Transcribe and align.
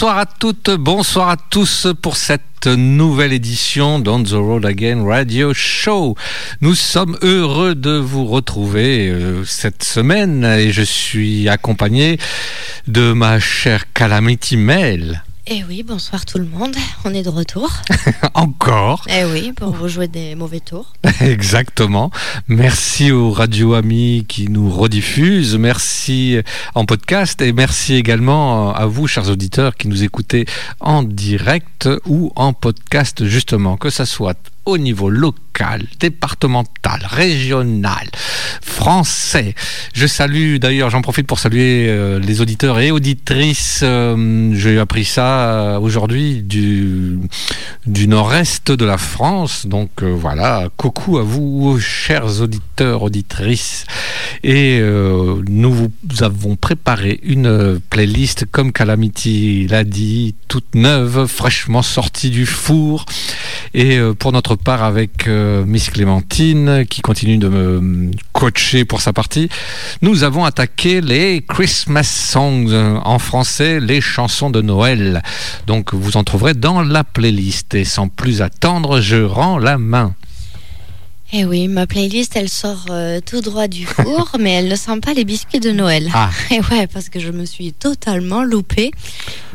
Bonsoir 0.00 0.16
à 0.16 0.24
toutes, 0.24 0.70
bonsoir 0.70 1.28
à 1.28 1.36
tous 1.36 1.86
pour 2.00 2.16
cette 2.16 2.68
nouvelle 2.68 3.34
édition 3.34 3.98
d'On 3.98 4.22
the 4.22 4.30
Road 4.30 4.64
Again 4.64 5.04
Radio 5.06 5.52
Show. 5.52 6.16
Nous 6.62 6.74
sommes 6.74 7.18
heureux 7.20 7.74
de 7.74 7.98
vous 7.98 8.24
retrouver 8.24 9.10
euh, 9.10 9.44
cette 9.44 9.82
semaine 9.82 10.42
et 10.42 10.72
je 10.72 10.80
suis 10.80 11.50
accompagné 11.50 12.16
de 12.86 13.12
ma 13.12 13.40
chère 13.40 13.92
Calamity 13.92 14.56
Mail. 14.56 15.22
Eh 15.46 15.64
oui, 15.64 15.82
bonsoir 15.82 16.26
tout 16.26 16.38
le 16.38 16.44
monde. 16.44 16.76
On 17.04 17.14
est 17.14 17.22
de 17.22 17.30
retour. 17.30 17.70
Encore. 18.34 19.06
Eh 19.08 19.24
oui, 19.24 19.52
pour 19.52 19.70
vous 19.70 19.88
jouer 19.88 20.06
des 20.06 20.34
mauvais 20.34 20.60
tours. 20.60 20.92
Exactement. 21.20 22.10
Merci 22.46 23.10
aux 23.10 23.30
radio 23.30 23.72
amis 23.74 24.26
qui 24.28 24.48
nous 24.48 24.70
rediffusent. 24.70 25.56
Merci 25.56 26.38
en 26.74 26.84
podcast 26.84 27.40
et 27.40 27.52
merci 27.52 27.94
également 27.94 28.74
à 28.74 28.84
vous, 28.86 29.06
chers 29.06 29.30
auditeurs, 29.30 29.76
qui 29.76 29.88
nous 29.88 30.04
écoutez 30.04 30.44
en 30.78 31.02
direct 31.02 31.88
ou 32.06 32.32
en 32.36 32.52
podcast, 32.52 33.24
justement, 33.24 33.76
que 33.78 33.88
ça 33.88 34.04
soit 34.04 34.38
au 34.66 34.78
niveau 34.78 35.08
local, 35.08 35.82
départemental, 35.98 37.00
régional, 37.08 38.08
français. 38.60 39.54
Je 39.94 40.06
salue 40.06 40.56
d'ailleurs, 40.56 40.90
j'en 40.90 41.02
profite 41.02 41.26
pour 41.26 41.38
saluer 41.38 41.86
euh, 41.88 42.18
les 42.18 42.40
auditeurs 42.40 42.78
et 42.78 42.90
auditrices. 42.90 43.80
Euh, 43.82 44.52
j'ai 44.54 44.78
appris 44.78 45.04
ça 45.04 45.50
euh, 45.50 45.78
aujourd'hui 45.78 46.42
du, 46.42 47.18
du 47.86 48.08
nord-est 48.08 48.70
de 48.72 48.84
la 48.84 48.98
France. 48.98 49.66
Donc 49.66 50.02
voilà, 50.02 50.68
coucou 50.76 51.18
à 51.18 51.22
vous, 51.22 51.78
chers 51.80 52.40
auditeurs, 52.40 53.02
auditrices. 53.02 53.86
Et 54.42 54.80
nous 54.80 55.72
vous 55.72 55.92
avons 56.20 56.56
préparé 56.56 57.20
une 57.22 57.80
playlist, 57.90 58.46
comme 58.50 58.72
Calamity 58.72 59.66
l'a 59.68 59.84
dit, 59.84 60.34
toute 60.48 60.74
neuve, 60.74 61.26
fraîchement 61.26 61.82
sortie 61.82 62.30
du 62.30 62.46
four. 62.46 63.04
Et 63.74 64.00
pour 64.18 64.32
notre 64.32 64.56
part 64.64 64.82
avec 64.82 65.26
euh, 65.26 65.64
Miss 65.64 65.90
Clémentine 65.90 66.84
qui 66.88 67.00
continue 67.00 67.38
de 67.38 67.48
me 67.48 68.10
coacher 68.32 68.84
pour 68.84 69.00
sa 69.00 69.12
partie. 69.12 69.48
Nous 70.02 70.24
avons 70.24 70.44
attaqué 70.44 71.00
les 71.00 71.42
Christmas 71.46 72.04
songs 72.04 72.66
euh, 72.68 72.98
en 73.04 73.18
français, 73.18 73.80
les 73.80 74.00
chansons 74.00 74.50
de 74.50 74.60
Noël. 74.60 75.22
Donc 75.66 75.94
vous 75.94 76.16
en 76.16 76.24
trouverez 76.24 76.54
dans 76.54 76.82
la 76.82 77.04
playlist. 77.04 77.74
Et 77.74 77.84
sans 77.84 78.08
plus 78.08 78.42
attendre, 78.42 79.00
je 79.00 79.16
rends 79.16 79.58
la 79.58 79.78
main. 79.78 80.14
Eh 81.32 81.44
oui, 81.44 81.68
ma 81.68 81.86
playlist, 81.86 82.34
elle 82.34 82.48
sort 82.48 82.86
euh, 82.90 83.20
tout 83.24 83.40
droit 83.40 83.68
du 83.68 83.86
four, 83.86 84.32
mais 84.40 84.52
elle 84.54 84.68
ne 84.68 84.74
sent 84.74 84.98
pas 85.00 85.14
les 85.14 85.24
biscuits 85.24 85.60
de 85.60 85.70
Noël. 85.70 86.10
Ah. 86.12 86.30
Et 86.50 86.60
ouais, 86.60 86.88
parce 86.88 87.08
que 87.08 87.20
je 87.20 87.30
me 87.30 87.44
suis 87.44 87.72
totalement 87.72 88.42
loupée 88.42 88.90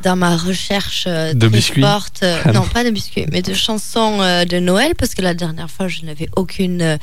dans 0.02 0.16
ma 0.16 0.38
recherche 0.38 1.04
euh, 1.08 1.34
de 1.34 1.48
biscuits. 1.50 1.84
Euh, 2.24 2.54
non, 2.54 2.62
pas 2.62 2.86
de 2.86 2.92
biscuits, 2.92 3.26
mais 3.30 3.42
de 3.42 3.54
chansons 3.54 4.20
de 4.20 4.60
Noël, 4.60 4.94
parce 4.98 5.16
que 5.16 5.22
la 5.22 5.34
dernière 5.34 5.70
fois, 5.70 5.88
je 5.90 6.04
n'avais 6.06 6.30
aucune 6.38 6.98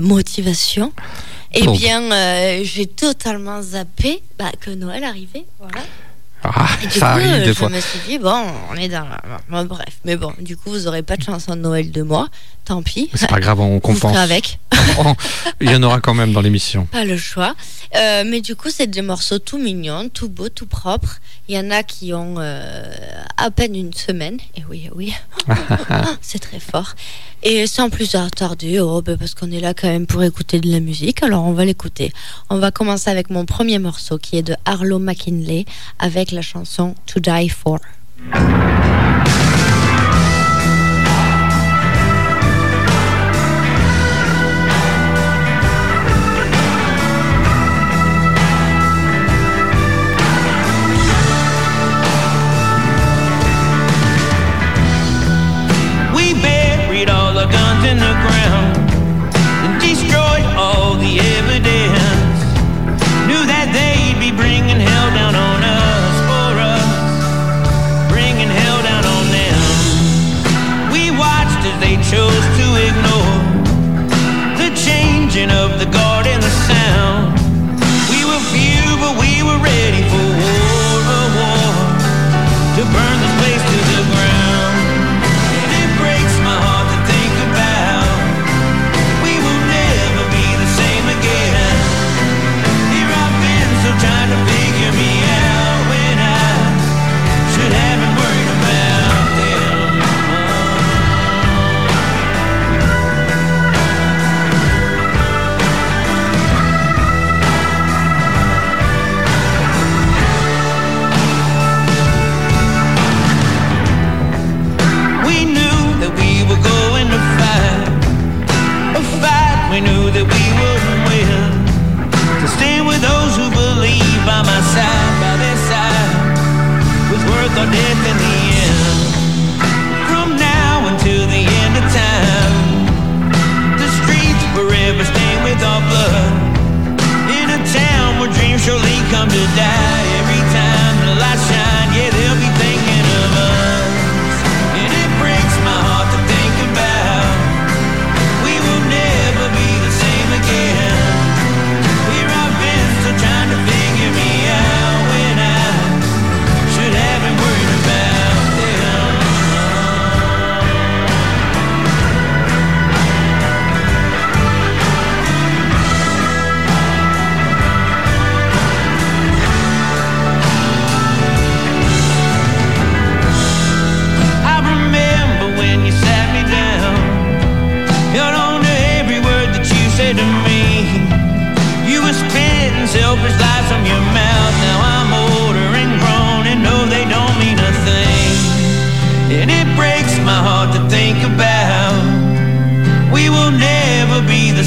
motivation. 0.00 0.92
Eh 1.54 1.66
bien, 1.68 2.62
j'ai 2.64 2.86
totalement 2.86 3.62
zappé 3.62 4.22
bah, 4.38 4.50
que 4.60 4.70
Noël 4.70 5.04
arrivait. 5.04 5.44
Voilà. 5.60 5.80
Ah, 6.44 6.68
ça 6.90 7.10
arrive 7.12 7.44
des 7.44 7.54
fois. 7.54 7.68
Je 7.68 7.74
me 7.74 7.80
suis 7.80 7.98
dit, 8.06 8.18
bon, 8.18 8.44
on 8.70 8.76
est 8.76 8.88
dans. 8.88 9.06
bref, 9.64 9.98
mais 10.04 10.16
bon, 10.16 10.32
du 10.40 10.56
coup, 10.56 10.70
vous 10.70 10.80
n'aurez 10.80 11.02
pas 11.02 11.16
de 11.16 11.22
chanson 11.22 11.56
de 11.56 11.60
Noël 11.60 11.90
de 11.90 12.02
moi. 12.02 12.28
Tant 12.64 12.82
pis. 12.82 13.10
C'est 13.14 13.28
pas 13.28 13.40
grave, 13.40 13.60
on 13.60 13.80
compense. 13.80 14.16
avec. 14.16 14.58
Il 15.60 15.70
y 15.70 15.74
en 15.74 15.82
aura 15.82 16.00
quand 16.00 16.14
même 16.14 16.32
dans 16.32 16.40
l'émission. 16.40 16.86
Pas 16.86 17.04
le 17.04 17.16
choix. 17.16 17.54
Euh, 17.96 18.24
mais 18.26 18.40
du 18.40 18.54
coup, 18.54 18.68
c'est 18.70 18.86
des 18.86 19.02
morceaux 19.02 19.38
tout 19.38 19.58
mignons, 19.58 20.08
tout 20.12 20.28
beaux, 20.28 20.48
tout 20.50 20.66
propres. 20.66 21.20
Il 21.48 21.56
y 21.56 21.58
en 21.58 21.70
a 21.70 21.82
qui 21.82 22.12
ont 22.12 22.36
euh, 22.38 22.92
à 23.36 23.50
peine 23.50 23.74
une 23.74 23.94
semaine. 23.94 24.38
Et 24.56 24.62
oui, 24.68 24.90
oui. 24.94 25.14
c'est 26.20 26.38
très 26.40 26.60
fort. 26.60 26.94
Et 27.42 27.66
sans 27.66 27.88
plus 27.88 28.16
tarder, 28.36 28.80
oh, 28.80 29.00
ben, 29.00 29.16
parce 29.16 29.34
qu'on 29.34 29.50
est 29.52 29.60
là 29.60 29.72
quand 29.72 29.86
même 29.88 30.06
pour 30.06 30.22
écouter 30.24 30.60
de 30.60 30.70
la 30.70 30.80
musique, 30.80 31.22
alors 31.22 31.44
on 31.44 31.52
va 31.52 31.64
l'écouter. 31.64 32.12
On 32.50 32.58
va 32.58 32.72
commencer 32.72 33.10
avec 33.10 33.30
mon 33.30 33.44
premier 33.44 33.78
morceau 33.78 34.18
qui 34.18 34.36
est 34.36 34.42
de 34.42 34.56
Arlo 34.64 34.98
McKinley 34.98 35.64
avec 36.00 36.27
la 36.32 36.42
chanson 36.42 36.94
To 37.06 37.20
Die 37.20 37.48
For. 37.48 37.80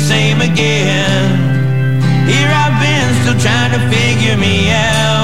same 0.02 0.42
again. 0.42 1.38
Here 2.28 2.50
I've 2.50 2.78
been 2.82 3.10
still 3.22 3.40
trying 3.40 3.72
to 3.78 3.82
figure 3.96 4.38
me 4.38 4.72
out. 4.72 5.21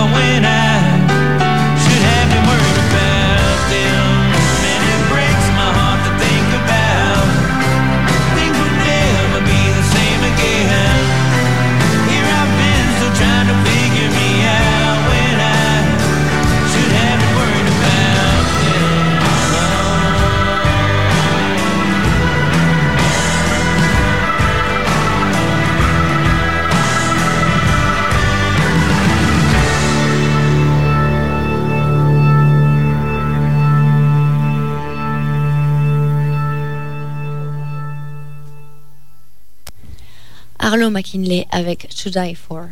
McKinley 40.86 41.48
avec 41.52 41.90
To 42.04 42.10
Die 42.10 42.36
For. 42.36 42.68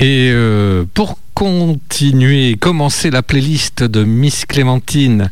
Et 0.00 0.30
euh, 0.32 0.84
pour 0.92 1.18
continuer, 1.34 2.56
commencer 2.56 3.10
la 3.10 3.22
playlist 3.22 3.82
de 3.82 4.04
Miss 4.04 4.44
Clémentine, 4.44 5.30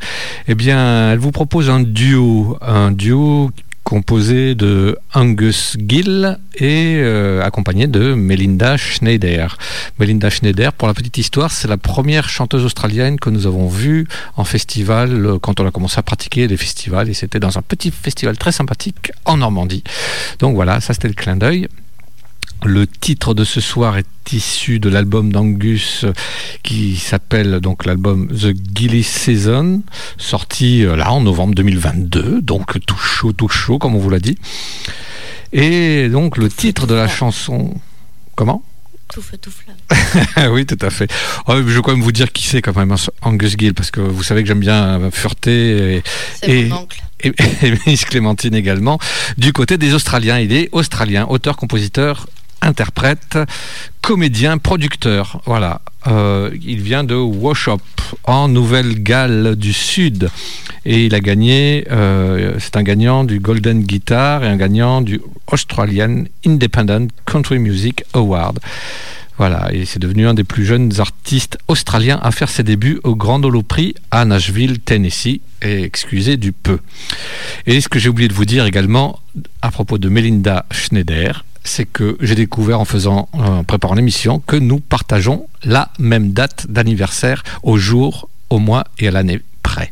eh 0.48 0.54
bien, 0.54 1.12
elle 1.12 1.18
vous 1.18 1.32
propose 1.32 1.68
un 1.70 1.80
duo, 1.80 2.56
un 2.60 2.90
duo 2.90 3.50
composé 3.84 4.54
de 4.54 4.98
Angus 5.12 5.76
Gill 5.78 6.38
et 6.56 6.96
euh, 6.96 7.42
accompagné 7.42 7.86
de 7.86 8.14
Melinda 8.14 8.76
Schneider. 8.76 9.56
Melinda 10.00 10.30
Schneider, 10.30 10.72
pour 10.72 10.88
la 10.88 10.94
petite 10.94 11.18
histoire, 11.18 11.52
c'est 11.52 11.68
la 11.68 11.76
première 11.76 12.28
chanteuse 12.28 12.64
australienne 12.64 13.20
que 13.20 13.30
nous 13.30 13.46
avons 13.46 13.68
vue 13.68 14.08
en 14.36 14.44
festival 14.44 15.26
euh, 15.26 15.38
quand 15.38 15.60
on 15.60 15.66
a 15.66 15.70
commencé 15.70 15.98
à 15.98 16.02
pratiquer 16.02 16.48
les 16.48 16.56
festivals 16.56 17.08
et 17.08 17.14
c'était 17.14 17.40
dans 17.40 17.58
un 17.58 17.62
petit 17.62 17.90
festival 17.90 18.36
très 18.38 18.52
sympathique 18.52 19.12
en 19.26 19.36
Normandie. 19.36 19.84
Donc 20.38 20.54
voilà, 20.54 20.80
ça 20.80 20.94
c'était 20.94 21.08
le 21.08 21.14
clin 21.14 21.36
d'œil. 21.36 21.68
Le 22.64 22.86
titre 22.86 23.34
de 23.34 23.44
ce 23.44 23.60
soir 23.60 23.98
est 23.98 24.32
issu 24.32 24.78
de 24.78 24.88
l'album 24.88 25.30
d'Angus 25.30 26.04
euh, 26.04 26.14
qui 26.62 26.96
s'appelle 26.96 27.60
donc 27.60 27.84
l'album 27.84 28.28
The 28.28 28.54
Gilly 28.74 29.02
Season, 29.02 29.82
sorti 30.16 30.82
euh, 30.82 30.96
là 30.96 31.12
en 31.12 31.20
novembre 31.20 31.54
2022, 31.54 32.40
donc 32.40 32.82
tout 32.86 32.96
chaud, 32.96 33.34
tout 33.34 33.48
chaud 33.48 33.78
comme 33.78 33.94
on 33.94 33.98
vous 33.98 34.08
l'a 34.08 34.18
dit. 34.18 34.38
Et 35.52 36.08
donc 36.08 36.38
le 36.38 36.48
titre 36.48 36.86
de 36.86 36.94
la 36.94 37.06
chanson, 37.06 37.74
comment? 38.34 38.64
Tout 39.12 39.20
feu, 39.20 39.36
tout 39.36 39.50
flamme. 39.50 40.52
oui, 40.54 40.64
tout 40.64 40.78
à 40.80 40.88
fait. 40.88 41.12
Oh, 41.46 41.56
je 41.56 41.60
vais 41.60 41.82
quand 41.82 41.92
même 41.92 42.02
vous 42.02 42.12
dire 42.12 42.32
qui 42.32 42.44
c'est 42.44 42.62
quand 42.62 42.74
même 42.74 42.96
Angus 43.20 43.56
Gill, 43.58 43.74
parce 43.74 43.90
que 43.90 44.00
vous 44.00 44.22
savez 44.22 44.40
que 44.40 44.48
j'aime 44.48 44.60
bien 44.60 45.10
fureter. 45.12 45.96
Et, 45.96 46.02
C'est 46.40 46.50
et, 46.50 46.64
mon 46.64 46.76
oncle. 46.78 47.02
et, 47.22 47.34
et 47.62 47.74
Miss 47.86 48.06
Clémentine 48.06 48.54
également. 48.54 48.98
Du 49.36 49.52
côté 49.52 49.76
des 49.76 49.92
Australiens, 49.92 50.38
il 50.38 50.52
est 50.54 50.70
australien, 50.72 51.26
auteur, 51.28 51.56
compositeur, 51.56 52.26
interprète, 52.64 53.38
comédien, 54.02 54.58
producteur. 54.58 55.40
Voilà. 55.46 55.80
Euh, 56.06 56.50
il 56.62 56.82
vient 56.82 57.04
de 57.04 57.14
Wauchope, 57.14 57.82
en 58.24 58.48
Nouvelle-Galles 58.48 59.56
du 59.56 59.72
Sud. 59.72 60.28
Et 60.84 61.06
il 61.06 61.14
a 61.14 61.20
gagné, 61.20 61.86
euh, 61.90 62.56
c'est 62.58 62.76
un 62.76 62.82
gagnant 62.82 63.24
du 63.24 63.40
Golden 63.40 63.82
Guitar 63.82 64.44
et 64.44 64.48
un 64.48 64.56
gagnant 64.56 65.00
du 65.00 65.20
Australian 65.50 66.24
Independent 66.46 67.08
Country 67.24 67.58
Music 67.58 68.04
Award. 68.12 68.58
Voilà, 69.36 69.72
et 69.72 69.84
c'est 69.84 69.98
devenu 69.98 70.28
un 70.28 70.34
des 70.34 70.44
plus 70.44 70.64
jeunes 70.64 70.92
artistes 71.00 71.58
australiens 71.66 72.20
à 72.22 72.30
faire 72.30 72.48
ses 72.48 72.62
débuts 72.62 73.00
au 73.02 73.16
Grand 73.16 73.44
Ole 73.44 73.56
Opry 73.56 73.94
à 74.12 74.24
Nashville, 74.24 74.78
Tennessee. 74.78 75.40
Et 75.60 75.82
excusez 75.82 76.36
du 76.36 76.52
peu. 76.52 76.78
Et 77.66 77.80
ce 77.80 77.88
que 77.88 77.98
j'ai 77.98 78.08
oublié 78.08 78.28
de 78.28 78.34
vous 78.34 78.44
dire 78.44 78.64
également 78.64 79.18
à 79.60 79.72
propos 79.72 79.98
de 79.98 80.08
Melinda 80.08 80.66
Schneider, 80.70 81.44
c'est 81.64 81.86
que 81.86 82.16
j'ai 82.20 82.34
découvert 82.34 82.78
en 82.80 82.84
faisant, 82.84 83.28
en 83.32 83.64
préparant 83.64 83.94
l'émission, 83.94 84.38
que 84.46 84.56
nous 84.56 84.80
partageons 84.80 85.46
la 85.64 85.90
même 85.98 86.32
date 86.32 86.66
d'anniversaire 86.68 87.42
au 87.62 87.78
jour, 87.78 88.28
au 88.50 88.58
mois 88.58 88.84
et 88.98 89.08
à 89.08 89.10
l'année 89.10 89.40
près. 89.62 89.90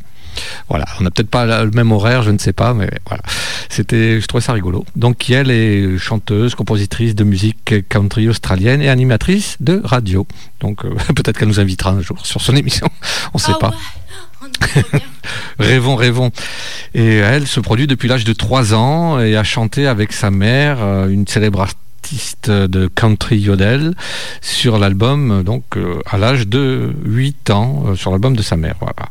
Voilà, 0.69 0.87
on 0.99 1.03
n'a 1.05 1.11
peut-être 1.11 1.29
pas 1.31 1.65
le 1.65 1.71
même 1.73 1.93
horaire, 1.93 2.23
je 2.23 2.31
ne 2.31 2.39
sais 2.39 2.53
pas, 2.55 2.73
mais 2.75 2.89
voilà. 3.07 3.23
C'était, 3.69 4.21
je 4.21 4.27
trouvais 4.27 4.41
ça 4.43 4.53
rigolo. 4.53 4.85
Donc, 4.97 5.29
elle 5.31 5.51
est 5.51 5.99
chanteuse, 5.99 6.55
compositrice 6.55 7.15
de 7.15 7.25
musique 7.25 7.75
country 7.89 8.29
australienne 8.29 8.81
et 8.83 8.89
animatrice 8.89 9.57
de 9.61 9.81
radio. 9.85 10.27
Donc, 10.61 10.85
euh, 10.85 10.95
peut-être 11.15 11.39
qu'elle 11.39 11.49
nous 11.49 11.61
invitera 11.61 11.91
un 11.91 12.01
jour 12.01 12.25
sur 12.25 12.41
son 12.41 12.55
émission. 12.57 12.89
On 13.35 13.39
ne 13.39 13.43
sait 13.43 13.53
Ah 13.55 13.59
pas. 13.61 13.75
ouais. 14.43 15.01
Rêvons, 15.59 15.97
rêvons. 15.97 16.31
Et 16.95 17.17
elle 17.17 17.47
se 17.47 17.61
produit 17.61 17.87
depuis 17.87 18.09
l'âge 18.09 18.25
de 18.25 18.33
3 18.33 18.75
ans 18.75 19.21
et 19.21 19.37
a 19.37 19.45
chanté 19.45 19.87
avec 19.87 20.13
sa 20.13 20.31
mère, 20.31 20.79
euh, 20.81 21.09
une 21.09 21.27
célèbre 21.27 21.61
artiste 21.61 22.51
de 22.51 22.89
country 22.89 23.39
yodel, 23.39 23.95
sur 24.41 24.79
l'album, 24.79 25.43
donc 25.45 25.65
euh, 25.77 26.01
à 26.11 26.19
l'âge 26.19 26.47
de 26.47 26.93
8 27.05 27.51
ans, 27.51 27.85
euh, 27.87 27.97
sur 27.97 28.11
l'album 28.11 28.37
de 28.37 28.43
sa 28.43 28.57
mère. 28.57 28.75
Voilà. 28.81 29.09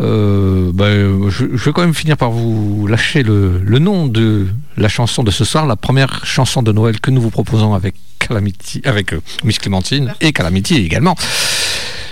Euh, 0.00 0.70
ben, 0.74 1.30
je, 1.30 1.46
je 1.54 1.64
vais 1.64 1.72
quand 1.72 1.82
même 1.82 1.94
finir 1.94 2.16
par 2.16 2.30
vous 2.30 2.86
lâcher 2.86 3.22
le, 3.22 3.60
le 3.64 3.78
nom 3.78 4.06
de 4.06 4.46
la 4.76 4.88
chanson 4.88 5.22
de 5.22 5.30
ce 5.30 5.44
soir, 5.44 5.66
la 5.66 5.76
première 5.76 6.24
chanson 6.26 6.62
de 6.62 6.72
Noël 6.72 7.00
que 7.00 7.10
nous 7.10 7.20
vous 7.20 7.30
proposons 7.30 7.74
avec 7.74 7.94
Calamity, 8.18 8.82
avec 8.84 9.14
Miss 9.44 9.58
Clémentine 9.58 10.14
et 10.20 10.32
Calamity 10.32 10.76
également. 10.76 11.14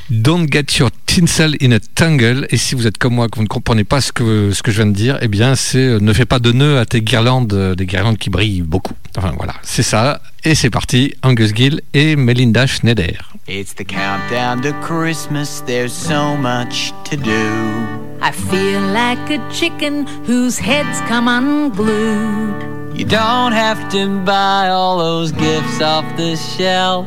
Don't 0.09 0.47
get 0.49 0.79
your 0.79 0.91
tinsel 1.07 1.55
in 1.61 1.73
a 1.73 1.81
tangle. 1.81 2.47
Et 2.51 2.57
si 2.57 2.77
vous 2.77 2.87
êtes 2.87 2.97
comme 2.97 3.15
moi, 3.15 3.29
que 3.29 3.37
vous 3.37 3.43
ne 3.43 3.49
comprenez 3.49 3.83
pas 3.83 4.01
ce 4.01 4.13
que, 4.13 4.53
ce 4.53 4.63
que 4.63 4.71
je 4.71 4.77
viens 4.77 4.87
de 4.87 4.95
dire, 4.95 5.19
eh 5.21 5.27
bien, 5.27 5.57
c'est 5.57 5.79
euh, 5.79 5.99
ne 5.99 6.13
fais 6.13 6.25
pas 6.27 6.39
de 6.39 6.53
nœuds 6.53 6.79
à 6.79 6.87
tes 6.87 7.03
guirlandes, 7.03 7.53
euh, 7.53 7.75
des 7.75 7.87
guirlandes 7.87 8.17
qui 8.17 8.31
brillent 8.31 8.63
beaucoup. 8.63 8.95
Enfin, 9.17 9.33
voilà, 9.37 9.55
c'est 9.63 9.83
ça. 9.83 10.21
Et 10.45 10.55
c'est 10.55 10.71
parti, 10.71 11.15
Angus 11.25 11.53
Gill 11.53 11.81
et 11.93 12.15
Melinda 12.15 12.69
Schneider. 12.69 13.33
It's 13.49 13.75
the 13.75 13.85
countdown 13.85 14.61
to 14.63 14.73
Christmas, 14.81 15.61
there's 15.67 15.93
so 15.93 16.37
much 16.37 16.93
to 17.11 17.17
do. 17.17 17.33
I 18.23 18.31
feel 18.31 18.81
like 18.93 19.29
a 19.31 19.41
chicken 19.53 20.07
whose 20.29 20.57
head's 20.57 21.01
come 21.09 21.27
unglued. 21.27 22.77
You 22.97 23.05
don't 23.05 23.53
have 23.53 23.89
to 23.91 24.21
buy 24.25 24.69
all 24.69 24.99
those 24.99 25.33
gifts 25.33 25.83
off 25.83 26.05
the 26.17 26.37
shelf. 26.37 27.07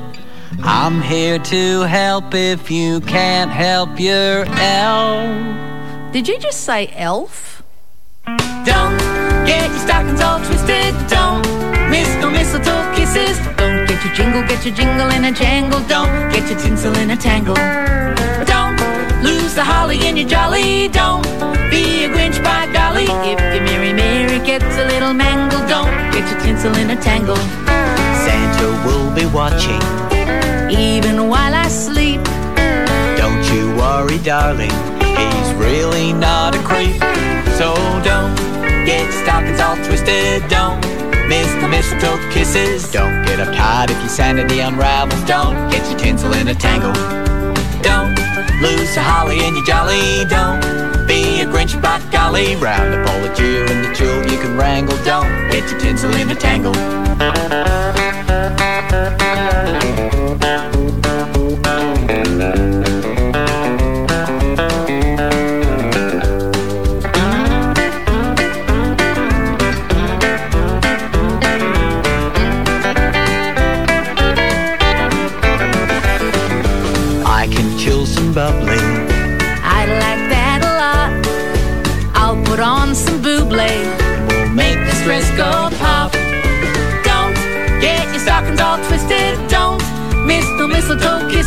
I'm 0.63 1.01
here 1.01 1.39
to 1.39 1.81
help 1.81 2.33
if 2.33 2.69
you 2.69 2.99
can't 3.01 3.49
help 3.49 3.99
your 3.99 4.45
elf. 4.45 6.11
Did 6.11 6.27
you 6.27 6.37
just 6.37 6.61
say 6.61 6.91
elf? 6.95 7.63
Don't 8.65 8.97
get 9.45 9.69
your 9.69 9.79
stockings 9.79 10.21
all 10.21 10.39
twisted. 10.39 10.93
Don't 11.07 11.41
miss 11.89 12.13
no 12.19 12.29
mistletoe 12.29 12.93
kisses. 12.93 13.37
Don't 13.55 13.87
get 13.87 14.03
your 14.03 14.13
jingle, 14.13 14.41
get 14.43 14.65
your 14.65 14.75
jingle 14.75 15.09
in 15.09 15.25
a 15.25 15.31
jangle. 15.31 15.79
Don't 15.87 16.31
get 16.31 16.49
your 16.49 16.59
tinsel 16.59 16.95
in 16.97 17.11
a 17.11 17.17
tangle. 17.17 17.55
Don't 18.45 18.79
lose 19.23 19.55
the 19.55 19.63
holly 19.63 20.05
in 20.07 20.17
your 20.17 20.27
jolly. 20.27 20.89
Don't 20.89 21.23
be 21.71 22.03
a 22.03 22.09
Grinch 22.09 22.43
by 22.43 22.71
golly. 22.73 23.05
If 23.05 23.39
your 23.55 23.63
Mary 23.63 23.93
Mary 23.93 24.45
gets 24.45 24.75
a 24.77 24.85
little 24.85 25.13
mangled, 25.13 25.67
Don't 25.69 25.93
get 26.11 26.29
your 26.29 26.39
tinsel 26.41 26.75
in 26.75 26.89
a 26.89 27.01
tangle. 27.01 27.37
Santa 27.37 28.67
will 28.85 29.13
be 29.15 29.25
watching. 29.25 30.08
Even 30.69 31.29
while 31.29 31.53
I 31.53 31.67
sleep. 31.67 32.23
Don't 33.17 33.43
you 33.53 33.75
worry, 33.75 34.17
darling. 34.19 34.71
He's 35.01 35.53
really 35.53 36.13
not 36.13 36.55
a 36.55 36.59
creep. 36.59 37.01
So 37.57 37.73
don't 38.03 38.35
get 38.85 39.11
stockings 39.11 39.59
all 39.59 39.75
twisted. 39.85 40.47
Don't 40.49 40.79
miss 41.27 41.51
the 41.61 41.67
mistletoe 41.67 42.17
kisses. 42.31 42.91
Don't 42.91 43.25
get 43.25 43.39
uptight 43.39 43.91
if 43.91 43.99
your 43.99 44.09
sanity 44.09 44.59
unravels. 44.59 45.21
Don't 45.23 45.69
get 45.69 45.87
your 45.89 45.99
tinsel 45.99 46.33
in 46.33 46.47
a 46.47 46.55
tangle. 46.55 46.93
Don't 47.81 48.17
lose 48.61 48.93
the 48.95 49.01
holly 49.01 49.45
in 49.45 49.55
your 49.55 49.65
jolly. 49.65 50.25
Don't 50.25 50.61
be 51.07 51.41
a 51.41 51.45
Grinch 51.45 51.81
by 51.81 51.99
golly. 52.11 52.55
Round 52.55 52.93
up 52.93 53.09
all 53.09 53.21
the 53.21 53.33
cheer 53.35 53.65
and 53.65 53.85
the 53.85 53.93
chill 53.95 54.23
you 54.31 54.37
can 54.39 54.57
wrangle. 54.57 54.97
Don't 55.03 55.49
get 55.51 55.69
your 55.69 55.79
tinsel 55.79 56.13
in 56.15 56.29
a 56.29 56.35
tangle. 56.35 56.73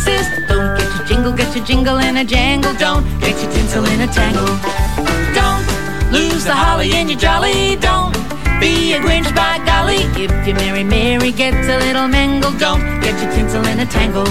Don't 0.05 0.77
get 0.77 0.95
your 0.97 1.05
jingle, 1.07 1.33
get 1.33 1.55
your 1.55 1.65
jingle 1.65 1.97
in 1.99 2.17
a 2.17 2.25
jangle. 2.25 2.73
Don't 2.75 3.03
get 3.19 3.41
your 3.41 3.51
tinsel 3.51 3.85
in 3.85 4.01
a 4.01 4.07
tangle. 4.07 4.45
Don't 5.33 6.11
lose 6.11 6.43
the 6.43 6.53
holly 6.53 6.91
in 6.93 7.07
your 7.09 7.19
jolly. 7.19 7.77
Don't 7.77 8.13
be 8.59 8.93
a 8.93 8.99
Grinch 8.99 9.33
by 9.35 9.59
golly. 9.65 10.03
If 10.21 10.47
your 10.47 10.55
Mary 10.57 10.83
Mary 10.83 11.31
gets 11.31 11.67
a 11.67 11.77
little 11.79 12.07
mangled, 12.07 12.59
don't 12.59 12.81
get 13.01 13.21
your 13.21 13.31
tinsel 13.33 13.65
in 13.67 13.79
a 13.79 13.85
tangle. 13.85 14.27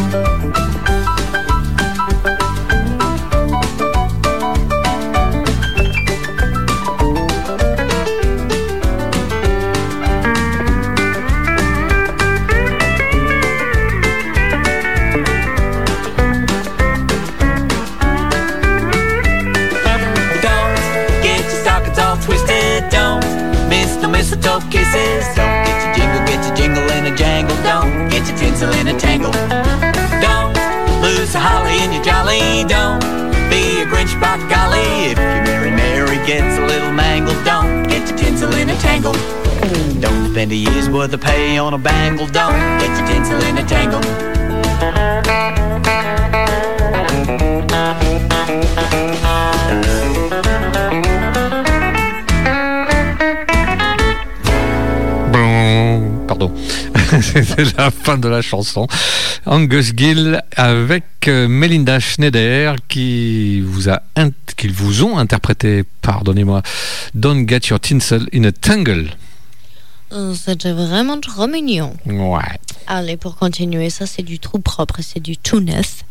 Don't 24.92 25.64
get 25.64 25.78
your 25.84 25.94
jingle, 25.94 26.26
get 26.26 26.44
your 26.44 26.54
jingle 26.54 26.90
in 26.92 27.06
a 27.12 27.16
jangle. 27.16 27.56
Don't 27.62 28.10
get 28.10 28.28
your 28.28 28.36
tinsel 28.36 28.70
in 28.74 28.88
a 28.88 28.98
tangle. 28.98 29.32
Don't 30.20 30.52
lose 31.00 31.32
the 31.32 31.40
holly 31.40 31.82
in 31.82 31.92
your 31.92 32.04
jolly. 32.04 32.64
Don't 32.68 33.00
be 33.48 33.80
a 33.80 33.86
Grinch 33.86 34.20
by 34.20 34.36
golly. 34.52 34.84
If 35.10 35.16
your 35.16 35.42
Mary 35.48 35.70
Mary 35.70 36.16
gets 36.26 36.58
a 36.58 36.66
little 36.66 36.92
mangled, 36.92 37.42
don't 37.44 37.84
get 37.88 38.06
your 38.06 38.18
tinsel 38.18 38.52
in 38.54 38.68
a 38.68 38.76
tangle. 38.80 39.14
Don't 40.00 40.30
spend 40.30 40.52
a 40.52 40.56
year's 40.56 40.90
worth 40.90 41.14
of 41.14 41.22
pay 41.22 41.56
on 41.56 41.72
a 41.72 41.78
bangle. 41.78 42.26
Don't 42.26 42.58
get 42.78 42.92
your 42.98 43.06
tinsel 43.06 43.40
in 43.44 43.56
a 43.56 43.64
tangle. 43.66 44.02
C'est 57.34 57.76
la 57.78 57.90
fin 57.90 58.18
de 58.18 58.28
la 58.28 58.42
chanson. 58.42 58.86
Angus 59.46 59.92
Gill 59.96 60.42
avec 60.56 61.04
euh, 61.28 61.48
Melinda 61.48 61.98
Schneider 61.98 62.76
qui 62.88 63.60
vous 63.60 63.88
a 63.88 64.02
qu'ils 64.56 64.72
vous 64.72 65.02
ont 65.02 65.18
interprété, 65.18 65.84
pardonnez-moi, 66.02 66.62
Don't 67.14 67.48
Get 67.48 67.68
Your 67.70 67.80
Tinsel 67.80 68.28
in 68.34 68.44
a 68.44 68.52
Tangle. 68.52 69.10
Euh, 70.12 70.34
C'était 70.34 70.72
vraiment 70.72 71.18
trop 71.20 71.46
mignon. 71.46 71.94
Ouais. 72.06 72.40
Allez, 72.86 73.16
pour 73.16 73.36
continuer, 73.36 73.88
ça 73.90 74.06
c'est 74.06 74.22
du 74.22 74.38
tout 74.38 74.58
propre, 74.58 75.00
c'est 75.00 75.20
du 75.20 75.36
tout 75.36 75.60
neuf. 75.60 76.04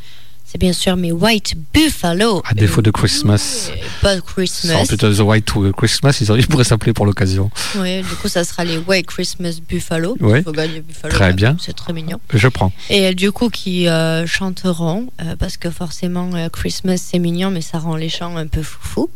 C'est 0.51 0.57
bien 0.57 0.73
sûr 0.73 0.97
mes 0.97 1.13
White 1.13 1.53
Buffalo. 1.73 2.41
À 2.43 2.53
défaut 2.53 2.81
de 2.81 2.91
Christmas. 2.91 3.71
Pas 4.01 4.19
Christmas. 4.19 4.85
plutôt 4.85 5.13
The 5.13 5.19
White 5.21 5.49
Christmas, 5.77 6.17
ils 6.19 6.45
pourraient 6.45 6.65
s'appeler 6.65 6.91
pour 6.91 7.05
l'occasion. 7.05 7.49
Oui, 7.77 8.01
du 8.01 8.15
coup, 8.21 8.27
ça 8.27 8.43
sera 8.43 8.65
les 8.65 8.77
White 8.77 9.07
Christmas 9.07 9.61
Buffalo. 9.65 10.17
Buffalo. 10.19 10.81
Très 11.09 11.31
bien. 11.31 11.55
C'est 11.57 11.73
très 11.73 11.93
mignon. 11.93 12.19
Je 12.33 12.49
prends. 12.49 12.73
Et 12.89 13.15
du 13.15 13.31
coup, 13.31 13.47
qui 13.47 13.87
euh, 13.87 14.27
chanteront, 14.27 15.07
euh, 15.21 15.37
parce 15.37 15.55
que 15.55 15.69
forcément, 15.69 16.29
euh, 16.33 16.49
Christmas 16.49 16.97
c'est 16.97 17.19
mignon, 17.19 17.49
mais 17.49 17.61
ça 17.61 17.79
rend 17.79 17.95
les 17.95 18.09
chants 18.09 18.35
un 18.35 18.47
peu 18.47 18.61
foufou. 18.61 19.09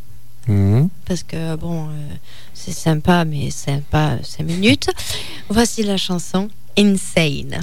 Mhm. 0.48 0.88
Parce 1.06 1.24
que 1.24 1.58
bon, 1.58 1.90
c'est 2.54 2.72
sympa, 2.72 3.26
mais 3.26 3.50
c'est 3.52 3.84
pas 3.84 4.20
5 4.24 4.46
minutes. 4.46 4.90
Voici 5.50 5.84
la 5.84 5.98
chanson 5.98 6.48
Insane. 6.78 7.60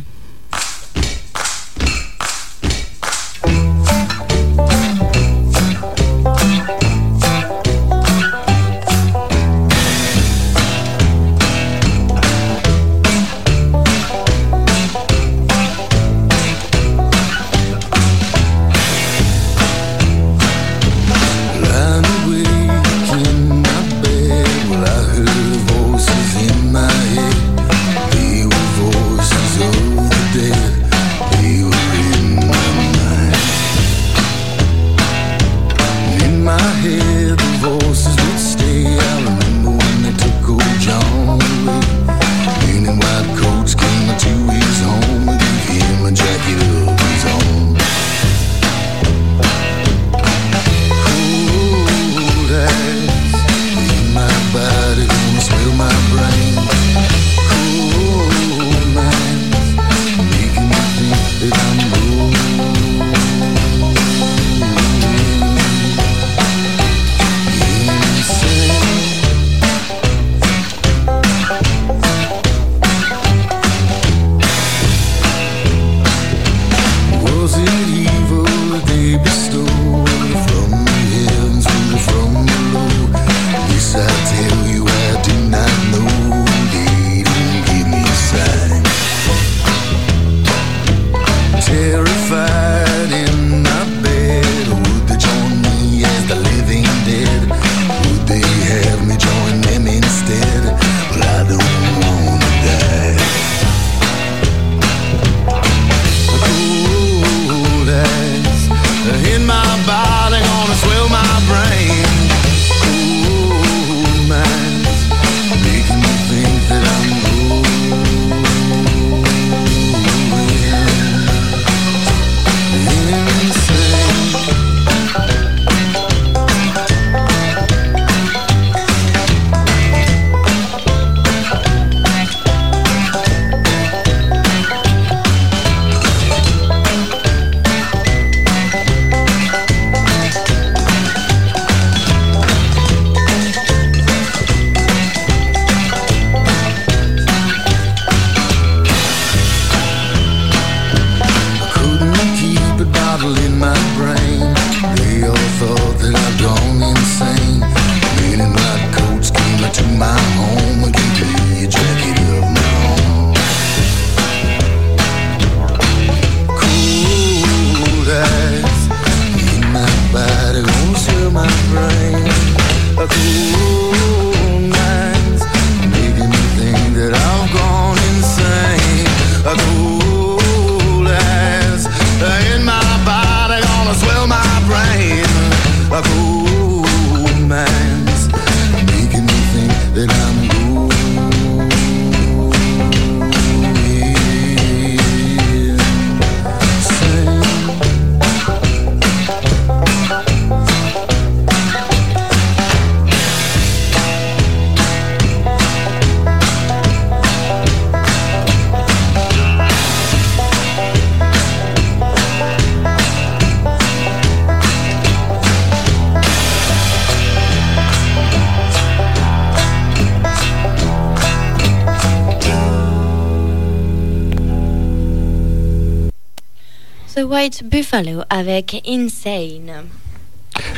Avec 228.31 228.83
Insane. 228.87 229.85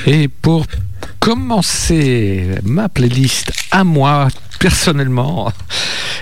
Et 0.07 0.29
pour 0.29 0.67
commencer 1.21 2.57
ma 2.63 2.89
playlist 2.89 3.51
à 3.71 3.85
moi 3.85 4.29
personnellement, 4.61 5.51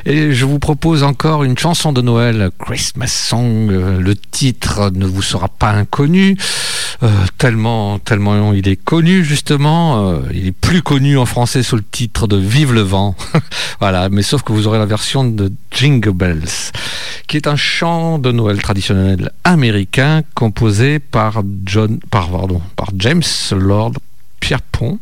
et 0.05 0.33
je 0.33 0.45
vous 0.45 0.59
propose 0.59 1.03
encore 1.03 1.45
une 1.45 1.57
chanson 1.57 1.93
de 1.93 2.03
Noël, 2.03 2.51
Christmas 2.59 3.09
Song. 3.09 3.69
Le 3.69 4.17
titre 4.17 4.91
ne 4.95 5.07
vous 5.07 5.23
sera 5.23 5.49
pas 5.49 5.71
inconnu, 5.71 6.37
euh, 7.03 7.09
tellement, 7.37 7.99
tellement 7.99 8.53
il 8.53 8.69
est 8.69 8.77
connu 8.77 9.25
justement. 9.25 10.11
Euh, 10.11 10.21
il 10.33 10.47
est 10.47 10.53
plus 10.53 10.83
connu 10.83 11.19
en 11.19 11.27
français 11.27 11.63
sous 11.63 11.77
le 11.77 11.83
titre 11.83 12.27
de 12.27 12.37
Vive 12.37 12.73
le 12.73 12.83
vent. 12.83 13.17
voilà, 13.81 14.09
mais 14.09 14.23
sauf 14.23 14.43
que 14.43 14.53
vous 14.53 14.67
aurez 14.67 14.79
la 14.79 14.87
version 14.87 15.25
de 15.25 15.53
Jingle 15.71 16.13
Bells, 16.13 16.71
qui 17.27 17.37
est 17.37 17.49
un 17.49 17.57
chant 17.57 18.19
de 18.19 18.31
Noël 18.31 18.63
traditionnel 18.63 19.33
américain 19.43 20.23
composé 20.35 21.01
par 21.01 21.43
John, 21.65 21.99
par, 22.11 22.31
pardon, 22.31 22.63
par 22.77 22.91
James 22.97 23.23
Lord 23.51 23.95
Pierpont. 24.43 24.99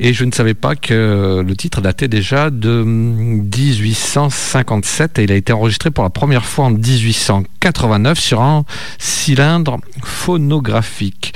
Et 0.00 0.12
je 0.14 0.24
ne 0.24 0.32
savais 0.32 0.54
pas 0.54 0.74
que 0.74 1.44
le 1.46 1.56
titre 1.56 1.82
datait 1.82 2.08
déjà 2.08 2.48
de 2.48 2.82
1857 2.82 5.18
et 5.18 5.24
il 5.24 5.32
a 5.32 5.34
été 5.34 5.52
enregistré 5.52 5.90
pour 5.90 6.02
la 6.02 6.08
première 6.08 6.46
fois 6.46 6.64
en 6.64 6.70
1889 6.70 8.18
sur 8.18 8.40
un 8.40 8.64
cylindre 8.98 9.76
phonographique. 10.02 11.34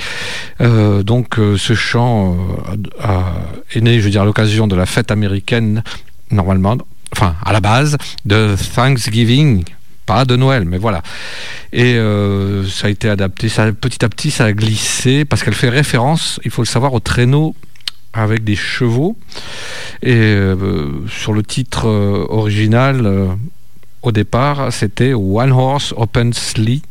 Euh, 0.59 1.03
donc 1.03 1.37
euh, 1.37 1.55
ce 1.55 1.75
chant 1.75 2.35
euh, 3.07 3.21
est 3.73 3.81
né, 3.81 3.99
je 3.99 4.05
veux 4.05 4.09
dire, 4.09 4.23
à 4.23 4.25
l'occasion 4.25 4.65
de 4.65 4.75
la 4.75 4.87
fête 4.87 5.11
américaine, 5.11 5.83
normalement, 6.31 6.77
enfin 7.15 7.35
à 7.45 7.53
la 7.53 7.61
base, 7.61 7.95
de 8.25 8.55
Thanksgiving. 8.75 9.65
Pas 10.09 10.25
de 10.25 10.35
Noël, 10.35 10.65
mais 10.65 10.79
voilà. 10.79 11.03
Et 11.71 11.93
euh, 11.93 12.65
ça 12.65 12.87
a 12.87 12.89
été 12.89 13.07
adapté, 13.07 13.47
ça, 13.47 13.71
petit 13.71 14.03
à 14.03 14.09
petit 14.09 14.31
ça 14.31 14.45
a 14.45 14.53
glissé, 14.53 15.23
parce 15.23 15.43
qu'elle 15.43 15.53
fait 15.53 15.69
référence, 15.69 16.39
il 16.43 16.49
faut 16.49 16.63
le 16.63 16.67
savoir, 16.67 16.95
au 16.95 16.99
traîneau 16.99 17.55
avec 18.11 18.43
des 18.43 18.55
chevaux. 18.55 19.15
Et 20.01 20.15
euh, 20.15 20.87
sur 21.07 21.31
le 21.31 21.43
titre 21.43 21.87
euh, 21.87 22.25
original, 22.27 23.37
au 24.01 24.11
départ, 24.11 24.73
c'était 24.73 25.13
One 25.13 25.51
Horse 25.51 25.93
Open 25.95 26.33
Sleigh. 26.33 26.81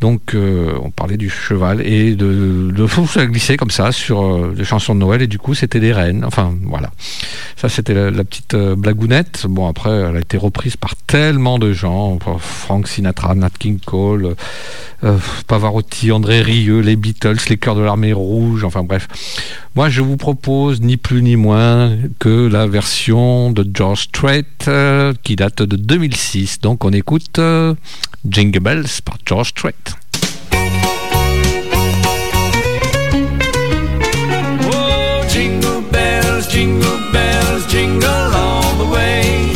Donc 0.00 0.34
euh, 0.34 0.78
on 0.82 0.90
parlait 0.90 1.16
du 1.16 1.28
cheval 1.28 1.84
et 1.84 2.14
de, 2.14 2.70
de 2.70 2.86
ça 3.06 3.22
a 3.22 3.26
glissé 3.26 3.56
comme 3.56 3.70
ça 3.70 3.90
sur 3.90 4.22
euh, 4.22 4.54
des 4.56 4.64
chansons 4.64 4.94
de 4.94 5.00
Noël 5.00 5.22
et 5.22 5.26
du 5.26 5.38
coup 5.38 5.54
c'était 5.54 5.80
des 5.80 5.92
rennes. 5.92 6.24
Enfin 6.24 6.54
voilà. 6.62 6.92
Ça 7.56 7.68
c'était 7.68 7.94
la, 7.94 8.24
petite 8.24 8.54
euh, 8.54 8.76
blagounette. 8.76 9.46
Bon 9.48 9.66
après 9.66 9.90
elle 9.90 10.16
a 10.16 10.20
été 10.20 10.36
reprise 10.36 10.76
par 10.76 10.94
tellement 10.94 11.58
de 11.58 11.72
gens. 11.72 12.18
Frank 12.38 12.86
Sinatra, 12.86 13.34
Nat 13.34 13.50
King 13.58 13.80
Cole, 13.84 14.36
Pavarotti, 15.48 16.12
André 16.12 16.42
Rieu, 16.42 16.80
les 16.80 16.94
Beatles, 16.94 17.38
les 17.48 17.56
Chœurs 17.56 17.74
de 17.74 17.82
l'Armée 17.82 18.12
Rouge. 18.12 18.62
Enfin 18.62 18.84
bref. 18.84 19.08
Moi 19.74 19.88
je 19.88 20.00
vous 20.00 20.16
propose 20.16 20.80
ni 20.80 20.96
plus 20.96 21.22
ni 21.22 21.34
moins 21.34 21.96
que 22.20 22.46
la 22.46 22.68
version 22.68 23.50
de 23.50 23.68
George 23.74 24.02
Strait 24.02 24.44
qui 25.24 25.34
date 25.34 25.62
de 25.62 25.74
2006. 25.74 26.60
Donc 26.60 26.84
on 26.84 26.92
écoute 26.92 27.40
Jingle 28.26 28.60
Bells 28.60 29.00
par 29.00 29.16
George 29.24 29.48
Strait. 29.48 29.94
Oh, 34.70 35.26
jingle 35.30 35.82
bells, 35.82 36.48
jingle 36.48 36.98
bells, 37.12 37.66
jingle 37.66 38.34
all 38.34 38.74
the 38.74 38.90
way. 38.90 39.52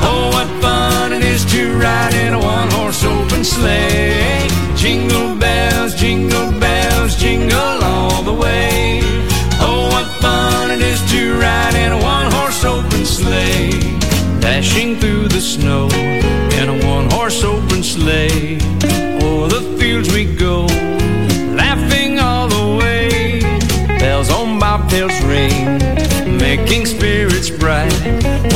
Oh, 0.00 0.30
what 0.32 0.46
fun 0.62 1.12
it 1.12 1.24
is 1.24 1.44
to 1.46 1.76
ride 1.78 2.14
in 2.14 2.34
a 2.34 2.38
one 2.38 2.70
horse 2.70 3.04
open 3.04 3.42
sleigh. 3.44 4.48
Jingle 4.76 5.34
bells, 5.34 5.94
jingle 5.96 6.52
bells, 6.60 7.16
jingle 7.16 7.82
all 7.82 8.22
the 8.22 8.32
way. 8.32 9.00
Oh, 9.58 9.88
what 9.90 10.06
fun 10.22 10.70
it 10.70 10.80
is 10.80 11.00
to 11.10 11.38
ride 11.40 11.74
in 11.74 11.92
a 11.92 11.98
one 11.98 12.30
horse 12.30 12.64
open 12.64 13.04
sleigh. 13.04 13.98
Dashing 14.40 14.96
through 15.00 15.26
the 15.28 15.40
snow 15.40 15.88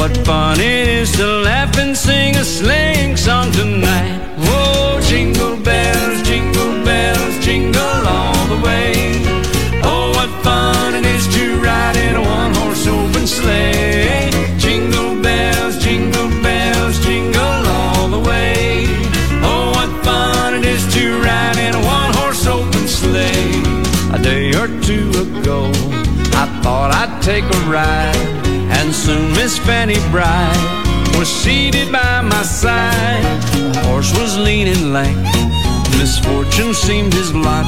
What 0.01 0.17
fun 0.25 0.59
it 0.61 0.89
is 0.89 1.13
to 1.19 1.27
laugh 1.45 1.77
and 1.77 1.95
sing 1.95 2.35
a 2.37 2.43
sleighing 2.43 3.19
song 3.19 3.53
tonight. 3.53 4.19
Whoa, 4.39 4.99
jingle 5.03 5.59
bells, 5.59 6.23
jingle 6.23 6.83
bells, 6.83 7.45
jingle 7.45 8.01
all 8.09 8.47
the 8.47 8.63
way. 8.65 8.95
Oh, 9.85 10.11
what 10.17 10.31
fun 10.43 10.95
it 10.95 11.05
is 11.05 11.29
to 11.35 11.61
ride 11.61 11.97
in 11.97 12.17
a 12.17 12.23
one 12.23 12.55
horse 12.55 12.87
open 12.87 13.27
sleigh. 13.27 14.31
Jingle 14.57 15.21
bells, 15.21 15.77
jingle 15.85 16.31
bells, 16.43 16.99
jingle 17.05 17.63
all 17.77 18.09
the 18.09 18.21
way. 18.21 18.87
Oh, 19.45 19.71
what 19.77 20.03
fun 20.03 20.55
it 20.55 20.65
is 20.65 20.83
to 20.95 21.21
ride 21.21 21.59
in 21.59 21.75
a 21.75 21.83
one 21.85 22.15
horse 22.15 22.47
open 22.47 22.89
sleigh. 22.89 23.53
A 24.15 24.19
day 24.19 24.49
or 24.55 24.69
two 24.81 25.11
ago, 25.11 25.67
I 26.43 26.47
thought 26.63 26.91
I'd 26.91 27.21
take 27.21 27.45
a 27.45 27.61
ride, 27.69 28.17
and 28.81 28.95
soon 28.95 29.31
Miss 29.33 29.59
Fanny 29.59 30.01
Bride 30.11 30.57
was 31.19 31.29
seated 31.29 31.93
by 31.93 32.23
my 32.23 32.43
side. 32.43 33.23
The 33.75 33.81
horse 33.85 34.11
was 34.19 34.39
lean 34.39 34.69
and 34.69 34.93
lank, 34.93 35.19
misfortune 35.99 36.73
seemed 36.73 37.13
his 37.13 37.35
lot. 37.35 37.67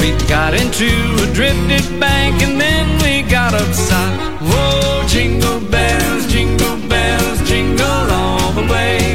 We 0.00 0.12
got 0.28 0.54
into 0.54 0.90
a 1.24 1.26
drifted 1.34 1.86
bank, 1.98 2.42
and 2.42 2.60
then 2.60 2.86
we 3.02 3.28
got 3.28 3.54
upside. 3.54 4.16
Whoa, 4.40 5.04
jingle 5.08 5.60
bells, 5.60 6.26
jingle 6.32 6.76
bells, 6.88 7.48
jingle 7.48 8.10
all 8.10 8.52
the 8.52 8.66
way. 8.72 9.05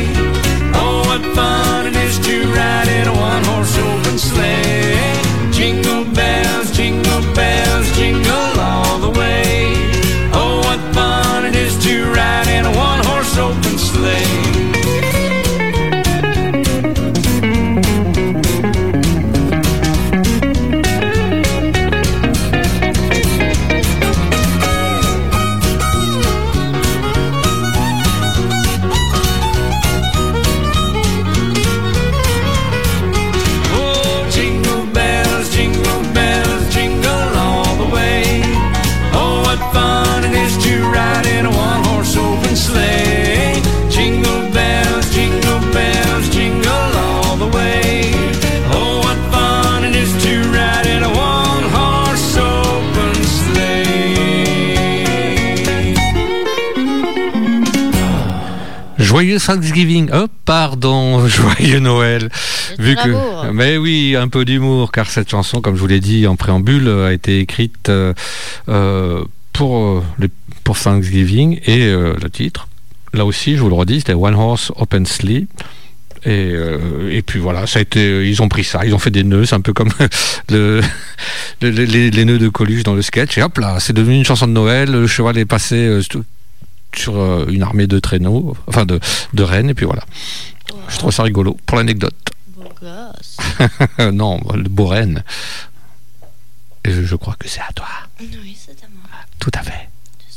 Thanksgiving. 59.55 60.09
Oh, 60.13 60.27
pardon, 60.45 61.27
joyeux 61.27 61.79
Noël. 61.79 62.29
Vu 62.79 62.95
que, 62.95 63.09
Bravo. 63.11 63.53
mais 63.53 63.77
oui, 63.77 64.15
un 64.17 64.27
peu 64.29 64.45
d'humour, 64.45 64.91
car 64.91 65.09
cette 65.09 65.29
chanson, 65.29 65.59
comme 65.61 65.75
je 65.75 65.81
vous 65.81 65.87
l'ai 65.87 65.99
dit 65.99 66.25
en 66.27 66.35
préambule, 66.37 66.87
a 66.87 67.11
été 67.11 67.39
écrite 67.39 67.89
euh, 67.89 68.13
euh, 68.69 69.23
pour 69.53 69.77
euh, 69.77 70.03
les- 70.19 70.29
pour 70.63 70.77
Thanksgiving 70.79 71.59
et 71.65 71.81
euh, 71.87 72.13
le 72.21 72.29
titre. 72.29 72.67
Là 73.13 73.25
aussi, 73.25 73.57
je 73.57 73.61
vous 73.61 73.67
le 73.69 73.75
redis, 73.75 73.99
c'était 73.99 74.13
One 74.13 74.35
Horse 74.35 74.71
Open 74.77 75.05
Sleigh. 75.05 75.47
Et, 76.23 76.51
euh, 76.53 77.09
et 77.11 77.23
puis 77.23 77.39
voilà, 77.39 77.65
ça 77.67 77.79
a 77.79 77.81
été, 77.81 78.29
ils 78.29 78.41
ont 78.43 78.47
pris 78.47 78.63
ça, 78.63 78.85
ils 78.85 78.93
ont 78.93 78.99
fait 78.99 79.09
des 79.09 79.23
nœuds, 79.23 79.45
c'est 79.45 79.55
un 79.55 79.59
peu 79.61 79.73
comme 79.73 79.89
le, 80.49 80.79
le- 81.61 81.69
les, 81.71 82.11
les 82.11 82.25
nœuds 82.25 82.37
de 82.37 82.47
Coluche 82.47 82.83
dans 82.83 82.93
le 82.93 83.01
sketch. 83.01 83.37
Et 83.37 83.41
hop 83.43 83.57
là, 83.57 83.77
c'est 83.79 83.91
devenu 83.93 84.15
une 84.15 84.23
chanson 84.25 84.47
de 84.47 84.53
Noël. 84.53 84.91
Le 84.91 85.07
cheval 85.07 85.37
est 85.39 85.45
passé 85.45 85.75
euh, 85.75 86.01
sur 86.95 87.17
euh, 87.17 87.45
une 87.49 87.63
armée 87.63 87.87
de 87.87 87.99
traîneaux, 87.99 88.55
enfin 88.67 88.85
de, 88.85 88.99
de 89.33 89.43
rennes, 89.43 89.69
et 89.69 89.73
puis 89.73 89.85
voilà. 89.85 90.03
Je 90.89 90.97
trouve 90.97 91.11
ça 91.11 91.23
rigolo 91.23 91.57
pour 91.65 91.77
l'anecdote. 91.77 92.15
Non, 94.11 94.39
le 94.55 94.67
beau 94.69 94.87
renne. 94.87 95.23
Et 96.83 96.91
je, 96.91 97.03
je 97.03 97.15
crois 97.15 97.35
que 97.37 97.47
c'est 97.47 97.61
à 97.61 97.71
toi. 97.75 97.87
Oui, 98.19 98.57
c'est 98.59 98.83
à 98.83 98.87
moi. 98.87 99.03
Tout 99.39 99.51
à 99.53 99.61
fait. 99.61 99.87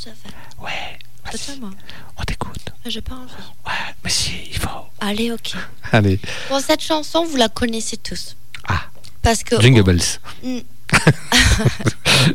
Tout 0.03 0.09
à 0.09 0.13
fait. 0.13 0.63
Ouais. 0.63 0.99
C'est 1.35 1.53
à 1.53 1.55
moi. 1.55 1.71
on 2.17 2.23
t'écoute. 2.23 2.69
J'ai 2.85 3.01
pas 3.01 3.15
envie. 3.15 3.31
Ouais, 3.65 3.95
mais 4.03 4.09
si, 4.11 4.31
il 4.51 4.57
faut. 4.57 4.69
Allez, 4.99 5.31
ok. 5.31 5.53
Allez. 5.91 6.19
Bon, 6.49 6.59
cette 6.59 6.81
chanson, 6.81 7.25
vous 7.25 7.37
la 7.37 7.49
connaissez 7.49 7.97
tous. 7.97 8.35
Ah. 8.67 8.83
Parce 9.23 9.43
que 9.43 9.59
Jingle 9.59 9.81
Bells. 9.83 10.19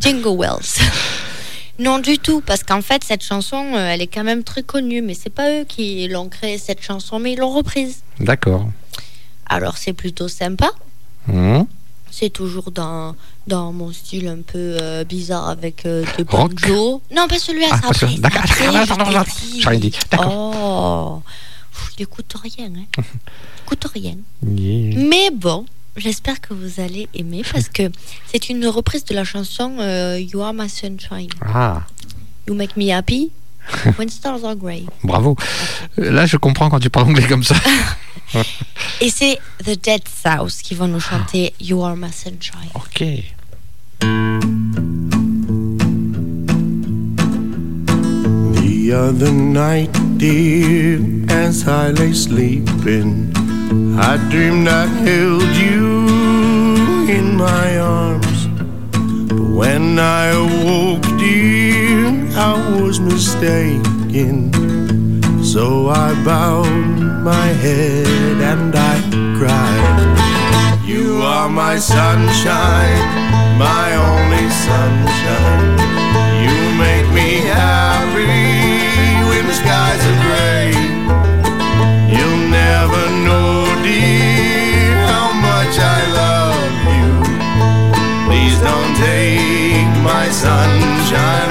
Jingle 0.00 0.36
Wells. 0.36 0.80
Non 1.80 1.98
du 1.98 2.18
tout, 2.18 2.42
parce 2.42 2.62
qu'en 2.62 2.82
fait 2.82 3.02
cette 3.04 3.24
chanson, 3.24 3.72
euh, 3.74 3.88
elle 3.88 4.02
est 4.02 4.06
quand 4.06 4.22
même 4.22 4.44
très 4.44 4.62
connue, 4.62 5.00
mais 5.00 5.14
c'est 5.14 5.30
pas 5.30 5.50
eux 5.50 5.64
qui 5.64 6.06
l'ont 6.08 6.28
créée 6.28 6.58
cette 6.58 6.82
chanson, 6.82 7.18
mais 7.18 7.32
ils 7.32 7.38
l'ont 7.38 7.54
reprise. 7.54 8.02
D'accord. 8.18 8.68
Alors 9.46 9.78
c'est 9.78 9.94
plutôt 9.94 10.28
sympa. 10.28 10.70
Hmm. 11.26 11.62
C'est 12.10 12.28
toujours 12.28 12.70
dans, 12.70 13.16
dans 13.46 13.72
mon 13.72 13.92
style 13.92 14.28
un 14.28 14.42
peu 14.42 14.76
euh, 14.82 15.04
bizarre 15.04 15.48
avec 15.48 15.86
euh, 15.86 16.04
des 16.18 16.24
banjos. 16.24 17.00
Non, 17.14 17.26
pas 17.26 17.38
celui-là, 17.38 17.68
Ah, 17.70 17.80
ça 17.80 17.94
celui-là. 17.94 18.28
D'accord, 18.28 18.42
d'accord. 18.96 19.24
D'accord. 20.10 20.54
Oh, 20.54 21.22
Pff, 21.72 21.92
il 21.98 22.02
écoute 22.02 22.34
rien. 22.42 22.66
Hein. 22.66 22.84
Il 23.70 23.76
écoute 23.76 23.86
rien. 23.94 24.16
Yeah. 24.44 24.98
Mais 24.98 25.30
bon, 25.32 25.64
j'espère 26.00 26.40
que 26.40 26.54
vous 26.54 26.80
allez 26.80 27.08
aimer 27.14 27.42
parce 27.52 27.68
que 27.68 27.90
c'est 28.32 28.48
une 28.48 28.66
reprise 28.66 29.04
de 29.04 29.14
la 29.14 29.24
chanson 29.24 29.76
euh, 29.78 30.18
You 30.18 30.40
Are 30.42 30.52
My 30.54 30.68
Sunshine. 30.68 31.28
Ah, 31.44 31.82
You 32.48 32.54
Make 32.54 32.76
Me 32.76 32.90
Happy 32.92 33.30
When 33.98 34.08
Stars 34.08 34.44
Are 34.44 34.56
Grey. 34.56 34.84
bravo. 35.04 35.36
Là, 35.96 36.26
je 36.26 36.36
comprends 36.36 36.70
quand 36.70 36.80
tu 36.80 36.90
parles 36.90 37.08
anglais 37.08 37.26
comme 37.28 37.44
ça. 37.44 37.54
Et 39.00 39.10
c'est 39.10 39.38
The 39.64 39.78
Dead 39.82 40.02
South 40.08 40.54
qui 40.62 40.74
vont 40.74 40.88
nous 40.88 41.00
chanter 41.00 41.52
You 41.60 41.82
Are 41.84 41.96
My 41.96 42.10
Sunshine. 42.12 42.70
Ok. 42.74 43.04
The 48.54 48.92
other 48.92 49.30
night, 49.32 49.90
dear, 50.18 50.98
as 51.28 51.66
I 51.68 51.90
lay 51.90 52.12
sleeping, 52.12 53.30
I 53.98 54.16
dreamed 54.30 54.68
I 54.68 54.86
held 55.04 55.42
you 55.56 55.69
my 57.40 57.78
arms. 57.78 58.40
But 59.28 59.48
when 59.60 59.98
I 59.98 60.24
awoke, 60.44 61.08
dear, 61.18 62.06
I 62.36 62.52
was 62.76 63.00
mistaken. 63.00 64.52
So 65.42 65.88
I 65.88 66.08
bowed 66.22 66.98
my 67.32 67.48
head 67.64 68.36
and 68.52 68.74
I 68.92 68.96
cried. 69.38 69.98
You 70.86 71.22
are 71.22 71.48
my 71.48 71.76
sunshine, 71.78 73.08
my 73.58 73.88
only 74.08 74.46
sunshine. 74.66 75.78
You 76.44 76.56
make 76.86 77.08
me 77.18 77.30
happy 77.56 78.26
when 79.28 79.46
the 79.46 79.54
skies 79.54 80.02
are 80.10 80.18
gray. 80.24 80.29
Sunshine 90.42 91.49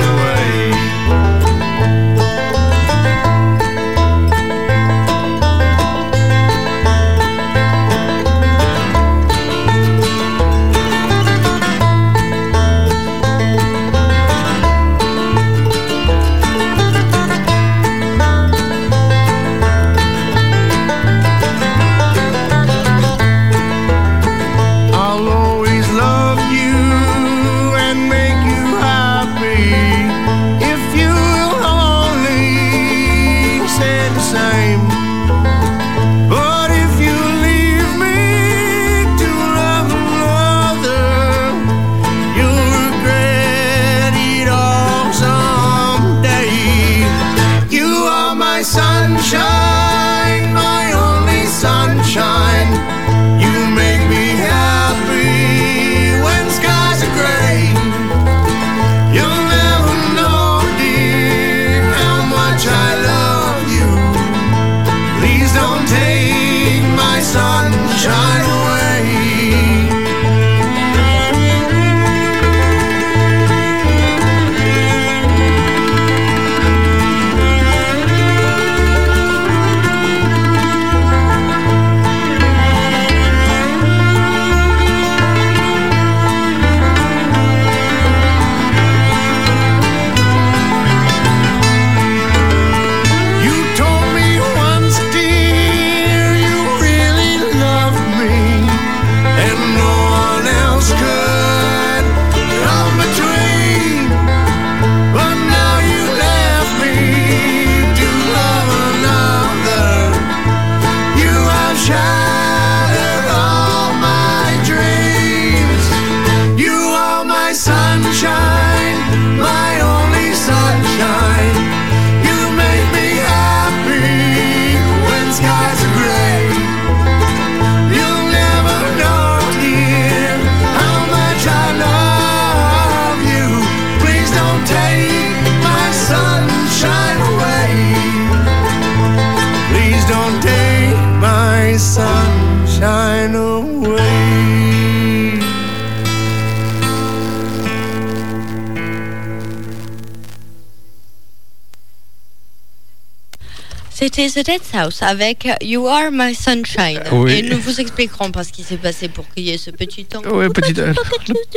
C'était 153.99 154.29
The 154.29 154.45
Dead 154.45 154.61
South 154.63 154.99
avec 155.01 155.45
You 155.61 155.85
Are 155.85 156.09
My 156.09 156.33
Sunshine. 156.33 157.01
Oui. 157.11 157.33
Et 157.33 157.41
nous 157.41 157.59
vous 157.59 157.81
expliquerons 157.81 158.31
pas 158.31 158.45
ce 158.45 158.53
qui 158.53 158.63
s'est 158.63 158.77
passé 158.77 159.09
pour 159.09 159.27
qu'il 159.27 159.43
y 159.43 159.49
ait 159.49 159.57
ce 159.57 159.71
petit 159.71 160.05
temps. 160.05 160.21
Ouais, 160.21 160.47
petit, 160.47 160.73
euh, 160.79 160.93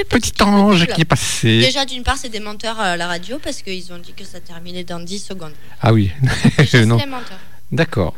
petit 0.09 0.43
ange 0.43 0.87
qui 0.87 1.03
est 1.03 1.05
passé. 1.05 1.61
Déjà, 1.61 1.85
d'une 1.85 2.03
part, 2.03 2.17
c'est 2.17 2.31
des 2.31 2.41
menteurs 2.41 2.81
à 2.81 2.97
la 2.97 3.07
radio 3.07 3.39
parce 3.41 3.63
qu'ils 3.63 3.93
ont 3.93 3.99
dit 3.99 4.13
que 4.13 4.25
ça 4.25 4.41
terminait 4.41 4.83
dans 4.83 4.99
10 4.99 5.21
secondes. 5.21 5.53
Ah 5.81 5.93
oui. 5.93 6.11
Non. 6.25 6.67
c'est 6.67 6.81
des 6.81 6.87
menteurs. 6.87 7.39
D'accord. 7.71 8.15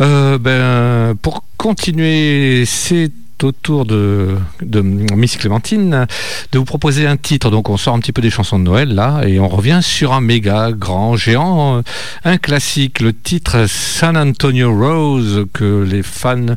Euh, 0.00 0.38
ben, 0.38 1.14
pour 1.20 1.44
continuer, 1.58 2.64
c'est 2.64 3.10
au 3.44 3.52
tour 3.52 3.86
de, 3.86 4.36
de 4.62 4.80
Miss 4.80 5.36
Clémentine 5.36 6.06
de 6.52 6.58
vous 6.58 6.64
proposer 6.64 7.06
un 7.06 7.16
titre. 7.16 7.50
Donc 7.50 7.68
on 7.68 7.76
sort 7.76 7.94
un 7.94 8.00
petit 8.00 8.12
peu 8.12 8.22
des 8.22 8.30
chansons 8.30 8.58
de 8.58 8.64
Noël 8.64 8.94
là 8.94 9.22
et 9.26 9.38
on 9.40 9.48
revient 9.48 9.80
sur 9.82 10.12
un 10.12 10.20
méga 10.20 10.72
grand 10.72 11.16
géant, 11.16 11.82
un 12.24 12.36
classique, 12.38 13.00
le 13.00 13.12
titre 13.12 13.66
San 13.68 14.16
Antonio 14.16 14.74
Rose 14.74 15.46
que 15.52 15.82
les 15.82 16.02
fans, 16.02 16.56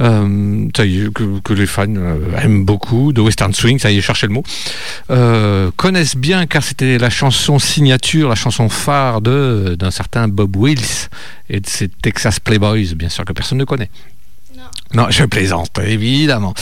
euh, 0.00 0.68
que, 0.72 1.52
les 1.52 1.66
fans 1.66 1.86
euh, 1.96 2.36
aiment 2.42 2.64
beaucoup 2.64 3.12
de 3.12 3.20
Western 3.20 3.52
Swing, 3.52 3.78
ça 3.78 3.90
y 3.90 3.98
est, 3.98 4.00
cherchez 4.00 4.26
le 4.26 4.32
mot, 4.32 4.42
euh, 5.10 5.70
connaissent 5.76 6.16
bien 6.16 6.46
car 6.46 6.62
c'était 6.62 6.98
la 6.98 7.10
chanson 7.10 7.58
signature, 7.58 8.28
la 8.28 8.34
chanson 8.34 8.68
phare 8.68 9.20
d'un 9.20 9.90
certain 9.90 10.28
Bob 10.28 10.56
Wills 10.56 11.08
et 11.48 11.60
de 11.60 11.66
ses 11.66 11.88
Texas 11.88 12.40
Playboys, 12.40 12.94
bien 12.94 13.08
sûr 13.08 13.24
que 13.24 13.32
personne 13.32 13.58
ne 13.58 13.64
connaît. 13.64 13.90
Non. 14.92 15.06
Je 15.10 15.24
plaisante, 15.24 15.78
évidemment. 15.84 16.54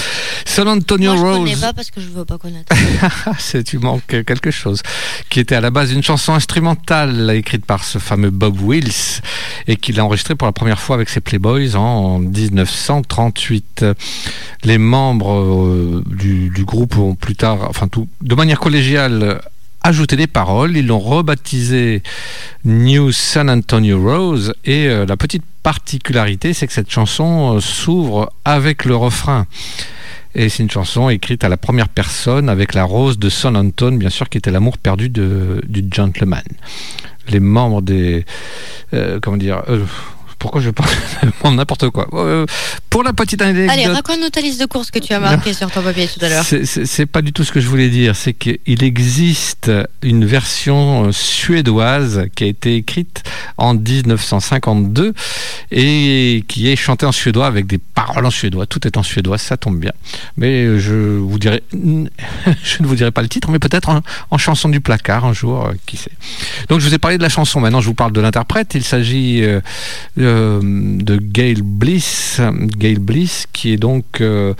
San 0.46 0.66
Antonio 0.68 1.12
Moi, 1.14 1.20
je 1.20 1.26
Rose. 1.38 1.50
connais 1.50 1.60
pas 1.60 1.72
parce 1.72 1.90
que 1.90 2.00
je 2.00 2.08
veux 2.08 2.24
pas 2.24 2.38
connaître. 2.38 2.74
C'est 3.38 3.62
tu 3.64 3.78
manques 3.78 4.06
quelque 4.24 4.50
chose. 4.50 4.80
Qui 5.28 5.40
était 5.40 5.54
à 5.54 5.60
la 5.60 5.70
base 5.70 5.92
une 5.92 6.02
chanson 6.02 6.32
instrumentale 6.32 7.30
écrite 7.34 7.66
par 7.66 7.84
ce 7.84 7.98
fameux 7.98 8.30
Bob 8.30 8.56
Wills 8.62 9.20
et 9.66 9.76
qu'il 9.76 10.00
a 10.00 10.04
enregistrée 10.04 10.34
pour 10.34 10.46
la 10.46 10.52
première 10.52 10.80
fois 10.80 10.96
avec 10.96 11.08
ses 11.10 11.20
Playboys 11.20 11.76
en 11.76 12.18
1938. 12.20 13.84
Les 14.64 14.78
membres 14.78 15.32
euh, 15.40 16.02
du, 16.06 16.48
du 16.50 16.64
groupe 16.64 16.96
ont 16.96 17.14
plus 17.14 17.36
tard, 17.36 17.66
enfin 17.68 17.88
tout, 17.88 18.08
de 18.22 18.34
manière 18.34 18.60
collégiale, 18.60 19.40
ajouté 19.82 20.16
des 20.16 20.26
paroles. 20.26 20.76
Ils 20.76 20.86
l'ont 20.86 20.98
rebaptisé 20.98 22.02
New 22.64 23.12
San 23.12 23.50
Antonio 23.50 24.00
Rose 24.00 24.54
et 24.64 24.86
euh, 24.88 25.06
la 25.06 25.16
petite 25.16 25.44
particularité, 25.62 26.52
c'est 26.52 26.66
que 26.66 26.72
cette 26.72 26.90
chanson 26.90 27.56
euh, 27.56 27.60
s'ouvre 27.60 28.32
avec 28.44 28.84
le 28.84 28.96
refrain. 28.96 29.46
Et 30.34 30.48
c'est 30.48 30.62
une 30.62 30.70
chanson 30.70 31.10
écrite 31.10 31.44
à 31.44 31.48
la 31.48 31.58
première 31.58 31.88
personne 31.88 32.48
avec 32.48 32.72
la 32.72 32.84
rose 32.84 33.18
de 33.18 33.28
San 33.28 33.54
Anton, 33.54 33.92
bien 33.92 34.08
sûr, 34.08 34.30
qui 34.30 34.38
était 34.38 34.50
l'amour 34.50 34.78
perdu 34.78 35.10
du 35.10 35.84
gentleman. 35.90 36.42
Les 37.28 37.40
membres 37.40 37.82
des. 37.82 38.24
euh, 38.94 39.20
comment 39.20 39.36
dire 39.36 39.62
Pourquoi 40.42 40.60
je 40.60 40.70
parle 40.70 40.90
de 41.44 41.50
n'importe 41.50 41.88
quoi 41.90 42.08
Euh, 42.14 42.46
Pour 42.90 43.04
la 43.04 43.12
petite 43.12 43.40
anecdote. 43.42 43.70
Allez, 43.70 43.86
raconte-nous 43.86 44.28
ta 44.30 44.40
liste 44.40 44.60
de 44.60 44.66
courses 44.66 44.90
que 44.90 44.98
tu 44.98 45.12
as 45.12 45.20
marquée 45.20 45.52
sur 45.54 45.70
ton 45.70 45.82
papier 45.82 46.08
tout 46.08 46.24
à 46.24 46.28
l'heure. 46.28 46.44
C'est- 46.44 47.06
pas 47.06 47.22
du 47.22 47.32
tout 47.32 47.44
ce 47.44 47.52
que 47.52 47.60
je 47.60 47.68
voulais 47.68 47.88
dire. 47.90 48.16
C'est 48.16 48.32
qu'il 48.32 48.82
existe 48.82 49.70
une 50.02 50.24
version 50.24 51.06
euh, 51.06 51.12
suédoise 51.12 52.26
qui 52.34 52.42
a 52.42 52.46
été 52.48 52.74
écrite 52.74 53.22
en 53.56 53.74
1952 53.74 55.14
et 55.70 56.44
qui 56.48 56.68
est 56.68 56.74
chantée 56.76 57.06
en 57.06 57.12
suédois 57.12 57.46
avec 57.46 57.66
des 57.68 57.78
paroles 57.78 58.26
en 58.26 58.30
suédois. 58.30 58.66
Tout 58.66 58.84
est 58.86 58.96
en 58.96 59.02
suédois, 59.04 59.38
ça 59.38 59.56
tombe 59.56 59.78
bien. 59.78 59.92
Mais 60.36 60.78
je 60.80 61.18
vous 61.18 61.38
dirai, 61.38 61.62
je 61.72 62.82
ne 62.82 62.86
vous 62.86 62.96
dirai 62.96 63.12
pas 63.12 63.22
le 63.22 63.28
titre, 63.28 63.48
mais 63.50 63.60
peut-être 63.60 63.90
en, 63.90 64.00
en 64.32 64.38
chanson 64.38 64.68
du 64.68 64.80
placard 64.80 65.24
un 65.24 65.32
jour, 65.32 65.66
euh, 65.66 65.72
qui 65.86 65.96
sait. 65.96 66.10
Donc 66.68 66.80
je 66.80 66.88
vous 66.88 66.94
ai 66.94 66.98
parlé 66.98 67.16
de 67.18 67.22
la 67.22 67.28
chanson. 67.28 67.60
Maintenant, 67.60 67.80
je 67.80 67.86
vous 67.86 67.94
parle 67.94 68.12
de 68.12 68.20
l'interprète. 68.20 68.74
Il 68.74 68.82
s'agit 68.84 69.42
euh, 69.44 69.60
euh, 70.32 70.60
de 70.62 71.16
Gail 71.16 71.62
Bliss, 71.62 72.40
Gail 72.78 72.98
Bliss, 72.98 73.46
qui 73.52 73.72
est 73.72 73.76
donc 73.76 74.20
euh, 74.20 74.54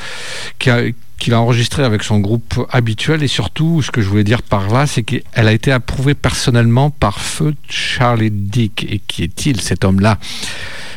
qui 0.59 0.71
a 0.71 0.83
qu'il 1.19 1.35
a 1.35 1.41
enregistré 1.41 1.85
avec 1.85 2.03
son 2.03 2.19
groupe 2.19 2.67
habituel. 2.71 3.23
Et 3.23 3.29
surtout 3.29 3.81
ce 3.81 3.91
que 3.91 4.03
je 4.03 4.09
voulais 4.09 4.25
dire 4.25 4.43
par 4.43 4.69
là 4.71 4.87
c'est 4.87 5.03
qu'elle 5.03 5.23
a 5.35 5.53
été 5.53 5.73
approuvée 5.73 6.15
personnellement 6.15 6.91
par 6.91 7.21
feu 7.21 7.55
Charlie 7.69 8.31
Dick. 8.31 8.87
Et 8.91 9.01
qui 9.07 9.23
est-il 9.23 9.61
cet 9.61 9.85
homme-là? 9.85 10.19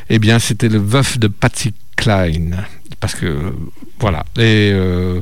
Eh 0.09 0.19
bien 0.19 0.39
c'était 0.39 0.69
le 0.69 0.79
veuf 0.79 1.19
de 1.19 1.27
Patsy 1.27 1.73
Cline. 1.95 2.57
Parce 2.99 3.15
que 3.15 3.53
voilà. 3.99 4.25
Et 4.37 4.71
euh, 4.73 5.21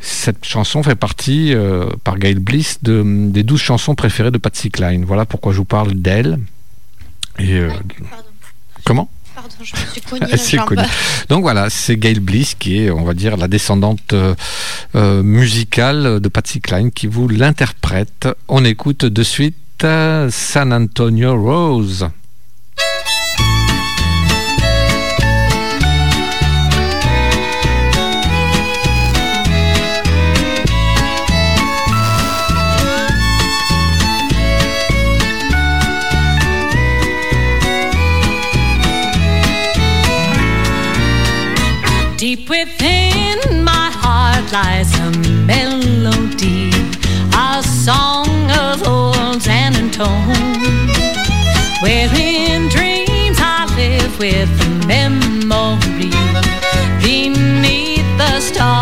cette 0.00 0.44
chanson 0.44 0.82
fait 0.82 0.96
partie 0.96 1.54
par 2.04 2.18
Gail 2.18 2.36
Bliss 2.36 2.78
de, 2.82 3.02
des 3.30 3.42
douze 3.42 3.60
chansons 3.60 3.94
préférées 3.94 4.30
de 4.30 4.38
Patsy 4.38 4.70
Cline. 4.70 5.04
Voilà 5.04 5.24
pourquoi 5.24 5.52
je 5.52 5.58
vous 5.58 5.64
parle 5.64 5.94
d'elle. 5.94 6.38
Comment 8.86 9.10
Pardon, 9.34 9.50
je 9.62 9.72
me 9.76 9.86
suis 9.92 10.00
cogné 10.00 10.26
la 10.56 10.64
connu. 10.64 10.82
Donc 11.28 11.42
voilà, 11.42 11.68
c'est 11.68 11.96
Gail 11.96 12.20
Bliss 12.20 12.54
qui 12.54 12.84
est, 12.84 12.90
on 12.90 13.04
va 13.04 13.12
dire, 13.12 13.36
la 13.36 13.48
descendante 13.48 14.14
euh, 14.14 14.34
euh, 14.94 15.22
musicale 15.22 16.20
de 16.20 16.28
Patsy 16.30 16.60
Cline 16.60 16.90
qui 16.90 17.06
vous 17.06 17.28
l'interprète. 17.28 18.28
On 18.48 18.64
écoute 18.64 19.04
de 19.04 19.22
suite 19.22 19.56
euh, 19.84 20.30
San 20.30 20.72
Antonio 20.72 21.36
Rose. 21.38 22.08
San 49.96 50.06
Antone. 50.06 50.88
Where 51.82 52.08
in 52.16 52.68
dreams 52.68 53.38
I 53.40 53.66
live 53.76 54.18
with 54.18 54.50
a 54.60 54.86
memory 54.86 56.10
beneath 57.02 58.06
the 58.18 58.40
stars 58.40 58.75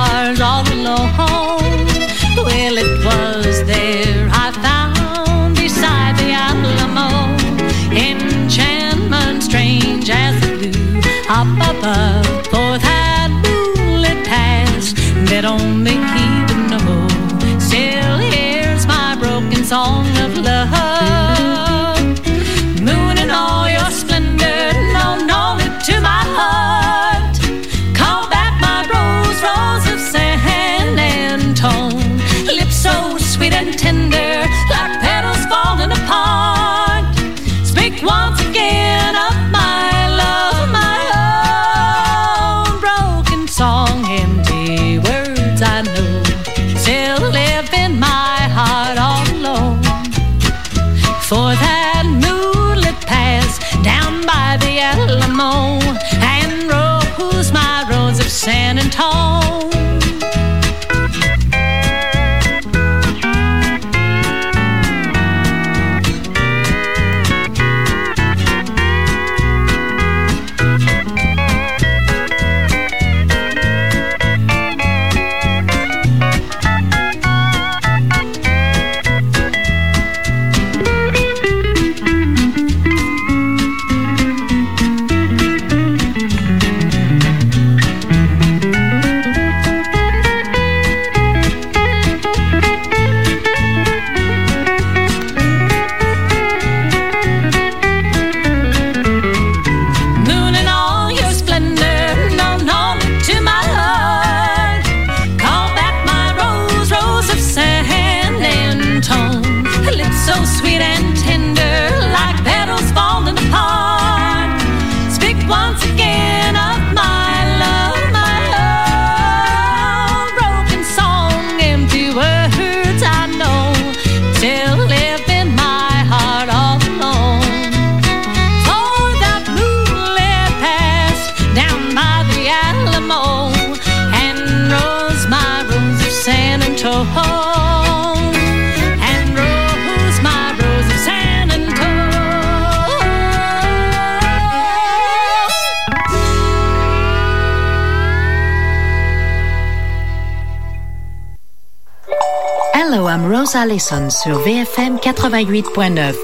Allison 153.54 154.10
sur 154.10 154.38
VFM 154.40 154.96
88.9. 154.96 156.14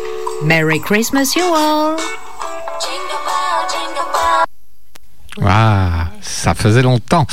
Merry 0.42 0.80
Christmas, 0.80 1.34
you 1.36 1.44
all! 1.54 1.96
Ah, 5.42 6.10
ça 6.20 6.54
faisait 6.54 6.82
longtemps. 6.82 7.26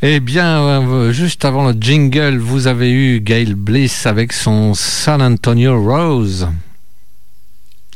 Eh 0.00 0.20
bien, 0.20 0.60
euh, 0.62 1.12
juste 1.12 1.44
avant 1.44 1.68
le 1.68 1.76
jingle, 1.78 2.38
vous 2.38 2.66
avez 2.66 2.90
eu 2.90 3.20
Gail 3.20 3.54
Bliss 3.54 4.06
avec 4.06 4.32
son 4.32 4.74
San 4.74 5.20
Antonio 5.20 5.82
Rose. 5.82 6.48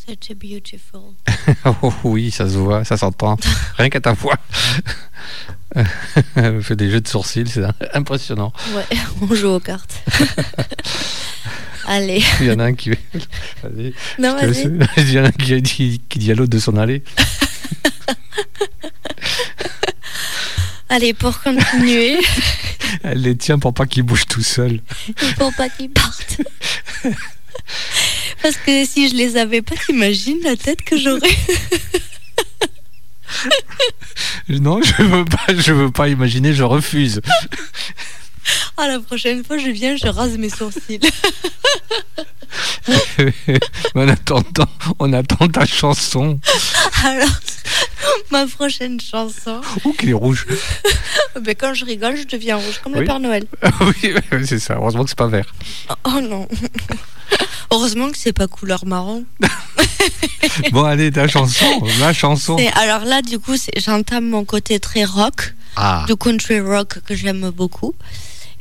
Such 0.06 0.30
a 0.30 0.34
beautiful. 0.34 1.14
Oh 1.82 1.92
oui, 2.04 2.30
ça 2.30 2.48
se 2.48 2.56
voit, 2.56 2.84
ça 2.84 2.96
s'entend. 2.96 3.36
Rien 3.78 3.88
qu'à 3.88 4.00
ta 4.00 4.12
voix. 4.12 4.36
Elle 6.36 6.62
fait 6.62 6.76
des 6.76 6.90
jeux 6.90 7.00
de 7.00 7.08
sourcils, 7.08 7.46
c'est 7.46 7.64
impressionnant. 7.94 8.52
Ouais, 8.74 8.98
on 9.22 9.34
joue 9.34 9.48
aux 9.48 9.60
cartes. 9.60 10.02
Allez. 11.86 12.22
Il 12.40 12.46
y 12.46 12.50
en 12.50 12.58
a 12.58 12.64
un 12.64 12.74
qui. 12.74 12.90
Vas-y. 13.62 13.94
Non. 14.18 14.36
Il 14.96 15.10
y 15.12 15.18
en 15.18 15.24
a 15.24 15.28
un 15.28 15.32
qui, 15.32 15.60
dit- 15.62 16.00
qui 16.08 16.18
dit 16.18 16.30
à 16.30 16.34
l'autre 16.34 16.50
de 16.50 16.58
s'en 16.58 16.76
aller. 16.76 17.02
Allez, 20.88 21.14
pour 21.14 21.40
continuer, 21.40 22.18
Elle 23.04 23.22
les 23.22 23.36
tient 23.36 23.58
pour 23.60 23.72
pas 23.72 23.86
qu'ils 23.86 24.02
bougent 24.02 24.26
tout 24.26 24.42
seuls. 24.42 24.80
faut 25.38 25.52
pas 25.52 25.68
qu'ils 25.68 25.90
partent. 25.90 26.40
Parce 28.42 28.56
que 28.56 28.84
si 28.84 29.08
je 29.08 29.14
les 29.14 29.36
avais 29.36 29.62
pas, 29.62 29.76
t'imagines 29.76 30.40
la 30.42 30.56
tête 30.56 30.82
que 30.82 30.98
j'aurais 30.98 31.28
Non, 34.48 34.82
je 34.82 35.00
veux 35.02 35.24
pas, 35.24 35.46
je 35.56 35.72
veux 35.72 35.92
pas 35.92 36.08
imaginer, 36.08 36.52
je 36.54 36.64
refuse. 36.64 37.20
Ah, 38.76 38.88
la 38.88 39.00
prochaine 39.00 39.44
fois, 39.44 39.58
je 39.58 39.68
viens, 39.70 39.96
je 39.96 40.06
rase 40.08 40.38
mes 40.38 40.48
sourcils. 40.48 41.00
Mais 43.94 44.02
en 44.02 44.08
attendant, 44.08 44.68
on 44.98 45.12
attend 45.12 45.48
ta 45.48 45.66
chanson. 45.66 46.40
Alors, 47.04 47.28
ma 48.30 48.46
prochaine 48.46 49.00
chanson, 49.00 49.60
Ouh, 49.84 49.92
qu'il 49.92 50.08
est 50.10 50.14
rouge. 50.14 50.46
ben, 51.40 51.54
quand 51.54 51.74
je 51.74 51.84
rigole, 51.84 52.16
je 52.16 52.24
deviens 52.26 52.56
rouge 52.56 52.80
comme 52.82 52.94
Oui. 52.94 53.00
le 53.00 53.04
Père 53.06 53.20
Noël. 53.20 53.44
oui, 53.80 54.14
c'est 54.46 54.58
ça. 54.58 54.74
Heureusement 54.74 55.04
que 55.04 55.10
c'est 55.10 55.18
pas 55.18 55.28
vert. 55.28 55.52
Oh, 55.90 55.94
oh 56.16 56.20
non. 56.20 56.48
Heureusement 57.70 58.10
que 58.10 58.18
c'est 58.18 58.32
pas 58.32 58.48
couleur 58.48 58.84
marron. 58.86 59.24
Bon, 60.72 60.84
allez, 60.84 61.12
ta 61.12 61.28
chanson, 61.28 61.66
ma 62.00 62.12
chanson. 62.12 62.56
Alors 62.74 63.04
là, 63.04 63.22
du 63.22 63.38
coup, 63.38 63.54
j'entame 63.76 64.28
mon 64.28 64.44
côté 64.44 64.80
très 64.80 65.04
rock, 65.04 65.54
Ah, 65.76 66.04
de 66.08 66.14
country 66.14 66.58
rock 66.60 66.98
que 67.06 67.14
j'aime 67.14 67.50
beaucoup. 67.50 67.94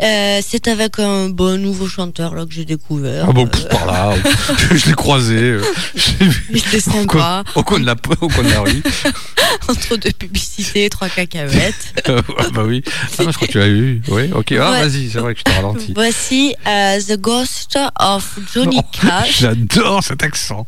Euh, 0.01 0.39
c'est 0.45 0.67
avec 0.69 0.97
un 0.99 1.27
bon 1.29 1.59
nouveau 1.61 1.87
chanteur 1.87 2.33
là 2.33 2.45
que 2.45 2.53
j'ai 2.53 2.63
découvert. 2.63 3.25
ah 3.27 3.31
bon, 3.33 3.43
Euh, 3.45 3.49
pff, 3.49 3.67
par 3.67 3.85
là, 3.85 4.13
je, 4.57 4.75
je 4.77 4.85
l'ai 4.87 4.93
croisé. 4.93 5.35
euh, 5.35 5.61
je 5.95 6.11
l'ai 6.19 6.59
vu 6.61 6.79
sympa, 6.79 7.43
au 7.55 7.63
coin 7.63 7.79
de 7.81 7.85
la, 7.85 7.95
au 8.21 8.29
coin 8.29 8.43
de 8.43 8.49
la 8.49 8.61
rue. 8.61 8.81
entre 9.67 9.97
deux 9.97 10.11
publicités, 10.11 10.89
trois 10.89 11.09
cacahuètes. 11.09 11.93
Ah 12.07 12.49
bah 12.53 12.63
oui. 12.65 12.81
Ah 13.17 13.23
non, 13.23 13.31
je 13.31 13.35
crois 13.35 13.47
que 13.47 13.51
tu 13.51 13.61
as 13.61 13.67
eu. 13.67 14.01
Oui, 14.07 14.31
ok. 14.33 14.53
Ah, 14.53 14.71
Ouais. 14.71 14.87
vas-y, 14.87 15.09
c'est 15.11 15.19
vrai 15.19 15.33
que 15.33 15.39
je 15.39 15.43
te 15.43 15.51
ralentis. 15.51 15.91
Voici 15.93 16.55
euh, 16.65 16.99
The 17.01 17.17
Ghost 17.19 17.77
of 17.99 18.39
Johnny 18.53 18.79
Oh, 18.81 18.85
Cash. 18.91 19.39
J'adore 19.41 20.03
cet 20.03 20.23
accent. 20.23 20.65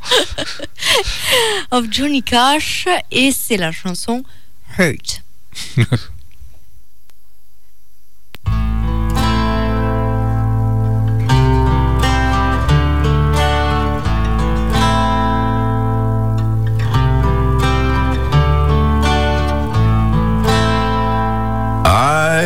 of 1.71 1.85
Johnny 1.89 2.21
Cash 2.21 2.87
et 3.11 3.31
c'est 3.31 3.57
la 3.57 3.71
chanson 3.71 4.23
Hurt. 4.77 5.21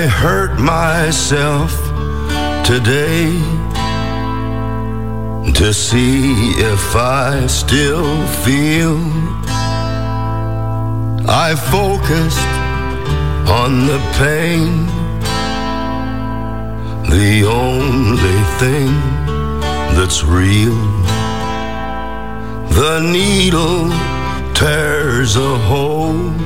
I 0.05 0.07
hurt 0.07 0.59
myself 0.59 1.71
today 2.63 3.25
to 5.53 5.73
see 5.73 6.51
if 6.73 6.95
I 6.95 7.47
still 7.47 8.13
feel. 8.45 8.99
I 11.27 11.55
focused 11.55 12.53
on 13.49 13.87
the 13.87 13.99
pain, 14.21 14.85
the 17.09 17.45
only 17.49 18.41
thing 18.61 18.91
that's 19.97 20.23
real. 20.23 20.81
The 22.79 22.99
needle 22.99 23.89
tears 24.53 25.35
a 25.35 25.57
hole 25.57 26.45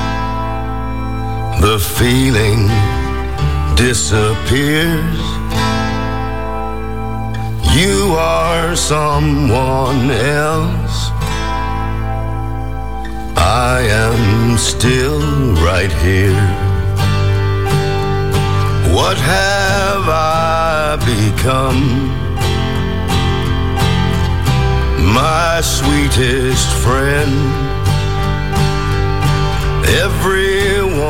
the 1.59 1.77
feeling 1.79 2.67
disappears. 3.75 5.19
You 7.75 8.15
are 8.17 8.75
someone 8.75 10.11
else. 10.11 11.09
I 13.37 13.81
am 13.89 14.57
still 14.57 15.21
right 15.65 15.91
here. 16.03 16.47
What 18.95 19.17
have 19.17 20.05
I 20.07 20.97
become? 21.05 21.81
My 25.13 25.61
sweetest 25.61 26.69
friend. 26.83 27.71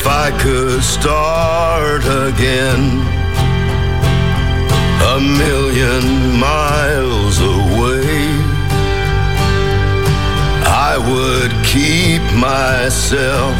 If 0.00 0.06
I 0.06 0.30
could 0.30 0.82
start 0.82 2.04
again 2.04 2.82
a 5.12 5.20
million 5.20 6.40
miles 6.40 7.38
away, 7.38 8.24
I 10.64 10.96
would 10.96 11.52
keep 11.66 12.22
myself. 12.32 13.54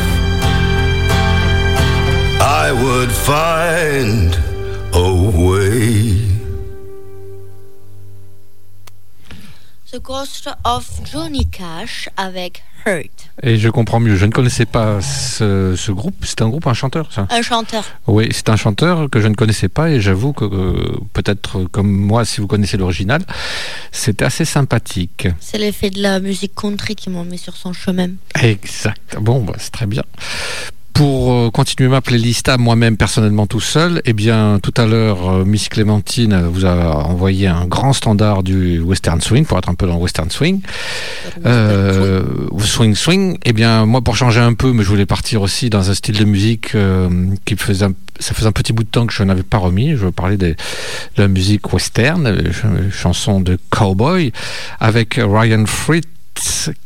I 2.41 2.72
would 2.72 3.12
find 3.12 4.39
The 9.93 10.01
Ghost 10.01 10.49
of 10.64 10.88
Johnny 11.11 11.47
Cash 11.47 12.09
avec 12.16 12.62
Hurt. 12.86 13.30
Et 13.43 13.59
je 13.59 13.68
comprends 13.68 13.99
mieux. 13.99 14.14
Je 14.14 14.24
ne 14.24 14.30
connaissais 14.30 14.66
pas 14.66 15.01
ce, 15.01 15.74
ce 15.76 15.91
groupe. 15.91 16.14
C'est 16.22 16.43
un 16.43 16.49
groupe, 16.49 16.68
un 16.68 16.74
chanteur, 16.74 17.12
ça? 17.12 17.26
Un 17.28 17.43
chanteur. 17.43 17.84
Oui, 18.07 18.28
c'est 18.30 18.49
un 18.51 18.57
chanteur 18.57 19.11
que 19.11 19.20
je 19.20 19.26
ne 19.26 19.34
connaissais 19.34 19.68
pas 19.68 19.91
et 19.91 20.01
j'avoue 20.01 20.32
que 20.32 20.45
euh, 20.45 20.97
peut-être 21.12 21.64
comme 21.64 21.91
moi, 21.91 22.24
si 22.24 22.41
vous 22.41 22.47
connaissez 22.47 22.76
l'original, 22.76 23.22
c'était 23.91 24.24
assez 24.24 24.45
sympathique. 24.45 25.26
C'est 25.41 25.59
l'effet 25.59 25.91
de 25.91 26.01
la 26.01 26.20
musique 26.20 26.55
country 26.55 26.95
qui 26.95 27.11
m'ont 27.11 27.24
mis 27.24 27.38
sur 27.38 27.57
son 27.57 27.72
chemin. 27.72 28.11
Exact. 28.41 29.16
Bon, 29.20 29.43
bah, 29.43 29.55
c'est 29.59 29.72
très 29.72 29.86
bien. 29.86 30.05
Pour 31.01 31.32
euh, 31.32 31.51
continuer 31.51 31.88
ma 31.88 32.03
playlist 32.03 32.51
à 32.51 32.59
moi-même 32.59 32.98
personnellement 32.98 33.46
tout 33.46 33.59
seul, 33.59 34.03
eh 34.05 34.12
bien 34.12 34.59
tout 34.62 34.74
à 34.76 34.84
l'heure 34.84 35.30
euh, 35.30 35.44
Miss 35.46 35.70
Clémentine 35.70 36.42
vous 36.53 36.66
a 36.66 36.74
envoyé 37.07 37.46
un 37.46 37.64
grand 37.64 37.94
standard 37.94 38.42
du 38.42 38.80
western 38.80 39.18
swing 39.22 39.46
pour 39.46 39.57
être 39.57 39.70
un 39.70 39.74
peu 39.74 39.86
dans 39.86 39.94
le 39.94 40.03
western 40.03 40.28
swing. 40.30 40.61
Euh, 41.46 42.22
swing 42.59 42.94
swing. 42.94 43.38
Eh 43.46 43.55
bien 43.55 43.86
moi 43.86 44.03
pour 44.03 44.14
changer 44.14 44.40
un 44.40 44.53
peu, 44.53 44.74
mais 44.74 44.82
je 44.82 44.88
voulais 44.90 45.07
partir 45.07 45.40
aussi 45.40 45.70
dans 45.70 45.88
un 45.90 45.94
style 45.94 46.18
de 46.18 46.24
musique 46.26 46.74
euh, 46.74 47.09
qui 47.46 47.57
faisait 47.57 47.86
un, 47.86 47.94
ça 48.18 48.34
faisait 48.34 48.48
un 48.48 48.53
petit 48.53 48.74
bout 48.74 48.84
de 48.84 48.90
temps 48.90 49.07
que 49.07 49.14
je 49.14 49.22
n'avais 49.22 49.42
pas 49.42 49.57
remis. 49.57 49.92
Je 49.92 50.05
veux 50.05 50.12
parler 50.12 50.36
des- 50.36 50.53
de 50.53 51.22
la 51.22 51.28
musique 51.28 51.72
western, 51.72 52.26
ch- 52.26 52.66
chanson 52.92 53.40
de 53.40 53.57
cowboy 53.70 54.32
avec 54.80 55.14
Ryan 55.14 55.64
Fritz 55.64 56.05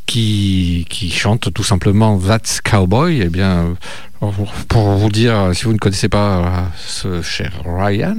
qui, 0.07 0.87
qui 0.89 1.11
chante 1.11 1.53
tout 1.53 1.65
simplement 1.65 2.19
That's 2.19 2.61
Cowboy. 2.61 3.21
Eh 3.21 3.29
bien, 3.29 3.77
pour- 4.69 4.97
vous 4.97 5.09
dire, 5.11 5.51
si 5.55 5.65
vous 5.65 5.73
ne 5.73 5.79
connaissez 5.79 6.09
pas 6.09 6.39
euh, 6.39 6.43
ce 6.87 7.23
cher 7.23 7.53
Ryan, 7.65 8.17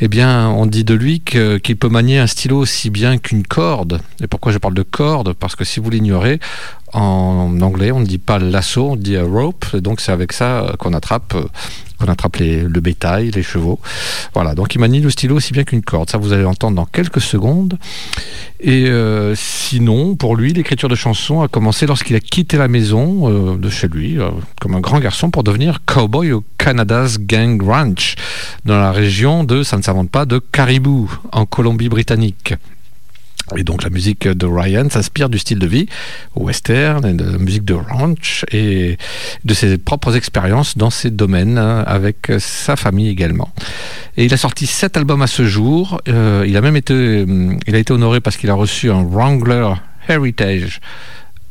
eh 0.00 0.08
bien, 0.08 0.48
on 0.48 0.66
dit 0.66 0.84
de 0.84 0.94
lui 0.94 1.20
qu'il 1.20 1.76
peut 1.76 1.88
manier 1.88 2.18
un 2.18 2.26
stylo 2.26 2.58
aussi 2.58 2.90
bien 2.90 3.18
qu'une 3.18 3.42
corde. 3.44 4.00
Et 4.22 4.26
pourquoi 4.26 4.52
je 4.52 4.58
parle 4.58 4.74
de 4.74 4.82
corde? 4.82 5.32
Parce 5.34 5.56
que 5.56 5.64
si 5.64 5.80
vous 5.80 5.90
l'ignorez, 5.90 6.40
en 6.92 7.60
anglais, 7.60 7.92
on 7.92 8.00
ne 8.00 8.06
dit 8.06 8.18
pas 8.18 8.38
lasso, 8.38 8.90
on 8.90 8.96
dit 8.96 9.16
a 9.16 9.22
rope. 9.24 9.76
Donc, 9.76 10.00
c'est 10.00 10.12
avec 10.12 10.32
ça 10.32 10.60
euh, 10.64 10.72
qu'on 10.76 10.92
attrape, 10.92 11.34
euh, 11.36 11.44
qu'on 11.98 12.06
attrape 12.10 12.36
les- 12.36 12.62
le 12.62 12.80
bétail, 12.80 13.30
les 13.30 13.42
chevaux. 13.44 13.78
Voilà. 14.34 14.54
Donc, 14.56 14.74
il 14.74 14.78
manie 14.80 15.00
le 15.00 15.10
stylo 15.10 15.36
aussi 15.36 15.52
bien 15.52 15.62
qu'une 15.62 15.82
corde. 15.82 16.10
Ça, 16.10 16.18
vous 16.18 16.32
allez 16.32 16.42
l'entendre 16.42 16.74
dans 16.74 16.86
quelques 16.86 17.20
secondes. 17.20 17.78
Et 18.58 18.86
euh, 18.88 19.34
sinon, 19.36 20.16
pour 20.16 20.34
lui, 20.34 20.52
l'écriture 20.52 20.88
de 20.88 20.94
chansons 20.96 21.42
a 21.42 21.48
commencé 21.48 21.86
lorsqu'il 21.86 22.16
a 22.16 22.20
quitté 22.20 22.56
la 22.58 22.66
maison 22.68 23.28
euh, 23.30 23.56
de 23.56 23.70
chez 23.70 23.86
lui, 23.86 24.18
euh, 24.18 24.30
comme 24.60 24.74
un 24.74 24.80
grand 24.80 24.98
garçon, 24.98 25.19
pour 25.28 25.42
devenir 25.42 25.84
cowboy 25.84 26.32
au 26.32 26.42
Canada's 26.56 27.18
Gang 27.18 27.60
Ranch, 27.60 28.14
dans 28.64 28.78
la 28.78 28.92
région 28.92 29.44
de, 29.44 29.62
ça 29.62 29.76
ne 29.76 29.82
s'invente 29.82 30.10
pas, 30.10 30.24
de 30.24 30.38
Caribou, 30.38 31.12
en 31.32 31.44
Colombie-Britannique. 31.44 32.54
Et 33.56 33.64
donc 33.64 33.82
la 33.82 33.90
musique 33.90 34.28
de 34.28 34.46
Ryan 34.46 34.88
s'inspire 34.88 35.28
du 35.28 35.38
style 35.38 35.58
de 35.58 35.66
vie 35.66 35.86
western 36.36 37.04
et 37.04 37.14
de 37.14 37.24
la 37.24 37.38
musique 37.38 37.64
de 37.64 37.74
ranch 37.74 38.44
et 38.52 38.96
de 39.44 39.54
ses 39.54 39.76
propres 39.76 40.16
expériences 40.16 40.78
dans 40.78 40.90
ces 40.90 41.10
domaines 41.10 41.58
hein, 41.58 41.82
avec 41.86 42.32
sa 42.38 42.76
famille 42.76 43.08
également. 43.08 43.52
Et 44.16 44.24
il 44.24 44.32
a 44.32 44.36
sorti 44.36 44.66
sept 44.66 44.96
albums 44.96 45.22
à 45.22 45.26
ce 45.26 45.44
jour. 45.44 46.00
Euh, 46.08 46.44
il 46.46 46.56
a 46.56 46.60
même 46.60 46.76
été, 46.76 46.94
euh, 46.94 47.56
il 47.66 47.74
a 47.74 47.78
été 47.78 47.92
honoré 47.92 48.20
parce 48.20 48.36
qu'il 48.36 48.50
a 48.50 48.54
reçu 48.54 48.90
un 48.90 49.02
Wrangler 49.02 49.68
Heritage 50.08 50.80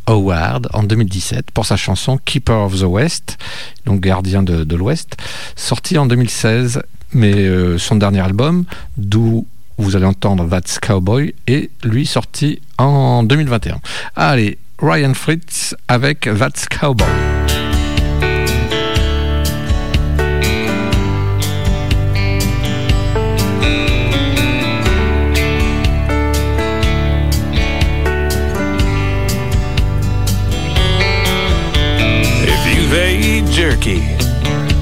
Award 0.10 0.70
en 0.74 0.84
2017 0.84 1.52
pour 1.52 1.66
sa 1.66 1.78
chanson 1.78 2.18
Keeper 2.18 2.58
of 2.58 2.80
the 2.80 2.84
West, 2.84 3.38
donc 3.86 4.02
gardien 4.02 4.44
de, 4.44 4.64
de 4.64 4.76
l'Ouest, 4.76 5.18
sorti 5.56 5.98
en 5.98 6.06
2016. 6.06 6.82
Mais 7.14 7.34
euh, 7.34 7.80
son 7.80 7.96
dernier 7.96 8.20
album, 8.20 8.66
d'où 8.98 9.48
vous 9.78 9.96
allez 9.96 10.06
entendre 10.06 10.48
That's 10.48 10.78
Cowboy, 10.78 11.34
est 11.48 11.72
lui 11.84 12.06
sorti 12.06 12.62
en 12.78 13.24
2021. 13.24 13.80
Allez, 14.16 14.60
Ryan 14.80 15.14
Fritz 15.14 15.76
avec 15.88 16.30
That's 16.38 16.68
Cowboy. 16.68 17.29
Jerky 33.60 34.00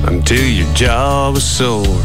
until 0.05 0.45
your 0.45 0.71
jaw 0.75 1.31
was 1.31 1.43
sore, 1.43 2.03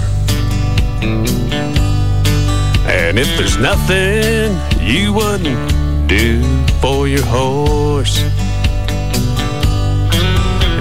and 2.89 3.19
if 3.19 3.29
there's 3.37 3.59
nothing 3.59 4.57
you 4.81 5.13
wouldn't 5.13 6.09
do 6.09 6.43
for 6.81 7.07
your 7.07 7.27
horse, 7.27 8.23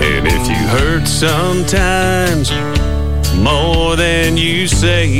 and 0.02 0.26
if 0.26 0.48
you 0.48 0.64
hurt 0.78 1.06
sometimes 1.06 2.54
more 3.36 3.98
than 3.98 4.38
you 4.38 4.68
say, 4.70 5.20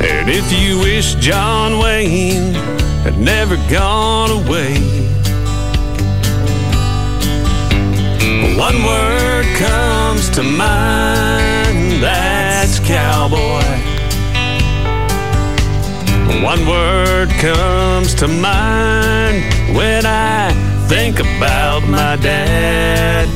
and 0.00 0.30
if 0.30 0.50
you 0.50 0.78
wish 0.78 1.14
John 1.16 1.78
Wayne 1.78 2.54
had 3.04 3.18
never 3.18 3.56
gone 3.68 4.30
away. 4.30 5.07
One 8.58 8.82
word 8.82 9.46
comes 9.56 10.28
to 10.30 10.42
mind, 10.42 12.02
that's 12.02 12.80
cowboy. 12.80 13.62
One 16.42 16.66
word 16.66 17.30
comes 17.38 18.14
to 18.16 18.26
mind 18.26 19.44
when 19.76 20.04
I 20.04 20.50
think 20.88 21.20
about 21.20 21.84
my 21.84 22.16
dad. 22.16 23.28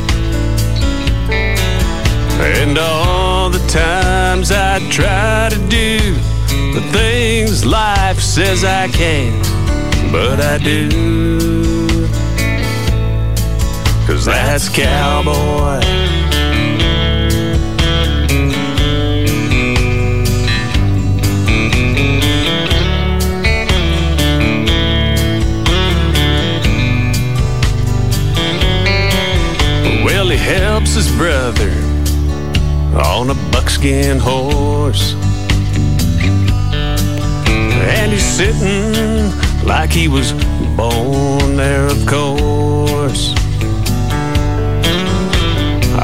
And 2.40 2.76
all 2.76 3.48
the 3.48 3.64
times 3.68 4.50
I 4.50 4.80
try 4.90 5.50
to 5.50 5.58
do 5.68 6.00
the 6.74 6.82
things 6.90 7.64
life 7.64 8.18
says 8.18 8.64
I 8.64 8.88
can't, 8.88 9.40
but 10.10 10.40
I 10.40 10.58
do. 10.58 11.81
Cause 14.24 14.34
that's 14.34 14.68
cowboy. 14.68 15.80
Well, 30.04 30.28
he 30.28 30.36
helps 30.36 30.94
his 30.94 31.10
brother 31.16 31.72
on 32.94 33.30
a 33.30 33.34
buckskin 33.50 34.20
horse. 34.20 35.14
And 37.90 38.12
he's 38.12 38.22
sitting 38.22 39.32
like 39.66 39.90
he 39.90 40.06
was 40.06 40.32
born 40.76 41.56
there, 41.56 41.86
of 41.86 42.06
course. 42.06 42.81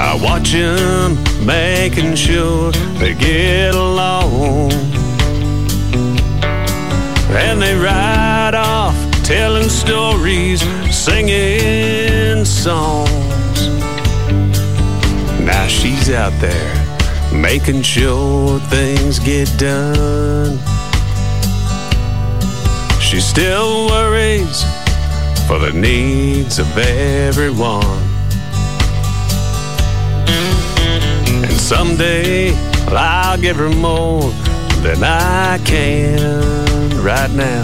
I 0.00 0.14
watch 0.22 0.50
him 0.50 1.18
making 1.44 2.14
sure 2.14 2.70
they 3.00 3.14
get 3.14 3.74
along. 3.74 4.70
And 7.30 7.60
they 7.60 7.74
ride 7.74 8.54
off 8.54 8.94
telling 9.24 9.68
stories, 9.68 10.60
singing 10.94 12.44
songs. 12.44 13.68
Now 15.40 15.66
she's 15.66 16.10
out 16.10 16.32
there 16.40 16.74
making 17.34 17.82
sure 17.82 18.60
things 18.70 19.18
get 19.18 19.48
done. 19.58 20.60
She 23.00 23.20
still 23.20 23.88
worries 23.88 24.62
for 25.48 25.58
the 25.58 25.72
needs 25.74 26.60
of 26.60 26.78
everyone. 26.78 28.07
Someday 31.68 32.50
I'll 32.88 33.38
give 33.38 33.56
her 33.56 33.68
more 33.68 34.30
than 34.82 35.04
I 35.04 35.60
can 35.66 36.16
right 37.04 37.30
now. 37.30 37.62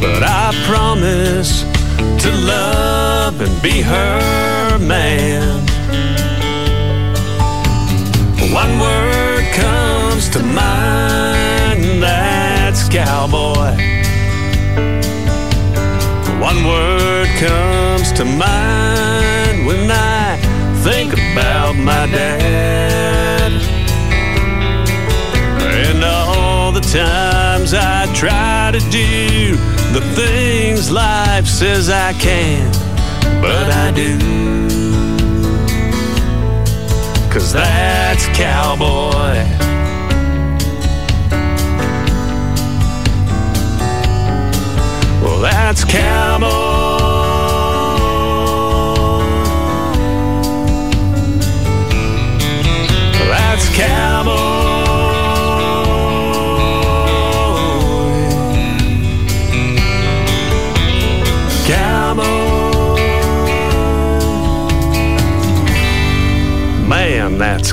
But 0.00 0.24
I 0.24 0.50
promise 0.66 1.62
to 2.24 2.30
love 2.32 3.40
and 3.40 3.62
be 3.62 3.82
her 3.82 4.78
man. 4.80 5.60
One 8.52 8.80
word 8.80 9.44
comes 9.54 10.28
to 10.30 10.42
mind, 10.42 12.02
that's 12.02 12.88
cowboy. 12.88 13.76
One 16.40 16.64
word 16.66 17.28
comes 17.38 18.10
to 18.18 18.24
mind 18.24 19.66
when 19.66 19.88
I 19.88 20.36
think 20.82 21.12
about 21.12 21.76
my 21.76 22.06
dad. 22.06 22.71
Times 26.92 27.72
I 27.72 28.04
try 28.14 28.70
to 28.70 28.78
do 28.90 29.56
the 29.94 30.02
things 30.14 30.90
life 30.90 31.46
says 31.46 31.88
I 31.88 32.12
can't, 32.12 32.70
but 33.40 33.70
I 33.70 33.92
do. 33.92 34.18
Cause 37.32 37.50
that's 37.50 38.26
cowboy. 38.36 39.38
Well, 45.22 45.40
that's 45.40 45.84
cowboy. 45.84 46.71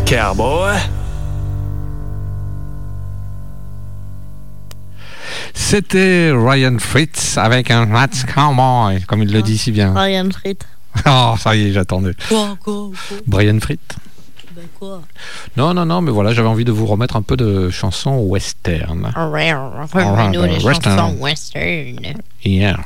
Cowboy. 0.09 0.75
C'était 5.53 6.31
Ryan 6.33 6.77
Fritz 6.79 7.37
avec 7.37 7.69
un 7.69 7.85
That's 7.87 8.23
Cowboy, 8.23 9.01
comme 9.07 9.21
il 9.21 9.31
le 9.31 9.43
dit 9.43 9.57
si 9.57 9.71
bien. 9.71 9.93
Ryan 9.93 10.29
Fritt. 10.31 10.65
Oh, 11.05 11.35
ça 11.39 11.55
y 11.55 11.67
est, 11.67 11.71
j'attendais. 11.71 12.13
Quoi, 12.27 12.57
quoi, 12.59 12.89
quoi? 13.07 13.17
Brian 13.27 13.59
Fritt 13.59 13.79
Ben 14.55 14.65
quoi? 14.79 15.03
Non, 15.55 15.75
non, 15.75 15.85
non, 15.85 16.01
mais 16.01 16.11
voilà, 16.11 16.33
j'avais 16.33 16.47
envie 16.47 16.65
de 16.65 16.71
vous 16.71 16.87
remettre 16.87 17.15
un 17.15 17.21
peu 17.21 17.37
de 17.37 17.69
chansons 17.69 18.17
western. 18.17 19.11
Remets-nous 19.15 20.41
des 20.41 20.63
Western. 20.65 20.97
chansons 20.97 21.15
western. 21.19 21.99
Yeah, 22.43 22.79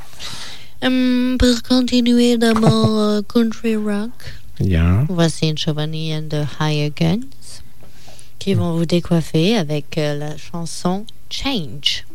Hum, 0.84 1.38
pour 1.40 1.64
continuer 1.64 2.38
dans 2.38 2.60
mon 2.60 3.00
euh, 3.00 3.22
country 3.22 3.78
rock, 3.78 4.12
yeah. 4.64 5.06
voici 5.10 5.54
Giovanni 5.54 6.12
and 6.12 6.30
the 6.30 6.46
Higher 6.60 6.90
Guns 6.90 7.62
qui 8.40 8.54
vont 8.56 8.76
vous 8.76 8.86
décoiffer 8.86 9.56
avec 9.58 9.98
euh, 9.98 10.18
la 10.18 10.38
chanson 10.38 11.06
Change. 11.30 12.06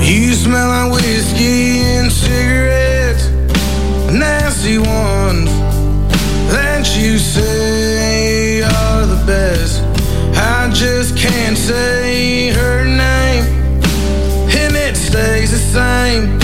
You 0.00 0.34
smell 0.34 0.68
like 0.68 0.92
whiskey 0.92 1.80
and 1.98 2.10
cigarettes, 2.10 3.28
nasty 4.10 4.78
ones 4.78 5.50
that 6.50 6.96
you 6.96 7.18
say 7.18 8.62
are 8.62 9.06
the 9.06 9.22
best. 9.24 9.82
I 10.36 10.70
just 10.72 11.16
can't 11.16 11.56
say 11.56 12.50
her 12.50 12.84
name, 12.84 13.44
and 14.50 14.74
it 14.74 14.96
stays 14.96 15.52
the 15.52 15.58
same, 15.58 16.38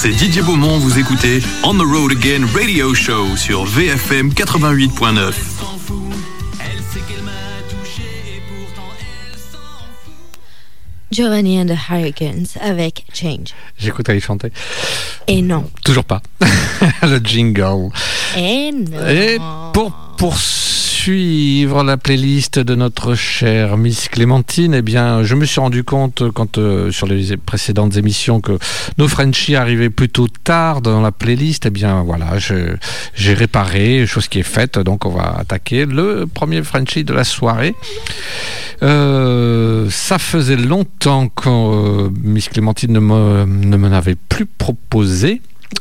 c'est 0.00 0.10
Didier 0.10 0.42
Beaumont, 0.42 0.78
vous 0.78 0.96
écoutez 0.96 1.40
On 1.64 1.74
the 1.74 1.82
Road 1.82 2.12
Again 2.12 2.46
Radio 2.54 2.94
Show 2.94 3.36
sur 3.36 3.64
VFM 3.64 4.28
88.9. 4.28 5.32
Giovanni 11.10 11.58
and 11.58 11.66
the 11.66 11.90
Hurricanes 11.90 12.46
avec 12.60 13.06
Change. 13.12 13.48
J'écoute 13.76 14.08
aller 14.08 14.20
chanter. 14.20 14.52
Et 15.26 15.42
non. 15.42 15.68
Toujours 15.84 16.04
pas. 16.04 16.22
le 17.02 17.18
jingle. 17.18 17.90
Et 18.36 18.70
non. 18.70 19.08
Et 19.08 19.38
pour 19.72 20.38
poursuivre 21.08 21.84
la 21.84 21.96
playlist 21.96 22.58
de 22.58 22.74
notre 22.74 23.14
chère 23.14 23.78
Miss 23.78 24.08
Clémentine, 24.08 24.74
eh 24.74 24.82
bien, 24.82 25.22
je 25.22 25.34
me 25.36 25.46
suis 25.46 25.58
rendu 25.58 25.82
compte 25.82 26.30
quand 26.32 26.58
euh, 26.58 26.92
sur 26.92 27.06
les 27.06 27.34
précédentes 27.38 27.96
émissions 27.96 28.42
que 28.42 28.58
nos 28.98 29.08
Frenchies 29.08 29.56
arrivaient 29.56 29.88
plutôt 29.88 30.28
tard 30.28 30.82
dans 30.82 31.00
la 31.00 31.10
playlist. 31.10 31.64
Eh 31.64 31.70
bien, 31.70 32.02
voilà, 32.02 32.36
j'ai 32.36 33.32
réparé, 33.32 34.06
chose 34.06 34.28
qui 34.28 34.40
est 34.40 34.42
faite. 34.42 34.78
Donc, 34.78 35.06
on 35.06 35.10
va 35.10 35.34
attaquer 35.38 35.86
le 35.86 36.26
premier 36.26 36.62
Frenchie 36.62 37.04
de 37.04 37.14
la 37.14 37.24
soirée. 37.24 37.74
Euh, 38.82 39.88
ça 39.88 40.18
faisait 40.18 40.56
longtemps 40.56 41.28
que 41.28 41.48
euh, 41.48 42.10
Miss 42.22 42.50
Clémentine 42.50 42.92
ne 42.92 43.00
me, 43.00 43.46
ne 43.46 44.14
plus 44.28 44.44
proposé 44.44 45.40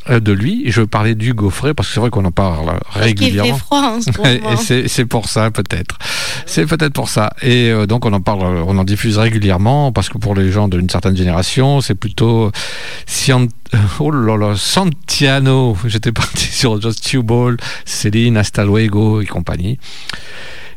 de 0.10 0.32
lui. 0.32 0.64
Je 0.68 0.82
parler 0.82 1.16
du 1.16 1.34
gaufret 1.34 1.74
parce 1.74 1.88
que 1.90 1.94
c'est 1.94 2.00
vrai 2.00 2.10
qu'on 2.10 2.26
en 2.26 2.32
parle 2.32 2.80
régulièrement. 2.92 3.54
fait 3.54 3.60
froid 3.60 3.82
en 3.98 4.02
ce 4.02 4.10
Et 4.28 4.40
moment. 4.42 4.58
c'est 4.58 4.88
c'est 4.88 5.06
pour 5.06 5.28
ça 5.30 5.52
peut-être. 5.52 5.98
C'est 6.46 6.66
peut-être 6.66 6.94
pour 6.94 7.10
ça. 7.10 7.32
Et 7.42 7.70
euh, 7.72 7.86
donc 7.86 8.06
on 8.06 8.14
en 8.14 8.22
parle, 8.22 8.42
on 8.44 8.78
en 8.78 8.84
diffuse 8.84 9.18
régulièrement 9.18 9.92
parce 9.92 10.10
que 10.10 10.18
pour 10.18 10.36
les 10.36 10.52
gens 10.52 10.68
d'une 10.68 10.90
certaine 10.90 11.16
génération, 11.18 11.82
c'est 11.82 11.96
plutôt 11.96 12.52
Sian- 13.06 13.48
oh 14.00 14.12
là 14.12 14.38
là, 14.38 14.56
Santiano. 14.56 15.78
J'étais 15.86 16.12
parti 16.12 16.46
sur 16.52 16.82
Just 16.82 17.10
Two 17.10 17.24
Ball, 17.24 17.58
Céline, 17.86 18.38
Hasta 18.38 18.64
Luego 18.66 19.22
et 19.22 19.26
compagnie. 19.26 19.78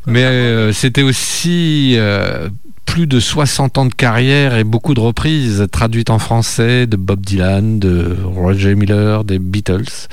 Mais 0.07 0.23
euh, 0.23 0.73
c'était 0.73 1.03
aussi 1.03 1.93
euh, 1.95 2.49
plus 2.91 3.07
de 3.07 3.21
60 3.21 3.77
ans 3.77 3.85
de 3.85 3.93
carrière 3.93 4.57
et 4.57 4.65
beaucoup 4.65 4.93
de 4.93 4.99
reprises 4.99 5.65
traduites 5.71 6.09
en 6.09 6.19
français 6.19 6.87
de 6.87 6.97
Bob 6.97 7.21
Dylan, 7.21 7.79
de 7.79 8.17
Roger 8.21 8.75
Miller, 8.75 9.23
des 9.23 9.39
Beatles. 9.39 10.09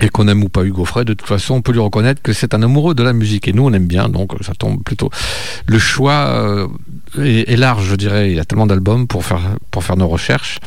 Et 0.00 0.08
qu'on 0.08 0.26
aime 0.26 0.42
ou 0.42 0.48
pas 0.48 0.64
Hugo 0.64 0.84
Frey, 0.84 1.04
de 1.04 1.14
toute 1.14 1.28
façon, 1.28 1.54
on 1.54 1.62
peut 1.62 1.70
lui 1.70 1.78
reconnaître 1.78 2.22
que 2.22 2.32
c'est 2.32 2.54
un 2.54 2.62
amoureux 2.64 2.96
de 2.96 3.04
la 3.04 3.12
musique. 3.12 3.46
Et 3.46 3.52
nous, 3.52 3.62
on 3.62 3.72
aime 3.72 3.86
bien, 3.86 4.08
donc 4.08 4.32
ça 4.40 4.52
tombe 4.52 4.82
plutôt. 4.82 5.10
Le 5.66 5.78
choix 5.78 6.26
euh, 6.30 6.66
est, 7.18 7.48
est 7.50 7.56
large, 7.56 7.86
je 7.86 7.94
dirais. 7.96 8.30
Il 8.30 8.36
y 8.36 8.40
a 8.40 8.44
tellement 8.44 8.66
d'albums 8.66 9.06
pour 9.06 9.24
faire, 9.24 9.40
pour 9.70 9.84
faire 9.84 9.96
nos 9.96 10.08
recherches. 10.08 10.58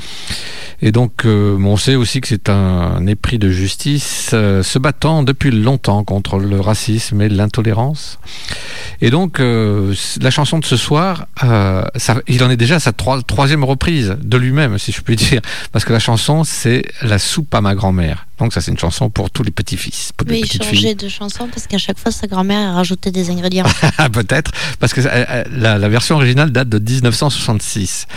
Et 0.82 0.92
donc, 0.92 1.26
euh, 1.26 1.56
on 1.60 1.78
sait 1.78 1.96
aussi 1.96 2.20
que 2.20 2.28
c'est 2.28 2.50
un 2.50 3.08
épris 3.08 3.40
de 3.40 3.50
justice 3.50 4.32
euh, 4.34 4.64
se 4.64 4.78
battant 4.80 5.24
depuis 5.24 5.50
longtemps 5.52 6.04
contre 6.04 6.40
le 6.40 6.60
racisme 6.60 7.22
et 7.22 7.30
l'intolérance. 7.30 8.20
Et 9.00 9.10
donc, 9.10 9.40
euh, 9.40 9.94
la 10.22 10.30
chanson 10.32 10.60
de 10.60 10.66
ce 10.66 10.76
soir, 10.76 11.28
ça- 11.96 12.18
il 12.28 12.44
en 12.44 12.50
est 12.50 12.58
déjà 12.58 12.76
à 12.76 12.80
sa 12.80 12.92
troi- 12.92 13.22
troisième 13.24 13.64
reprise 13.64 14.18
de 14.22 14.38
lui-même, 14.38 14.78
si 14.78 14.92
je 14.92 15.02
puis 15.02 15.16
dire. 15.16 15.42
Parce 15.72 15.86
que 15.86 15.94
la 15.94 16.00
chanson, 16.00 16.44
c'est 16.44 16.84
La 17.02 17.20
soupe 17.20 17.54
à 17.56 17.62
ma 17.62 17.76
grand-mère. 17.76 18.26
Donc, 18.40 18.52
ça, 18.54 18.60
c'est 18.60 18.72
une 18.72 18.80
chanson 18.80 19.10
pour 19.10 19.30
tous 19.30 19.44
les 19.44 19.52
petits-fils, 19.52 20.12
Mais 20.28 20.40
il 20.40 20.52
changeait 20.52 20.70
filles. 20.76 20.96
de 20.96 21.08
chanson 21.08 21.48
parce 21.48 21.68
qu'à 21.68 21.78
chaque 21.78 22.00
fois, 22.00 22.12
sa 22.12 22.28
grand-mère 22.28 22.72
a 22.72 22.74
rajouté 22.74 23.12
des 23.12 23.30
ingrédients. 23.30 23.66
Ah, 23.98 24.10
Peut-être, 24.10 24.52
parce 24.80 24.92
que 24.94 25.02
la, 25.02 25.78
la 25.78 25.90
version 25.90 26.16
originale 26.16 26.33
date 26.36 26.70
de 26.70 26.80
1966. 26.80 28.08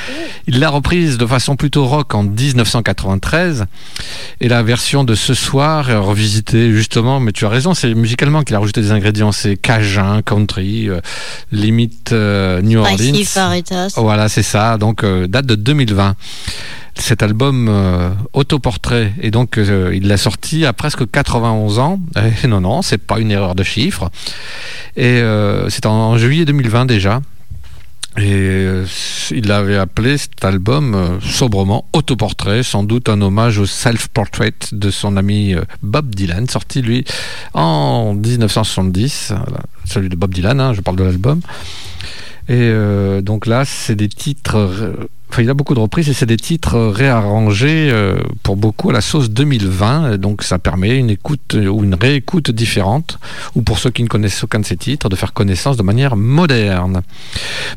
Il 0.47 0.61
l'a 0.61 0.69
reprise 0.69 1.19
de 1.19 1.27
façon 1.27 1.57
plutôt 1.57 1.87
rock 1.87 2.15
en 2.15 2.23
1993. 2.23 3.67
Et 4.41 4.49
la 4.49 4.63
version 4.63 5.05
de 5.05 5.15
ce 5.15 5.35
soir 5.35 5.91
est 5.91 5.97
revisitée 5.97 6.71
justement, 6.73 7.21
mais 7.21 7.33
tu 7.33 7.45
as 7.45 7.49
raison, 7.49 7.75
c'est 7.75 7.95
musicalement 7.95 8.43
qu'il 8.43 8.55
a 8.57 8.61
rajouté 8.61 8.81
des 8.81 8.93
ingrédients. 8.93 9.33
C'est 9.33 9.57
cajun, 9.57 10.23
country, 10.23 10.89
euh, 10.89 11.01
limite 11.53 12.13
euh, 12.13 12.61
New 12.63 12.81
Orleans. 12.81 13.25
Faritas. 13.25 13.93
Voilà, 13.97 14.29
c'est 14.29 14.43
ça. 14.43 14.79
Donc, 14.79 15.05
euh, 15.05 15.27
date 15.27 15.47
de 15.47 15.55
2020. 15.55 16.17
Cet 16.99 17.23
album 17.23 17.69
euh, 17.69 18.11
autoportrait, 18.33 19.13
et 19.21 19.31
donc 19.31 19.59
euh, 19.59 19.93
il 19.95 20.09
l'a 20.09 20.17
sorti 20.17 20.65
à 20.65 20.73
presque 20.73 21.09
91 21.11 21.79
ans. 21.79 22.01
Et 22.43 22.47
non, 22.47 22.63
non, 22.63 22.81
c'est 22.81 22.99
pas 22.99 23.19
une 23.19 23.31
erreur 23.31 23.55
de 23.55 23.63
chiffre. 23.63 24.11
Et 24.97 25.21
euh, 25.21 25.69
c'est 25.69 25.85
en 25.85 26.17
juillet 26.17 26.47
2020 26.47 26.87
déjà. 26.87 27.21
Et 28.19 28.33
euh, 28.33 28.87
il 29.31 29.53
avait 29.53 29.77
appelé 29.77 30.17
cet 30.17 30.43
album 30.45 30.95
euh, 30.95 31.21
sobrement 31.21 31.87
Autoportrait, 31.93 32.63
sans 32.63 32.83
doute 32.83 33.11
un 33.11 33.21
hommage 33.21 33.59
au 33.59 33.67
self-portrait 33.67 34.55
de 34.73 34.91
son 34.91 35.19
ami 35.19 35.55
euh, 35.55 35.63
Bob 35.83 36.15
Dylan, 36.15 36.49
sorti 36.49 36.81
lui 36.81 37.05
en 37.53 38.15
1970. 38.15 39.33
Voilà, 39.37 39.63
celui 39.85 40.09
de 40.09 40.17
Bob 40.17 40.33
Dylan, 40.33 40.61
hein, 40.61 40.73
je 40.73 40.81
parle 40.81 40.97
de 40.97 41.05
l'album. 41.05 41.41
Et 42.49 42.55
euh, 42.55 43.21
donc 43.21 43.47
là, 43.47 43.65
c'est 43.65 43.97
des 43.97 44.09
titres. 44.09 44.95
Enfin, 45.29 45.43
il 45.43 45.51
a 45.51 45.55
beaucoup 45.55 45.75
de 45.75 45.81
reprises 45.81 46.09
et 46.09 46.15
c'est 46.15 46.25
des 46.27 46.37
titres 46.37 46.77
euh, 46.77 46.91
réarrangés 46.91 47.89
euh, 47.91 48.17
pour 48.43 48.57
beaucoup 48.57 48.91
à 48.91 48.93
la 48.93 49.01
sauce 49.01 49.29
2020. 49.31 50.13
Et 50.15 50.19
Donc 50.19 50.43
ça 50.43 50.59
permet 50.59 50.97
une 50.97 51.11
écoute 51.11 51.55
euh, 51.55 51.67
ou 51.67 51.83
une 51.85 51.95
réécoute 51.95 52.51
différente, 52.51 53.19
ou 53.55 53.63
pour 53.63 53.79
ceux 53.79 53.91
qui 53.91 54.03
ne 54.03 54.09
connaissent 54.09 54.45
aucun 54.45 54.61
de 54.61 54.65
ces 54.65 54.77
titres, 54.77 55.09
de 55.09 55.17
faire 55.17 55.33
connaissance 55.33 55.77
de 55.77 55.83
manière 55.83 56.17
moderne. 56.17 57.03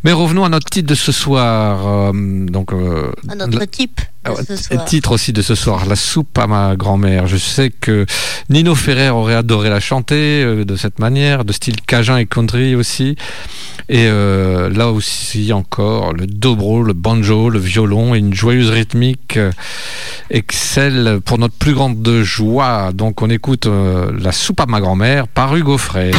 Mais 0.03 0.11
revenons 0.13 0.45
à 0.45 0.49
notre 0.49 0.69
titre 0.69 0.87
de 0.89 0.95
ce 0.95 1.11
soir. 1.11 1.87
euh, 1.87 2.45
donc, 2.45 2.71
euh, 2.71 3.11
autre 3.45 3.59
la- 3.59 3.67
type 3.67 3.99
de 4.37 4.55
ce 4.55 4.55
soir. 4.55 4.85
Titre 4.85 5.11
aussi 5.11 5.33
de 5.33 5.41
ce 5.41 5.55
soir, 5.55 5.85
La 5.85 5.95
soupe 5.95 6.37
à 6.37 6.47
ma 6.47 6.75
grand-mère. 6.75 7.27
Je 7.27 7.37
sais 7.37 7.69
que 7.69 8.05
Nino 8.49 8.75
Ferrer 8.75 9.09
aurait 9.09 9.35
adoré 9.35 9.69
la 9.69 9.79
chanter 9.79 10.43
euh, 10.43 10.65
de 10.65 10.75
cette 10.75 10.99
manière, 10.99 11.45
de 11.45 11.53
style 11.53 11.81
cajun 11.81 12.17
et 12.17 12.25
country 12.25 12.75
aussi. 12.75 13.15
Et 13.89 14.07
euh, 14.07 14.69
là 14.69 14.89
aussi 14.89 15.51
encore, 15.53 16.13
le 16.13 16.27
dobro, 16.27 16.83
le 16.83 16.93
banjo, 16.93 17.49
le 17.49 17.59
violon 17.59 18.13
et 18.13 18.19
une 18.19 18.33
joyeuse 18.33 18.69
rythmique 18.69 19.37
euh, 19.37 19.51
excellent 20.29 21.19
pour 21.21 21.37
notre 21.37 21.55
plus 21.55 21.73
grande 21.73 22.07
joie. 22.21 22.91
Donc 22.93 23.21
on 23.21 23.29
écoute 23.29 23.67
La 23.67 24.31
soupe 24.31 24.59
à 24.59 24.65
ma 24.65 24.79
grand-mère 24.79 25.27
par 25.27 25.55
Hugo 25.55 25.77
Frey. 25.77 26.11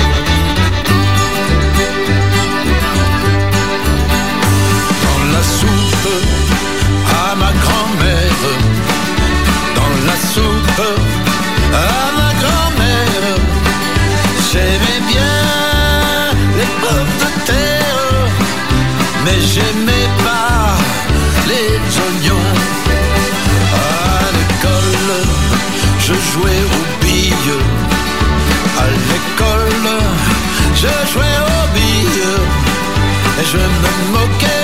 Je 30.81 31.13
jouais 31.13 31.39
aux 31.53 31.67
billes. 31.75 32.41
Et 33.41 33.45
je 33.45 33.59
me 33.59 34.19
moquais 34.19 34.60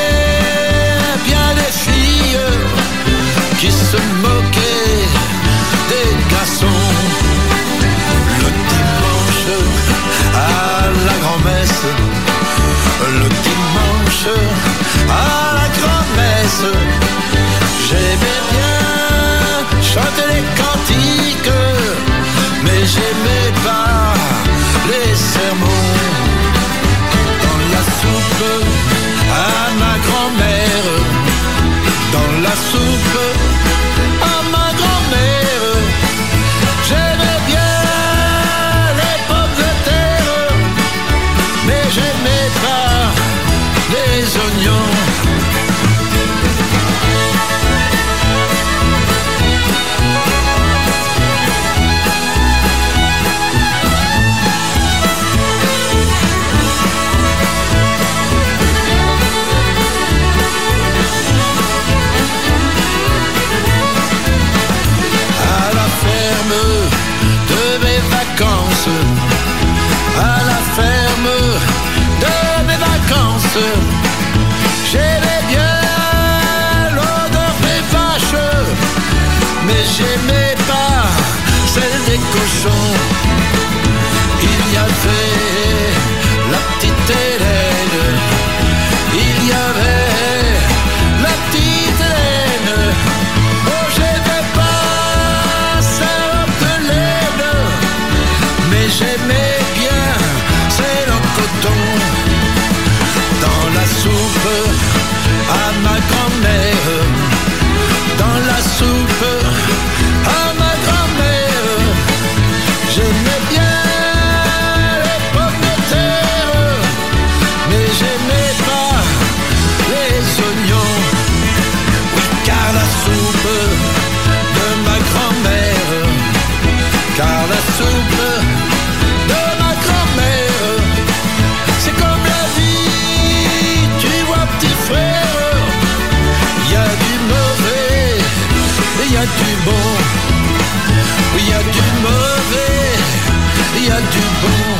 du 144.00 144.18
bon. 144.42 144.76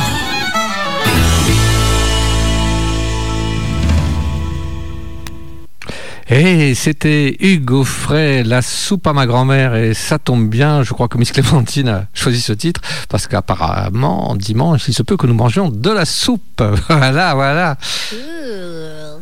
Et 6.29 6.75
c'était 6.75 7.37
Hugo 7.39 7.85
Frey, 7.85 8.43
la 8.43 8.61
soupe 8.61 9.07
à 9.07 9.13
ma 9.13 9.25
grand-mère, 9.25 9.75
et 9.75 9.93
ça 9.93 10.19
tombe 10.19 10.49
bien, 10.49 10.83
je 10.83 10.91
crois 10.91 11.07
que 11.07 11.17
Miss 11.17 11.31
Clémentine 11.31 11.87
a 11.87 12.07
choisi 12.13 12.41
ce 12.41 12.51
titre, 12.51 12.81
parce 13.07 13.27
qu'apparemment, 13.27 14.35
dimanche, 14.35 14.89
il 14.89 14.93
se 14.93 15.03
peut 15.03 15.15
que 15.15 15.25
nous 15.25 15.33
mangions 15.33 15.69
de 15.69 15.89
la 15.89 16.05
soupe. 16.05 16.61
Voilà, 16.89 17.33
voilà. 17.33 17.77
Cool. 18.09 19.21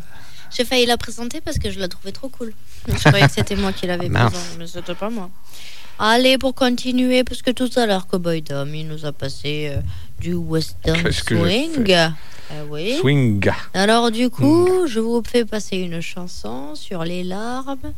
J'ai 0.55 0.65
failli 0.65 0.85
la 0.85 0.97
présenter 0.97 1.41
parce 1.41 1.59
que 1.59 1.69
je 1.69 1.79
la 1.79 1.87
trouvais 1.87 2.11
trop 2.11 2.29
cool. 2.29 2.53
Je 2.87 2.93
croyais 2.95 3.27
que 3.27 3.33
c'était 3.33 3.55
moi 3.55 3.71
qui 3.71 3.85
l'avais 3.87 4.09
présentée, 4.09 4.37
mais 4.57 4.67
c'était 4.67 4.95
pas 4.95 5.09
moi. 5.09 5.29
Allez, 5.99 6.37
pour 6.37 6.53
continuer, 6.53 7.23
parce 7.23 7.41
que 7.41 7.51
tout 7.51 7.69
à 7.77 7.85
l'heure, 7.85 8.07
Cowboy 8.07 8.41
Dom, 8.41 8.73
il 8.75 8.87
nous 8.87 9.05
a 9.05 9.11
passé 9.13 9.69
euh, 9.71 9.79
du 10.19 10.33
western 10.33 11.09
swing. 11.11 11.93
Ah 11.95 12.63
oui. 12.69 12.97
Swing. 12.99 13.49
Alors 13.73 14.11
du 14.11 14.29
coup, 14.29 14.85
je 14.87 14.99
vous 14.99 15.23
fais 15.25 15.45
passer 15.45 15.77
une 15.77 16.01
chanson 16.01 16.75
sur 16.75 17.03
les 17.03 17.23
larmes 17.23 17.93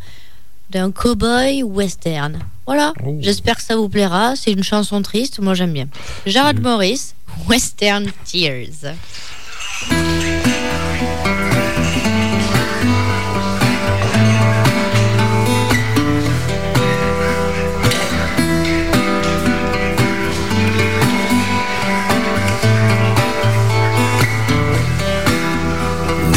d'un 0.70 0.92
cowboy 0.92 1.64
western. 1.64 2.40
Voilà, 2.66 2.94
Oh. 3.06 3.18
j'espère 3.20 3.56
que 3.58 3.64
ça 3.64 3.76
vous 3.76 3.90
plaira. 3.90 4.36
C'est 4.36 4.52
une 4.52 4.64
chanson 4.64 5.02
triste, 5.02 5.40
moi 5.40 5.54
j'aime 5.54 5.74
bien. 5.74 5.88
Jared 6.26 6.62
Morris, 6.62 7.14
Western 7.50 8.06
Tears. 8.26 8.94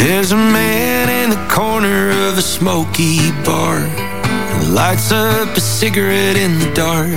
There's 0.00 0.32
a 0.32 0.36
man 0.36 1.10
in 1.10 1.28
the 1.28 1.46
corner 1.54 2.08
of 2.26 2.38
a 2.38 2.42
smoky 2.42 3.18
bar 3.44 3.80
who 3.80 4.72
lights 4.72 5.12
up 5.12 5.54
a 5.54 5.60
cigarette 5.60 6.36
in 6.36 6.58
the 6.58 6.72
dark. 6.72 7.10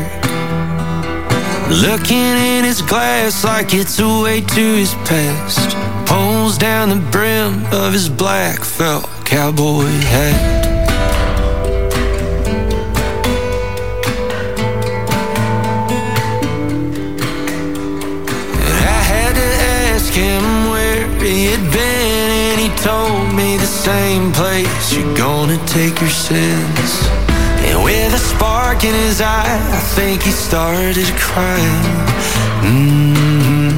Looking 1.71 2.17
in 2.17 2.65
his 2.65 2.81
glass 2.81 3.45
like 3.45 3.73
it's 3.73 3.99
a 3.99 4.21
way 4.21 4.41
to 4.41 4.61
his 4.75 4.93
past. 5.05 5.77
Pulls 6.05 6.57
down 6.57 6.89
the 6.89 7.01
brim 7.09 7.65
of 7.71 7.93
his 7.93 8.09
black 8.09 8.59
felt 8.59 9.09
cowboy 9.23 9.85
hat. 9.85 10.65
And 18.67 18.85
I 18.85 19.01
had 19.13 19.33
to 19.35 19.49
ask 19.87 20.11
him 20.13 20.43
where 20.69 21.07
he 21.23 21.45
had 21.45 21.71
been, 21.71 22.02
told 22.83 23.33
me 23.33 23.55
the 23.55 23.73
same 23.87 24.33
place 24.33 24.93
you're 24.93 25.15
gonna 25.15 25.57
take 25.65 26.01
your 26.01 26.09
sins. 26.09 26.91
And 27.67 27.81
with 27.81 28.13
a 28.13 28.17
spark 28.17 28.83
in 28.83 28.93
his 28.93 29.21
eye, 29.21 29.57
I 29.79 29.81
think 29.95 30.21
he 30.21 30.31
started 30.31 31.07
crying. 31.15 31.85
mm 32.67 33.71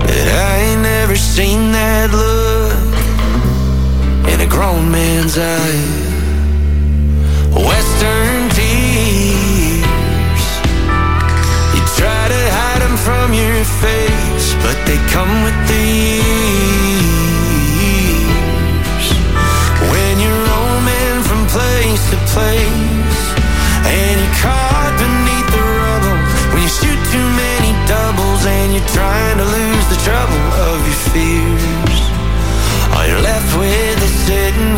But 0.00 0.26
I 0.48 0.52
ain't 0.66 0.82
never 0.82 1.14
seen 1.14 1.72
that 1.72 2.08
look 2.22 2.94
in 4.32 4.40
a 4.40 4.48
grown 4.54 4.90
man's 4.90 5.36
eye. 5.36 6.04
Western 7.70 8.48
tears. 8.56 10.44
You 11.74 11.82
try 12.00 12.22
to 12.34 12.42
hide 12.58 12.80
them 12.84 12.96
from 13.06 13.28
your 13.34 13.62
face, 13.82 14.33
but 14.64 14.76
they 14.88 14.96
come 15.12 15.34
with 15.44 15.58
the 15.68 15.84
years. 17.84 19.06
When 19.92 20.14
you're 20.24 20.42
roaming 20.48 21.20
from 21.28 21.44
place 21.52 22.02
to 22.10 22.18
place, 22.32 23.20
and 23.84 24.14
you're 24.20 24.36
caught 24.40 24.94
beneath 24.96 25.48
the 25.52 25.60
rubble, 25.60 26.18
when 26.56 26.64
you 26.64 26.72
shoot 26.80 27.00
too 27.12 27.28
many 27.44 27.76
doubles, 27.84 28.42
and 28.48 28.72
you're 28.72 28.90
trying 28.96 29.36
to 29.36 29.44
lose 29.44 29.86
the 29.92 30.00
trouble 30.08 30.44
of 30.72 30.80
your 30.88 31.00
fears, 31.12 32.00
all 32.96 33.04
you're 33.04 33.20
left 33.20 33.52
with 33.60 33.98
is 34.08 34.14
sitting 34.24 34.73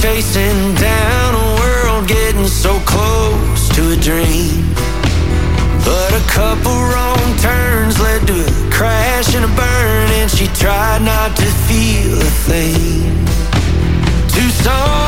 chasing 0.00 0.74
down 0.74 1.34
a 1.34 1.60
world, 1.60 2.06
getting 2.06 2.46
so 2.46 2.78
close 2.80 3.68
to 3.70 3.92
a 3.92 3.96
dream. 3.96 4.64
But 5.84 6.12
a 6.14 6.24
couple 6.28 6.72
wrong 6.72 7.36
turns 7.38 7.98
led 8.00 8.26
to 8.26 8.34
a 8.34 8.70
crash 8.70 9.34
and 9.34 9.44
a 9.44 9.48
burn, 9.48 10.10
and 10.20 10.30
she 10.30 10.46
tried 10.48 11.02
not 11.02 11.36
to 11.36 11.46
feel 11.66 12.20
a 12.20 12.30
thing. 12.46 13.26
Tucson, 14.28 15.07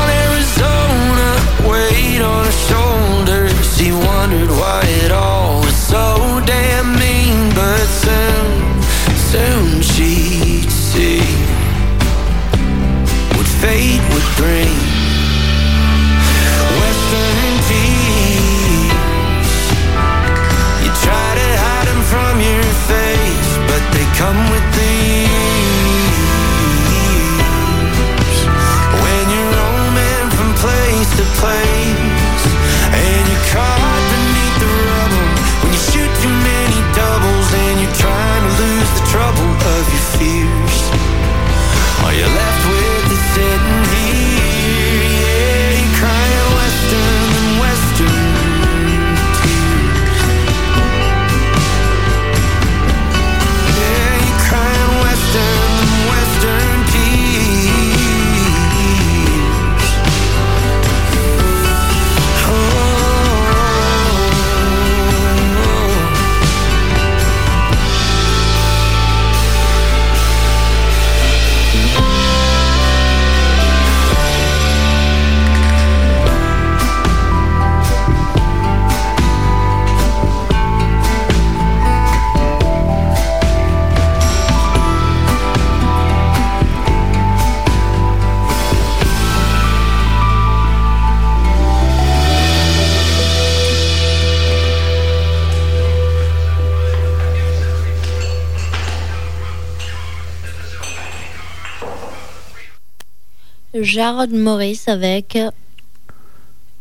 Jarod 104.21 104.33
Morris 104.33 104.81
avec 104.87 105.37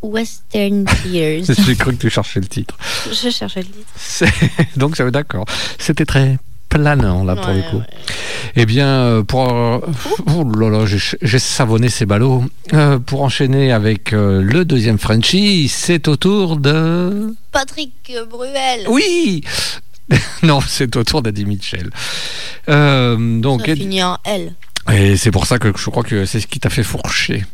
Western 0.02 0.84
Tears. 0.84 1.44
J'ai 1.66 1.74
cru 1.76 1.94
que 1.96 2.00
tu 2.02 2.10
cherchais 2.10 2.40
le 2.40 2.46
titre. 2.46 2.76
Je 3.10 3.30
cherchais 3.30 3.62
le 3.62 3.66
titre. 3.66 4.78
Donc, 4.78 4.94
j'avais 4.94 5.10
d'accord. 5.10 5.46
C'était 5.78 6.04
très 6.04 6.38
planant, 6.68 7.24
là, 7.24 7.36
pour 7.36 7.52
le 7.52 7.62
coup. 7.70 7.78
ouais. 7.78 7.84
Eh 8.56 8.66
bien, 8.66 8.86
euh, 8.88 9.22
pour. 9.22 9.40
Oh 9.42 10.44
là 10.58 10.68
là, 10.70 10.84
j'ai- 10.86 11.38
savonné 11.38 11.88
ces 11.88 12.04
ballots. 12.06 12.44
Euh, 12.74 12.98
pour 12.98 13.22
enchaîner 13.22 13.72
avec 13.72 14.12
euh, 14.12 14.42
le 14.42 14.64
deuxième 14.66 14.98
Frenchie, 14.98 15.68
c'est 15.68 16.08
au 16.08 16.16
tour 16.16 16.56
de. 16.58 17.34
Patrick 17.52 18.12
Bruel. 18.30 18.86
Oui 18.88 19.42
Non, 20.42 20.60
c'est 20.60 20.94
au 20.96 21.04
tour 21.04 21.22
d'Eddie 21.22 21.44
Mitchell. 21.46 21.90
Euh, 22.68 23.40
donc, 23.40 23.62
Ça 23.62 23.68
Eddie- 23.72 23.80
finit 23.82 24.02
en 24.02 24.18
L. 24.24 24.52
Et 24.92 25.16
c'est 25.16 25.30
pour 25.30 25.46
ça 25.46 25.58
que 25.58 25.72
je 25.76 25.90
crois 25.90 26.02
que 26.02 26.24
c'est 26.24 26.40
ce 26.40 26.46
qui 26.46 26.60
t'a 26.60 26.70
fait 26.70 26.82
fourcher. 26.82 27.44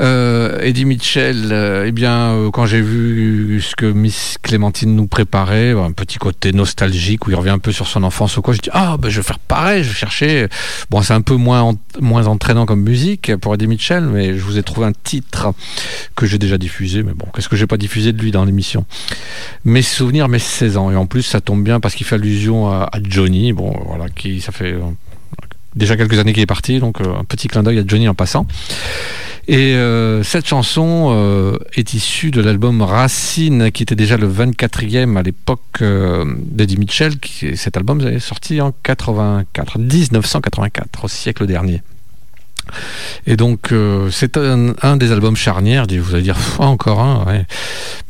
Euh, 0.00 0.60
Eddie 0.60 0.86
Mitchell, 0.86 1.50
euh, 1.52 1.84
eh 1.86 1.92
bien, 1.92 2.30
euh, 2.30 2.50
quand 2.50 2.64
j'ai 2.64 2.80
vu 2.80 3.60
ce 3.60 3.76
que 3.76 3.84
Miss 3.84 4.38
Clémentine 4.40 4.96
nous 4.96 5.06
préparait, 5.06 5.72
un 5.72 5.92
petit 5.92 6.16
côté 6.16 6.52
nostalgique 6.52 7.26
où 7.26 7.30
il 7.30 7.36
revient 7.36 7.50
un 7.50 7.58
peu 7.58 7.70
sur 7.70 7.86
son 7.86 8.02
enfance 8.02 8.36
ou 8.38 8.42
quoi, 8.42 8.54
je 8.54 8.60
dis 8.60 8.70
ah 8.72 8.96
ben 8.98 9.10
je 9.10 9.20
vais 9.20 9.26
faire 9.26 9.38
pareil, 9.38 9.84
je 9.84 9.90
vais 9.90 9.94
chercher. 9.94 10.48
Bon, 10.88 11.02
c'est 11.02 11.12
un 11.12 11.20
peu 11.20 11.34
moins 11.34 11.74
moins 12.00 12.28
entraînant 12.28 12.64
comme 12.64 12.80
musique 12.80 13.36
pour 13.36 13.54
Eddie 13.54 13.66
Mitchell, 13.66 14.04
mais 14.04 14.38
je 14.38 14.42
vous 14.42 14.56
ai 14.56 14.62
trouvé 14.62 14.86
un 14.86 14.92
titre 14.92 15.52
que 16.16 16.24
j'ai 16.24 16.38
déjà 16.38 16.56
diffusé. 16.56 17.02
Mais 17.02 17.12
bon, 17.12 17.26
qu'est-ce 17.34 17.50
que 17.50 17.56
j'ai 17.56 17.66
pas 17.66 17.76
diffusé 17.76 18.12
de 18.12 18.22
lui 18.22 18.30
dans 18.30 18.46
l'émission? 18.46 18.86
Mes 19.66 19.82
souvenirs, 19.82 20.28
mes 20.28 20.38
16 20.38 20.78
ans. 20.78 20.90
Et 20.90 20.96
en 20.96 21.04
plus, 21.04 21.22
ça 21.22 21.42
tombe 21.42 21.62
bien 21.62 21.78
parce 21.78 21.94
qu'il 21.94 22.06
fait 22.06 22.14
allusion 22.14 22.70
à, 22.70 22.88
Johnny. 23.02 23.52
Bon, 23.52 23.78
voilà, 23.86 24.08
qui 24.08 24.40
ça 24.40 24.52
fait 24.52 24.74
déjà 25.74 25.96
quelques 25.96 26.18
années 26.18 26.32
qu'il 26.32 26.42
est 26.42 26.46
parti, 26.46 26.78
donc 26.78 27.00
euh, 27.00 27.14
un 27.18 27.24
petit 27.24 27.48
clin 27.48 27.62
d'œil 27.62 27.78
à 27.78 27.82
Johnny 27.86 28.08
en 28.08 28.14
passant. 28.14 28.46
Et 29.48 29.74
euh, 29.74 30.22
cette 30.22 30.46
chanson 30.46 31.08
euh, 31.12 31.56
est 31.74 31.94
issue 31.94 32.30
de 32.30 32.40
l'album 32.40 32.82
Racine, 32.82 33.72
qui 33.72 33.82
était 33.82 33.96
déjà 33.96 34.16
le 34.16 34.28
24e 34.28 35.16
à 35.16 35.22
l'époque 35.22 35.82
d'Eddie 35.82 36.76
Mitchell. 36.76 37.18
Qui, 37.18 37.56
cet 37.56 37.76
album 37.76 38.00
est 38.00 38.20
sorti 38.20 38.60
en 38.60 38.72
84, 38.82 39.78
1984, 39.78 41.04
au 41.04 41.08
siècle 41.08 41.46
dernier. 41.46 41.82
Et 43.26 43.36
donc, 43.36 43.72
euh, 43.72 44.08
c'est 44.10 44.36
un, 44.36 44.74
un 44.82 44.96
des 44.96 45.12
albums 45.12 45.36
charnières. 45.36 45.86
Vous 45.90 46.14
allez 46.14 46.22
dire, 46.22 46.38
encore 46.58 47.00
un, 47.00 47.24
ouais. 47.26 47.46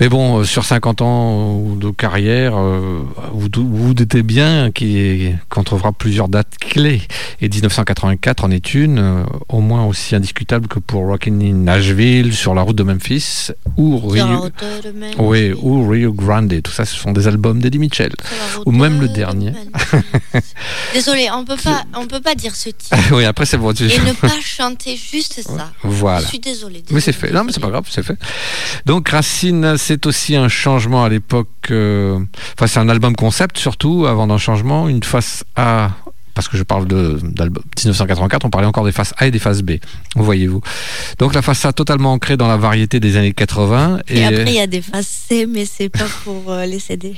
Mais 0.00 0.08
bon, 0.08 0.38
euh, 0.38 0.44
sur 0.44 0.64
50 0.64 1.02
ans 1.02 1.60
de 1.76 1.90
carrière, 1.90 2.54
euh, 2.56 3.00
vous 3.32 3.48
vous 3.54 3.94
doutez 3.94 4.22
bien 4.22 4.70
qu'on 5.48 5.62
trouvera 5.62 5.92
plusieurs 5.92 6.28
dates 6.28 6.56
clés. 6.58 7.02
Et 7.40 7.48
1984 7.48 8.44
en 8.44 8.50
est 8.50 8.74
une, 8.74 8.98
euh, 8.98 9.22
au 9.48 9.60
moins 9.60 9.84
aussi 9.84 10.14
indiscutable 10.14 10.68
que 10.68 10.78
pour 10.78 11.06
Rockin' 11.06 11.40
in 11.42 11.54
Nashville, 11.54 12.34
sur 12.34 12.54
la 12.54 12.62
route 12.62 12.76
de 12.76 12.82
Memphis, 12.82 13.50
ou 13.76 13.98
Rio, 13.98 14.48
oui, 15.18 15.52
ou 15.60 15.88
Rio 15.88 16.12
Grande. 16.12 16.60
Tout 16.62 16.72
ça, 16.72 16.84
ce 16.84 16.96
sont 16.96 17.12
des 17.12 17.28
albums 17.28 17.60
d'Eddie 17.60 17.78
Mitchell. 17.78 18.12
Ou 18.66 18.72
même 18.72 19.00
le 19.00 19.08
de 19.08 19.14
dernier. 19.14 19.52
Désolé, 20.94 21.28
on 21.32 21.44
peut 21.44 21.56
pas, 21.62 21.84
on 21.96 22.06
peut 22.06 22.20
pas 22.20 22.34
dire 22.34 22.54
ce 22.54 22.70
titre 22.70 22.96
oui, 23.12 23.24
après, 23.24 23.46
c'est 23.46 23.56
bon. 23.56 23.72
et 23.72 23.84
ne 23.84 24.12
pas 24.12 24.28
chanter 24.56 24.96
juste 24.96 25.40
ça. 25.42 25.70
Voilà. 25.82 26.20
Je 26.20 26.26
suis 26.28 26.38
désolée. 26.38 26.82
Mais 26.90 27.00
c'est 27.00 27.12
fait. 27.12 27.30
Non, 27.30 27.44
mais 27.44 27.52
c'est 27.52 27.60
pas 27.60 27.70
grave, 27.70 27.86
c'est 27.90 28.02
fait. 28.02 28.16
Donc 28.86 29.08
Racine, 29.08 29.76
c'est 29.78 30.06
aussi 30.06 30.36
un 30.36 30.48
changement 30.48 31.04
à 31.04 31.08
l'époque. 31.08 31.48
euh, 31.70 32.18
Enfin, 32.56 32.66
c'est 32.66 32.80
un 32.80 32.88
album 32.88 33.14
concept 33.14 33.58
surtout 33.58 34.06
avant 34.06 34.26
d'un 34.26 34.38
changement, 34.38 34.88
une 34.88 35.02
face 35.02 35.44
A. 35.56 35.90
Parce 36.40 36.48
que 36.48 36.56
je 36.56 36.62
parle 36.62 36.86
de 36.86 37.18
d'album 37.22 37.62
1984, 37.76 38.46
on 38.46 38.48
parlait 38.48 38.66
encore 38.66 38.86
des 38.86 38.92
faces 38.92 39.12
A 39.18 39.26
et 39.26 39.30
des 39.30 39.38
faces 39.38 39.60
B. 39.60 39.72
Voyez-vous. 40.16 40.62
Donc 41.18 41.34
la 41.34 41.42
face 41.42 41.66
A 41.66 41.74
totalement 41.74 42.14
ancrée 42.14 42.38
dans 42.38 42.48
la 42.48 42.56
variété 42.56 42.98
des 42.98 43.18
années 43.18 43.34
80 43.34 43.98
Et, 44.08 44.24
après, 44.24 44.44
il 44.46 44.54
y 44.54 44.58
a 44.58 44.66
des 44.66 44.80
faces 44.80 45.26
C, 45.28 45.44
mais 45.46 45.66
c'est 45.66 45.90
pas 45.90 46.06
pour 46.24 46.50
euh, 46.50 46.64
les 46.64 46.78
CD. 46.78 47.14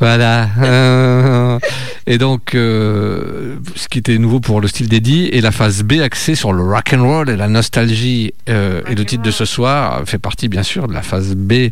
Voilà. 0.00 0.48
Euh, 0.58 1.60
et 2.08 2.18
donc, 2.18 2.56
euh, 2.56 3.54
ce 3.76 3.86
qui 3.86 3.98
était 3.98 4.18
nouveau 4.18 4.40
pour 4.40 4.60
le 4.60 4.66
style 4.66 4.88
d'Eddie, 4.88 5.28
et 5.30 5.40
la 5.40 5.52
phase 5.52 5.84
B 5.84 6.00
axée 6.02 6.34
sur 6.34 6.52
le 6.52 6.64
rock 6.64 6.92
and 6.92 7.04
roll 7.04 7.30
et 7.30 7.36
la 7.36 7.46
nostalgie. 7.46 8.34
euh, 8.48 8.82
et 8.90 8.96
le 8.96 9.04
titre 9.04 9.22
de 9.22 9.30
ce 9.30 9.44
soir 9.44 10.02
fait 10.06 10.18
partie, 10.18 10.48
bien 10.48 10.64
sûr, 10.64 10.88
de 10.88 10.92
la 10.92 11.02
phase 11.02 11.36
B. 11.36 11.70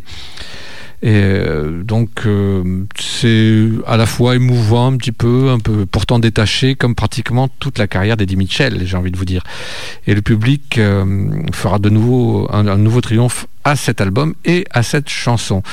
Et 1.01 1.13
euh, 1.13 1.81
donc, 1.83 2.25
euh, 2.25 2.83
c'est 2.99 3.69
à 3.87 3.95
la 3.95 4.05
fois 4.05 4.35
émouvant 4.35 4.91
un 4.91 4.97
petit 4.97 5.13
peu, 5.13 5.49
un 5.49 5.59
peu 5.59 5.85
pourtant 5.85 6.19
détaché, 6.19 6.75
comme 6.75 6.93
pratiquement 6.93 7.47
toute 7.59 7.77
la 7.77 7.87
carrière 7.87 8.17
d'Eddie 8.17 8.35
Mitchell, 8.35 8.85
j'ai 8.85 8.97
envie 8.97 9.11
de 9.11 9.17
vous 9.17 9.25
dire. 9.25 9.43
Et 10.07 10.13
le 10.13 10.21
public 10.21 10.77
euh, 10.77 11.29
fera 11.53 11.79
de 11.79 11.89
nouveau 11.89 12.47
un, 12.51 12.63
nouveau 12.77 13.01
triomphe 13.01 13.47
à 13.63 13.75
cet 13.75 14.01
album 14.01 14.33
et 14.43 14.65
à 14.71 14.83
cette 14.83 15.09
chanson. 15.09 15.63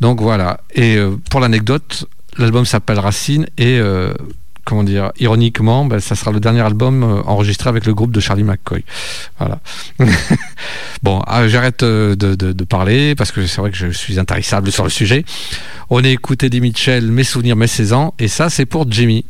Donc 0.00 0.20
voilà. 0.20 0.60
Et 0.74 0.96
euh, 0.96 1.16
pour 1.30 1.40
l'anecdote, 1.40 2.06
l'album 2.36 2.66
s'appelle 2.66 2.98
Racine 2.98 3.46
et 3.56 3.78
euh, 3.78 4.12
comment 4.64 4.84
dire, 4.84 5.12
ironiquement, 5.18 5.84
ben, 5.84 6.00
ça 6.00 6.14
sera 6.14 6.32
le 6.32 6.40
dernier 6.40 6.60
album 6.60 7.02
euh, 7.02 7.22
enregistré 7.24 7.68
avec 7.68 7.86
le 7.86 7.94
groupe 7.94 8.12
de 8.12 8.20
Charlie 8.20 8.44
McCoy. 8.44 8.84
Voilà. 9.38 9.60
bon, 11.02 11.22
ah, 11.26 11.46
j'arrête 11.48 11.82
euh, 11.82 12.16
de, 12.16 12.64
parler 12.64 13.14
parce 13.14 13.30
que 13.30 13.46
c'est 13.46 13.60
vrai 13.60 13.70
que 13.70 13.76
je 13.76 13.88
suis 13.88 14.18
intarissable 14.18 14.72
sur 14.72 14.84
le 14.84 14.90
sujet. 14.90 15.24
On 15.90 16.02
a 16.02 16.08
écouté 16.08 16.46
Eddie 16.46 16.60
Mitchell, 16.60 17.10
Mes 17.10 17.24
souvenirs, 17.24 17.56
mes 17.56 17.66
16 17.66 17.92
ans, 17.92 18.14
et 18.18 18.28
ça, 18.28 18.48
c'est 18.50 18.66
pour 18.66 18.90
Jimmy. 18.90 19.24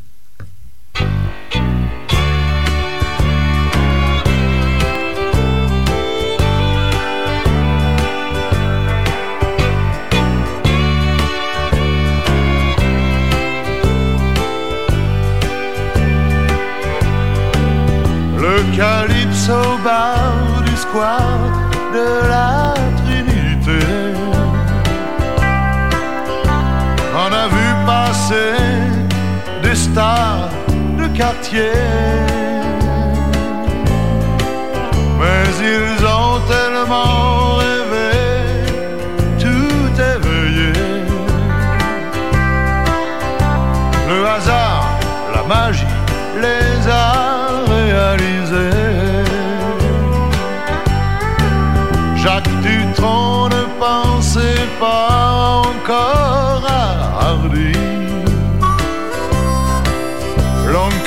Calypso 18.77 19.79
bar 19.85 20.63
du 20.67 20.77
square 20.77 21.53
de 21.93 22.07
la 22.33 22.75
Trinité. 23.01 23.85
On 27.25 27.31
a 27.43 27.47
vu 27.55 27.67
passer 27.87 28.57
des 29.63 29.77
stars 29.77 30.51
de 30.99 31.07
quartier. 31.17 31.73
Mais 35.19 35.47
ils 35.75 36.05
ont 36.05 36.41
tellement 36.53 37.64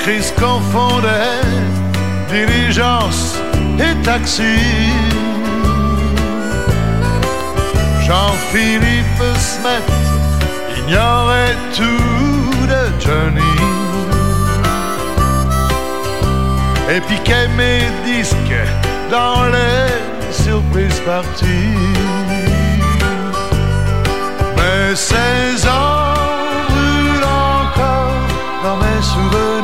crise 0.08 0.34
confondait 0.40 1.44
diligence 2.30 3.36
et 3.78 3.94
taxi. 4.04 4.58
Jean-Philippe 8.08 9.24
Smet 9.38 9.86
ignorait 10.78 11.58
tout 11.76 12.68
de 12.74 12.84
Johnny 13.04 13.56
et 16.90 17.02
piquait 17.02 17.50
mes 17.58 17.82
disques 18.06 18.64
dans 19.12 19.44
les 19.56 19.92
surprises 20.32 21.02
parties. 21.06 21.84
Mais 24.56 24.96
ces 24.96 25.68
ans 25.68 26.14
brûlent 26.70 27.30
encore 27.60 28.24
dans 28.64 28.78
mes 28.78 29.02
souvenirs. 29.02 29.57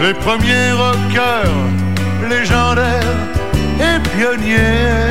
Les 0.00 0.14
premiers 0.14 0.72
rockers, 0.72 1.60
légendaires 2.30 3.18
et 3.78 3.98
pionniers. 4.10 5.08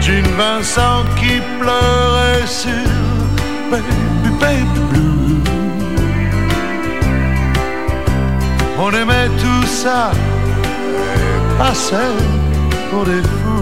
Jean 0.00 0.28
Vincent 0.36 1.04
qui 1.18 1.40
pleurait 1.58 2.46
sur 2.46 2.88
Baby 3.70 4.30
Baby 4.40 4.80
Blue. 4.90 5.40
On 8.78 8.90
aimait 8.90 9.30
tout 9.42 9.66
ça 9.66 10.12
et 10.12 11.58
passait 11.58 12.16
pour 12.90 13.04
des 13.04 13.22
fous. 13.22 13.55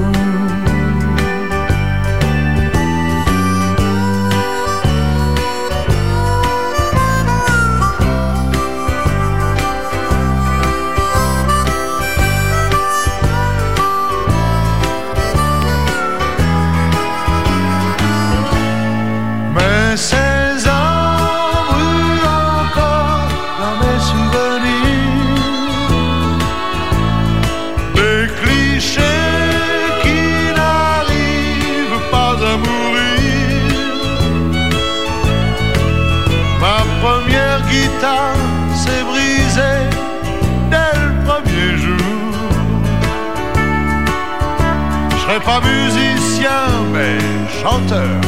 Pas 45.40 45.60
musicien, 45.60 46.66
mais 46.92 47.18
chanteur 47.62 48.20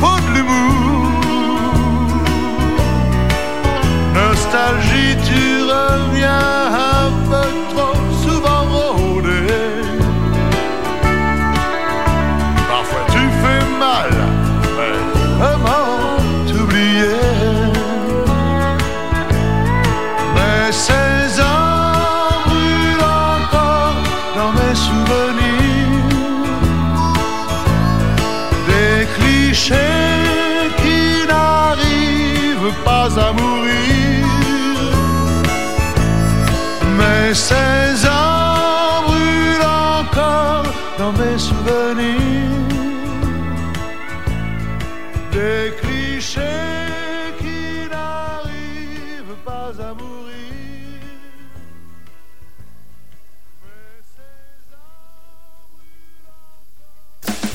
faut 0.00 0.20
de 0.26 0.34
l'humour. 0.34 1.10
Nostalgie, 4.14 5.16
tu 5.28 5.62
reviens 5.62 6.65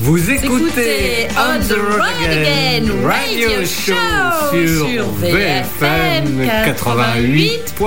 Vous 0.02 0.30
Écoutez 0.30 1.28
On 1.36 1.60
the 1.60 1.76
Road 1.78 2.02
Again 2.24 2.90
Radio 3.06 3.64
Show 3.64 3.94
sur 4.50 5.08
VFM 5.12 6.40
88.9. 6.42 7.82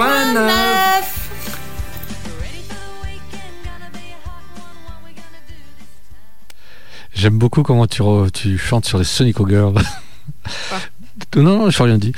J'aime 7.14 7.38
beaucoup 7.38 7.64
comment 7.64 7.88
tu, 7.88 8.02
re- 8.02 8.30
tu 8.32 8.58
chantes 8.58 8.86
sur 8.86 8.98
les 8.98 9.04
Sonic 9.06 9.38
Girls. 9.48 9.74
non, 11.36 11.58
non, 11.58 11.70
je 11.70 11.82
n'ai 11.84 11.90
rien 11.90 11.98
dit. 11.98 12.12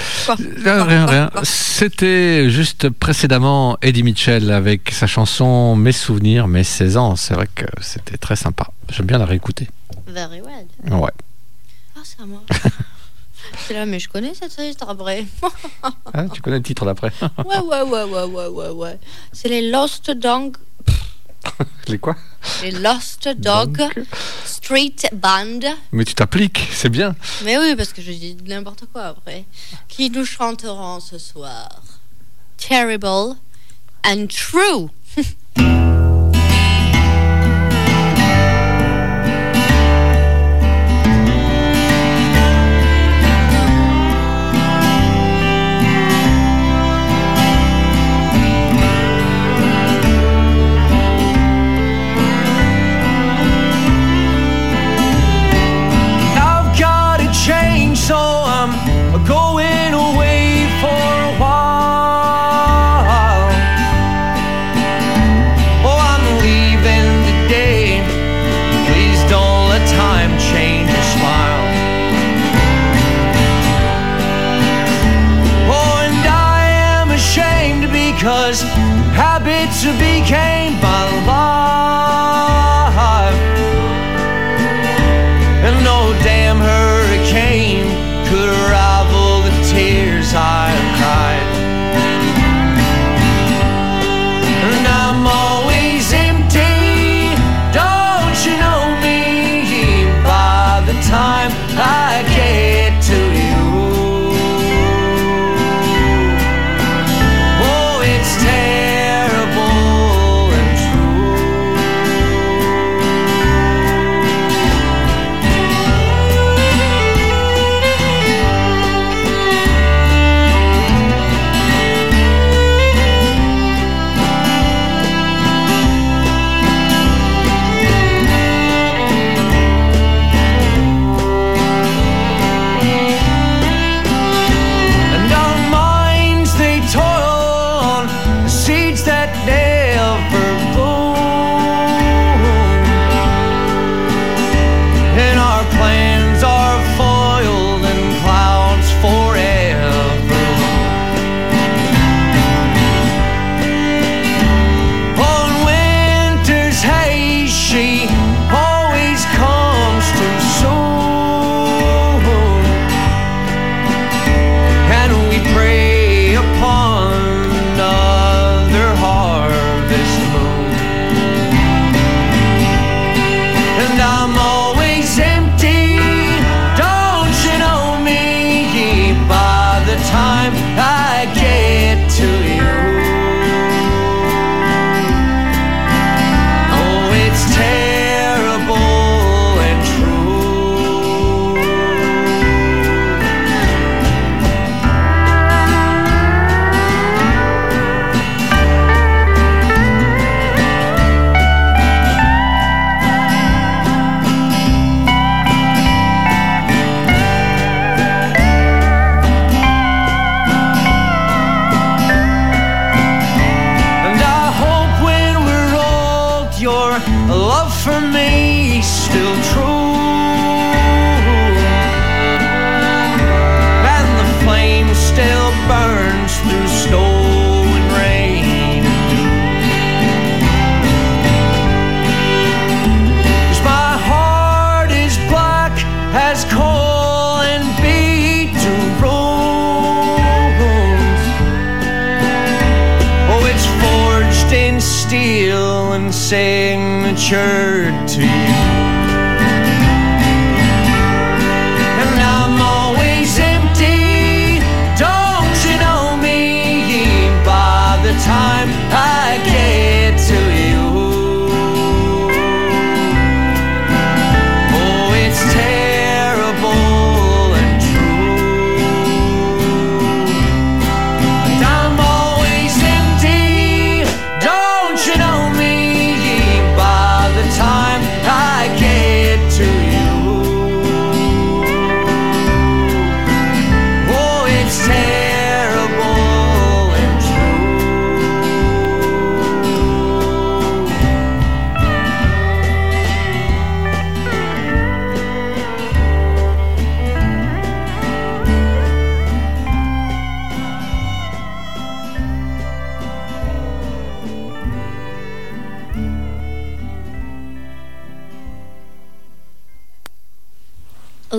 Rien, 0.64 0.84
rien, 0.84 1.06
rien. 1.06 1.30
C'était 1.44 2.50
juste 2.50 2.90
précédemment 2.90 3.78
Eddie 3.82 4.04
Mitchell 4.04 4.52
avec 4.52 4.92
sa 4.92 5.06
chanson 5.06 5.76
Mes 5.76 5.92
souvenirs, 5.92 6.48
mes 6.48 6.64
16 6.64 6.98
ans. 6.98 7.16
C'est 7.16 7.36
vrai 7.36 7.48
que 7.54 7.66
c'était 7.82 8.18
très 8.18 8.36
sympa. 8.36 8.68
J'aime 8.90 9.06
bien 9.06 9.20
la 9.20 9.26
réécouter. 9.26 9.68
Very 10.08 10.42
well. 10.42 10.68
Ouais. 10.90 11.12
Ah, 11.96 12.00
c'est 12.04 12.22
à 12.22 12.26
moi. 12.26 12.42
c'est 13.68 13.74
là, 13.74 13.86
mais 13.86 14.00
je 14.00 14.10
connais 14.10 14.34
cette 14.34 14.58
histoire 14.58 14.92
après. 14.92 15.26
Hein, 16.14 16.30
tu 16.30 16.42
connais 16.42 16.58
le 16.58 16.64
titre 16.64 16.86
d'après 16.86 17.12
ouais, 17.46 17.60
ouais, 17.60 17.82
ouais, 17.82 18.04
ouais, 18.04 18.24
ouais, 18.24 18.48
ouais, 18.48 18.70
ouais. 18.70 19.00
C'est 19.34 19.50
les 19.50 19.70
Lost 19.70 20.12
Dog, 20.12 20.58
Les 21.88 22.00
quoi? 22.00 22.16
Les 22.62 22.72
Lost 22.72 23.30
Dog 23.38 23.84
Street 24.46 24.96
Band. 25.14 25.60
Mais 25.92 26.06
tu 26.06 26.14
t'appliques, 26.16 26.68
c'est 26.72 26.90
bien. 26.90 27.16
Mais 27.44 27.58
oui, 27.58 27.76
parce 27.76 27.94
que 27.94 28.02
je 28.02 28.12
dis 28.12 28.38
n'importe 28.46 28.86
quoi 28.92 29.06
après. 29.06 29.46
Qui 29.88 30.10
nous 30.10 30.26
chanteront 30.26 31.00
ce 31.00 31.18
soir? 31.18 31.82
Terrible 32.58 33.36
and 34.06 34.28
True. 34.28 34.90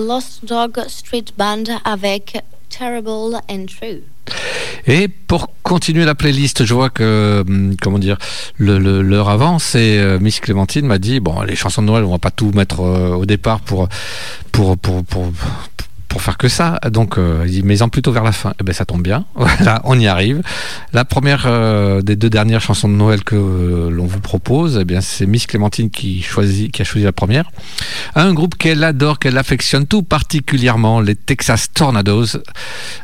Lost 0.09 0.43
Dog 0.43 0.83
Street 0.87 1.25
Band 1.37 1.65
avec 1.85 2.43
Terrible 2.69 3.39
and 3.47 3.65
True. 3.67 4.01
Et 4.87 5.07
pour 5.07 5.49
continuer 5.61 6.03
la 6.03 6.15
playlist, 6.15 6.65
je 6.65 6.73
vois 6.73 6.89
que, 6.89 7.43
hum, 7.47 7.75
comment 7.79 7.99
dire, 7.99 8.17
l'heure 8.57 9.29
avance 9.29 9.75
et 9.75 9.99
euh, 9.99 10.17
Miss 10.17 10.39
Clémentine 10.39 10.87
m'a 10.87 10.97
dit, 10.97 11.19
bon, 11.19 11.43
les 11.43 11.55
chansons 11.55 11.83
de 11.83 11.87
Noël, 11.87 12.03
on 12.05 12.11
va 12.11 12.17
pas 12.17 12.31
tout 12.31 12.51
mettre 12.55 12.79
euh, 12.79 13.13
au 13.13 13.27
départ 13.27 13.59
pour, 13.59 13.87
pour, 14.51 14.79
pour, 14.79 15.03
pour 16.09 16.21
faire 16.21 16.37
que 16.37 16.49
ça. 16.49 16.79
Donc, 16.91 17.17
euh, 17.17 17.45
en 17.81 17.89
plutôt 17.89 18.11
vers 18.11 18.23
la 18.23 18.33
fin. 18.33 18.53
Eh 18.59 18.63
ben, 18.63 18.73
ça 18.73 18.83
tombe 18.83 19.03
bien. 19.03 19.25
Voilà, 19.35 19.81
on 19.85 19.97
y 19.99 20.07
arrive. 20.07 20.41
La 20.91 21.05
première 21.05 21.43
euh, 21.45 22.01
des 22.01 22.15
deux 22.15 22.29
dernières 22.29 22.61
chansons 22.61 22.89
de 22.89 22.93
Noël 22.93 23.23
que 23.23 23.35
euh, 23.35 23.89
l'on 23.89 24.05
vous 24.05 24.19
propose, 24.19 24.79
eh 24.81 24.85
bien, 24.85 25.01
c'est 25.01 25.25
Miss 25.25 25.45
Clémentine 25.45 25.89
qui 25.89 26.21
choisit, 26.21 26.71
qui 26.71 26.81
a 26.81 26.85
choisi 26.85 27.05
la 27.05 27.11
première. 27.11 27.51
Un 28.15 28.33
groupe 28.33 28.55
qu'elle 28.57 28.83
adore, 28.83 29.19
qu'elle 29.19 29.37
affectionne 29.37 29.85
tout 29.85 30.01
particulièrement, 30.01 30.99
les 30.99 31.15
Texas 31.15 31.71
Tornadoes, 31.73 32.25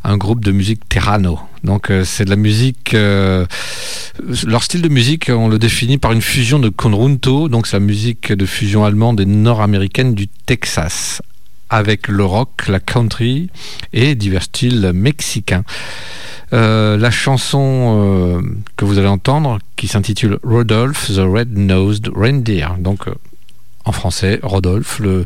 un 0.04 0.18
groupe 0.18 0.44
de 0.44 0.52
musique 0.52 0.88
terrano. 0.90 1.40
Donc 1.64 1.90
euh, 1.90 2.04
c'est 2.04 2.26
de 2.26 2.30
la 2.30 2.36
musique. 2.36 2.94
leur 2.94 4.64
style 4.64 4.82
de 4.82 4.90
musique, 4.90 5.30
on 5.34 5.48
le 5.48 5.60
définit 5.60 5.98
par 5.98 6.12
une 6.12 6.22
fusion 6.22 6.60
de 6.60 6.70
conjunto, 6.70 7.50
donc 7.50 7.68
c'est 7.68 7.78
la 7.78 7.86
musique 7.86 8.34
de 8.34 8.46
fusion 8.46 8.84
allemande 8.84 9.20
et 9.20 9.26
nord-américaine 9.26 10.16
du 10.16 10.28
Texas, 10.28 11.22
avec 11.70 12.08
le 12.08 12.24
rock, 12.24 12.68
la 12.68 12.80
country 12.80 13.50
et 13.94 14.16
divers 14.16 14.44
styles 14.44 14.92
mexicains. 14.94 15.64
Euh, 16.54 16.96
la 16.98 17.12
chanson 17.12 17.98
euh, 18.00 18.42
que 18.78 18.86
vous 18.86 19.00
allez 19.00 19.08
entendre, 19.08 19.60
qui 19.76 19.88
s'intitule 19.88 20.38
Rodolphe 20.44 21.12
the 21.12 21.20
Red-Nosed 21.20 22.12
Reindeer, 22.16 22.68
donc 22.80 23.08
euh, 23.08 23.16
en 23.84 23.92
français, 23.92 24.40
Rodolphe, 24.42 25.00
le, 25.00 25.26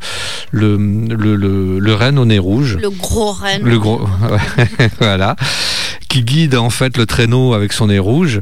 le, 0.52 0.78
le, 0.78 1.36
le, 1.36 1.80
le 1.80 1.94
renne 1.94 2.20
au 2.20 2.26
nez 2.26 2.40
rouge. 2.40 2.78
Le 2.82 2.90
gros 2.90 3.32
renne. 3.32 3.64
Le 3.64 3.80
gros, 3.80 4.02
voilà, 5.00 5.36
qui 6.10 6.24
guide 6.24 6.56
en 6.56 6.70
fait 6.70 6.98
le 6.98 7.06
traîneau 7.06 7.54
avec 7.54 7.72
son 7.72 7.88
nez 7.88 8.00
rouge. 8.00 8.42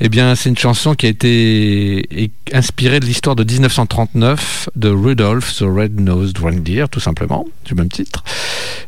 Eh 0.00 0.08
bien, 0.08 0.34
c'est 0.36 0.50
une 0.50 0.58
chanson 0.58 0.94
qui 0.94 1.06
a 1.06 1.08
été 1.08 2.30
inspirée 2.52 3.00
de 3.00 3.06
l'histoire 3.06 3.34
de 3.34 3.42
1939 3.42 4.68
de 4.76 4.90
Rudolph 4.90 5.56
the 5.56 5.64
Red-Nosed 5.66 6.38
Reindeer, 6.38 6.84
tout 6.90 7.00
simplement, 7.00 7.46
du 7.64 7.74
même 7.74 7.88
titre. 7.88 8.22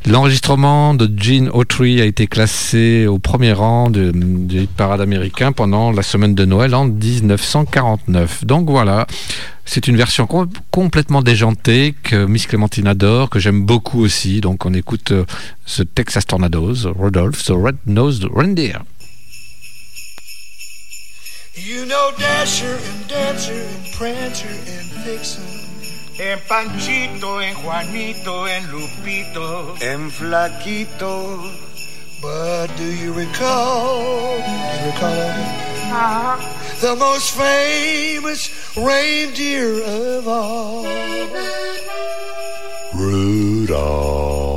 L'enregistrement 0.06 0.94
de 0.94 1.10
Gene 1.20 1.48
Autry 1.52 2.00
a 2.00 2.04
été 2.04 2.26
classé 2.26 3.06
au 3.06 3.18
premier 3.18 3.52
rang 3.52 3.90
du 3.90 4.12
hit 4.62 4.70
parade 4.70 5.00
américain 5.00 5.52
pendant 5.52 5.90
la 5.90 6.02
semaine 6.02 6.34
de 6.34 6.44
Noël 6.44 6.74
en 6.74 6.84
1949. 6.84 8.44
Donc 8.44 8.70
voilà. 8.70 9.06
C'est 9.70 9.86
une 9.86 9.98
version 9.98 10.26
com- 10.26 10.48
complètement 10.70 11.20
déjantée 11.20 11.94
que 12.02 12.24
Miss 12.24 12.46
Clémentine 12.46 12.86
adore, 12.86 13.28
que 13.28 13.38
j'aime 13.38 13.66
beaucoup 13.66 14.00
aussi. 14.00 14.40
Donc 14.40 14.64
on 14.64 14.72
écoute 14.72 15.12
euh, 15.12 15.26
ce 15.66 15.82
Texas 15.82 16.24
Tornadoes, 16.26 16.90
Rodolphe, 16.96 17.44
the 17.44 17.50
Red-Nosed 17.54 18.26
Reindeer. 18.34 18.78
You 21.54 21.84
know 21.84 22.10
Dasher 22.18 22.76
and 22.76 23.08
Dancer 23.10 23.52
and 23.52 23.92
Prancer 23.98 24.48
and 24.48 25.04
Vixen. 25.04 25.42
En 26.20 26.38
Panchito, 26.48 27.40
en 27.40 27.54
Juanito, 27.62 28.46
en 28.46 28.62
Lupito. 28.72 29.74
and 29.82 30.10
Flaquito. 30.10 31.42
But 32.20 32.66
do 32.76 32.84
you 32.84 33.12
recall, 33.12 34.36
do 34.36 34.50
you 34.50 34.86
recall 34.86 35.30
uh-huh. 35.90 36.80
the 36.80 36.96
most 36.96 37.36
famous 37.36 38.50
reindeer 38.76 39.84
of 39.84 40.26
all? 40.26 40.84
Rudolph. 42.94 44.47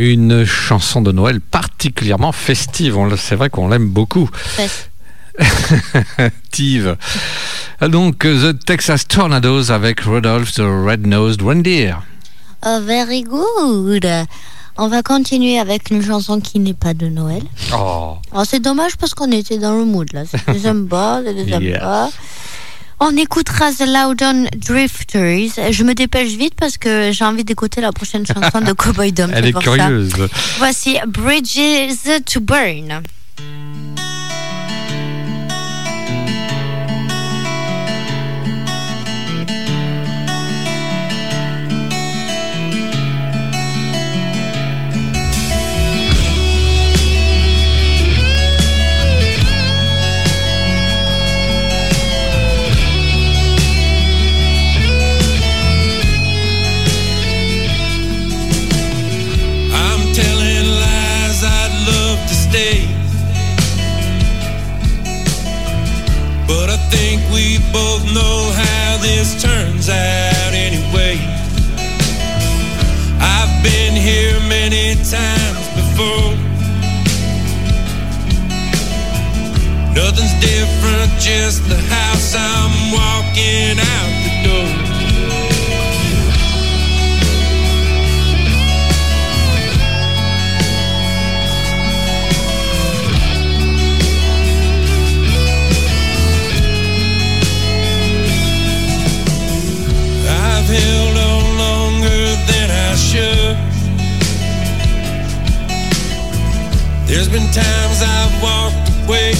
Une 0.00 0.44
chanson 0.44 1.02
de 1.02 1.10
Noël 1.10 1.40
particulièrement 1.40 2.30
festive. 2.30 2.96
C'est 3.16 3.34
vrai 3.34 3.50
qu'on 3.50 3.66
l'aime 3.66 3.88
beaucoup. 3.88 4.30
Tive. 6.52 6.96
Donc, 7.80 8.18
The 8.18 8.56
Texas 8.64 9.08
Tornadoes 9.08 9.72
avec 9.72 10.02
Rudolph 10.02 10.52
the 10.52 10.60
Red-Nosed 10.60 11.42
Reindeer. 11.42 11.96
Oh, 12.64 12.78
very 12.80 13.22
good. 13.22 14.08
On 14.76 14.86
va 14.86 15.02
continuer 15.02 15.58
avec 15.58 15.90
une 15.90 16.04
chanson 16.04 16.40
qui 16.40 16.60
n'est 16.60 16.74
pas 16.74 16.94
de 16.94 17.08
Noël. 17.08 17.42
Oh. 17.74 18.18
Oh, 18.32 18.42
c'est 18.48 18.60
dommage 18.60 18.96
parce 18.98 19.14
qu'on 19.14 19.32
était 19.32 19.58
dans 19.58 19.76
le 19.76 19.84
mood 19.84 20.12
là. 20.12 20.22
C'est 20.26 20.48
des 20.52 20.64
aime 20.68 20.86
pas, 20.86 21.20
On 23.00 23.16
écoutera 23.16 23.70
The 23.72 23.86
Loudon 23.86 24.46
Drifters. 24.56 25.70
Je 25.70 25.84
me 25.84 25.94
dépêche 25.94 26.30
vite 26.30 26.54
parce 26.56 26.78
que 26.78 27.10
j'ai 27.12 27.24
envie 27.24 27.44
d'écouter 27.44 27.80
la 27.80 27.92
prochaine 27.92 28.26
chanson 28.26 28.60
de 28.60 28.72
Cowboy 28.72 29.12
Dom. 29.12 29.30
Elle 29.34 29.46
est 29.46 29.52
ça. 29.52 29.60
curieuse. 29.60 30.12
Voici 30.58 30.98
Bridges 31.06 32.24
to 32.26 32.40
Burn. 32.40 33.02
Both 67.72 68.04
know 68.14 68.52
how 68.54 68.98
this 69.02 69.40
turns 69.42 69.88
out 69.88 70.52
anyway. 70.52 71.18
I've 73.20 73.62
been 73.62 73.94
here 73.94 74.38
many 74.48 74.94
times 75.04 75.66
before. 75.74 76.34
Nothing's 79.94 80.36
different, 80.40 81.10
just 81.20 81.68
the 81.68 81.80
house 81.90 82.34
I'm 82.36 82.92
walking 82.92 83.78
out 83.78 84.27
There's 107.08 107.26
been 107.26 107.50
times 107.52 108.02
I've 108.02 108.42
walked 108.42 108.90
away 109.04 109.32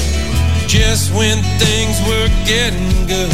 just 0.66 1.12
when 1.12 1.36
things 1.60 2.00
were 2.08 2.28
getting 2.46 3.06
good. 3.06 3.30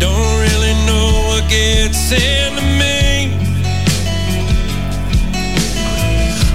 Don't 0.00 0.40
really 0.40 0.72
know 0.86 1.12
what 1.28 1.46
gets 1.50 2.10
into 2.10 2.62
me. 2.80 3.36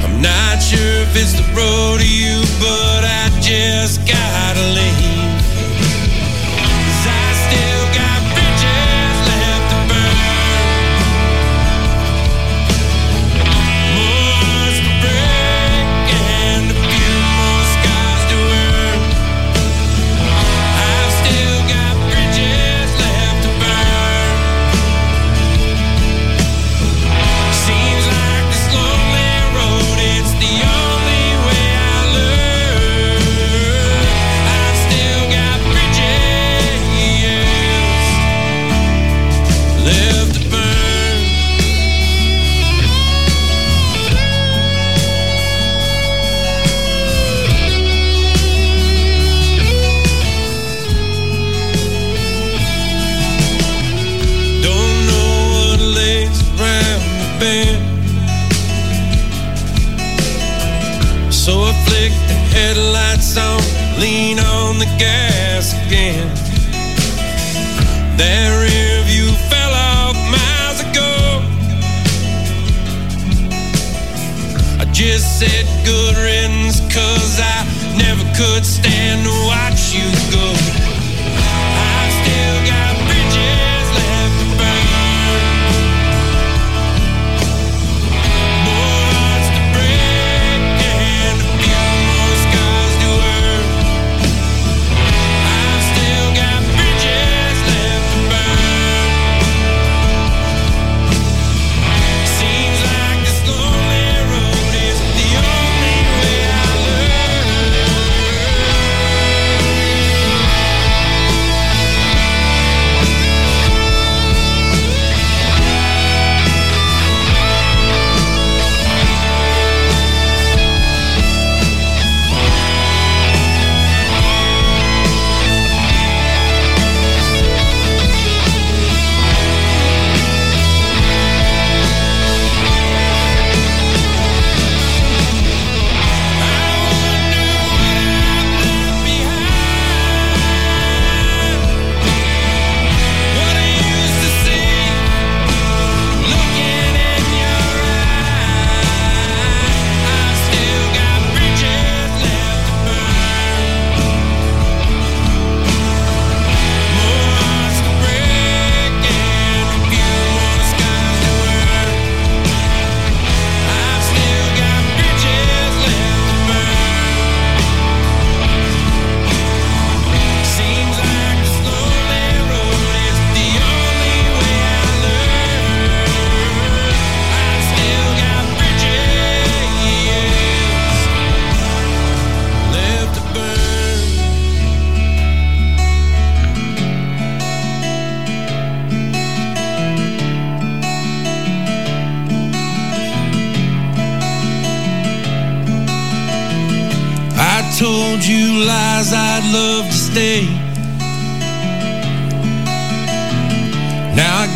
I'm 0.04 0.20
not 0.20 0.58
sure 0.58 1.02
if 1.06 1.16
it's 1.16 1.34
the 1.34 1.46
road 1.54 2.00
to 2.00 2.10
you, 2.10 2.42
but 2.60 3.04
I 3.06 3.30
just 3.40 4.00
gotta 4.08 4.62
leave. 4.74 5.27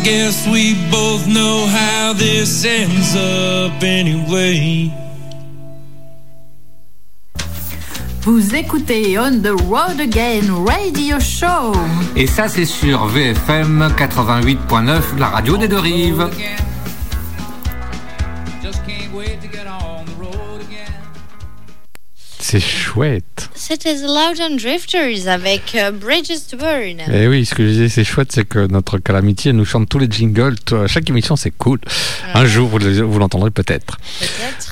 Guess 0.02 0.46
we 0.48 0.74
both 0.90 1.26
know 1.26 1.66
how 1.66 2.12
this 2.12 2.64
ends 2.64 3.14
up 3.14 3.82
anyway. 3.82 4.90
Vous 8.22 8.54
écoutez 8.54 9.18
On 9.18 9.40
the 9.42 9.52
Road 9.68 10.00
Again 10.00 10.64
Radio 10.64 11.18
Show. 11.18 11.72
Et 12.14 12.26
ça, 12.26 12.48
c'est 12.48 12.64
sur 12.64 13.06
VFM 13.06 13.92
88.9, 13.96 15.18
la 15.18 15.28
radio 15.28 15.56
des 15.56 15.68
deux 15.68 15.78
rives. 15.78 16.28
Just 18.62 18.84
can't 18.86 19.12
wait 19.12 19.40
to 19.40 19.48
get 19.48 19.61
C'est 22.52 22.60
chouette. 22.60 23.48
C'était 23.54 23.94
The 23.94 24.02
Loud 24.02 24.38
and 24.42 24.56
Drifters 24.56 25.26
avec 25.26 25.74
euh, 25.74 25.90
Bridges 25.90 26.36
to 26.50 26.58
Burn. 26.58 27.00
Et 27.10 27.26
oui, 27.26 27.46
ce 27.46 27.54
que 27.54 27.64
je 27.64 27.70
disais, 27.70 27.88
c'est 27.88 28.04
chouette, 28.04 28.30
c'est 28.30 28.44
que 28.46 28.66
notre 28.66 28.98
calamity, 28.98 29.48
elle 29.48 29.56
nous 29.56 29.64
chante 29.64 29.88
tous 29.88 29.98
les 29.98 30.06
jingles. 30.10 30.56
Chaque 30.86 31.08
émission, 31.08 31.34
c'est 31.34 31.50
cool. 31.50 31.78
Un 32.34 32.44
jour, 32.44 32.68
vous, 32.68 32.76
le- 32.78 33.00
vous 33.00 33.18
l'entendrez 33.18 33.50
peut-être. 33.50 33.96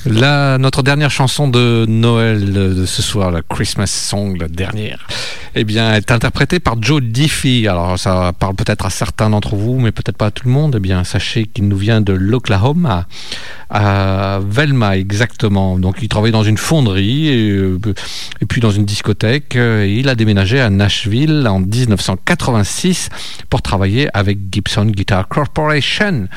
Là, 0.05 0.59
notre 0.59 0.82
dernière 0.82 1.11
chanson 1.11 1.48
de 1.48 1.86
Noël 1.89 2.52
de 2.52 2.85
ce 2.85 3.01
soir, 3.01 3.31
la 3.31 3.40
Christmas 3.40 3.86
Song, 3.86 4.36
la 4.39 4.48
dernière, 4.48 5.07
eh 5.55 5.64
bien, 5.64 5.94
est 5.94 6.10
interprétée 6.10 6.60
par 6.60 6.81
Joe 6.81 7.02
Diffie. 7.02 7.66
Alors, 7.66 7.98
ça 7.98 8.32
parle 8.39 8.55
peut-être 8.55 8.86
à 8.86 8.90
certains 8.90 9.31
d'entre 9.31 9.56
vous, 9.56 9.78
mais 9.78 9.93
peut-être 9.93 10.16
pas 10.16 10.27
à 10.27 10.31
tout 10.31 10.47
le 10.47 10.52
monde. 10.52 10.74
Eh 10.77 10.81
bien, 10.81 11.05
sachez 11.05 11.47
qu'il 11.47 11.68
nous 11.68 11.77
vient 11.77 12.01
de 12.01 12.12
l'Oklahoma, 12.12 13.06
à 13.68 14.40
Velma 14.43 14.97
exactement. 14.97 15.78
Donc, 15.78 15.97
il 16.02 16.09
travaille 16.09 16.32
dans 16.32 16.43
une 16.43 16.59
fonderie 16.59 17.28
et, 17.28 17.51
euh, 17.51 17.78
puis 18.48 18.60
dans 18.60 18.70
une 18.70 18.85
discothèque. 18.85 19.56
Euh, 19.56 19.86
il 19.86 20.09
a 20.09 20.14
déménagé 20.14 20.60
à 20.60 20.70
Nashville 20.70 21.47
en 21.48 21.60
1986 21.60 23.09
pour 23.48 23.62
travailler 23.62 24.09
avec 24.14 24.39
Gibson 24.52 24.86
Guitar 24.86 25.28
Corporation. 25.28 26.28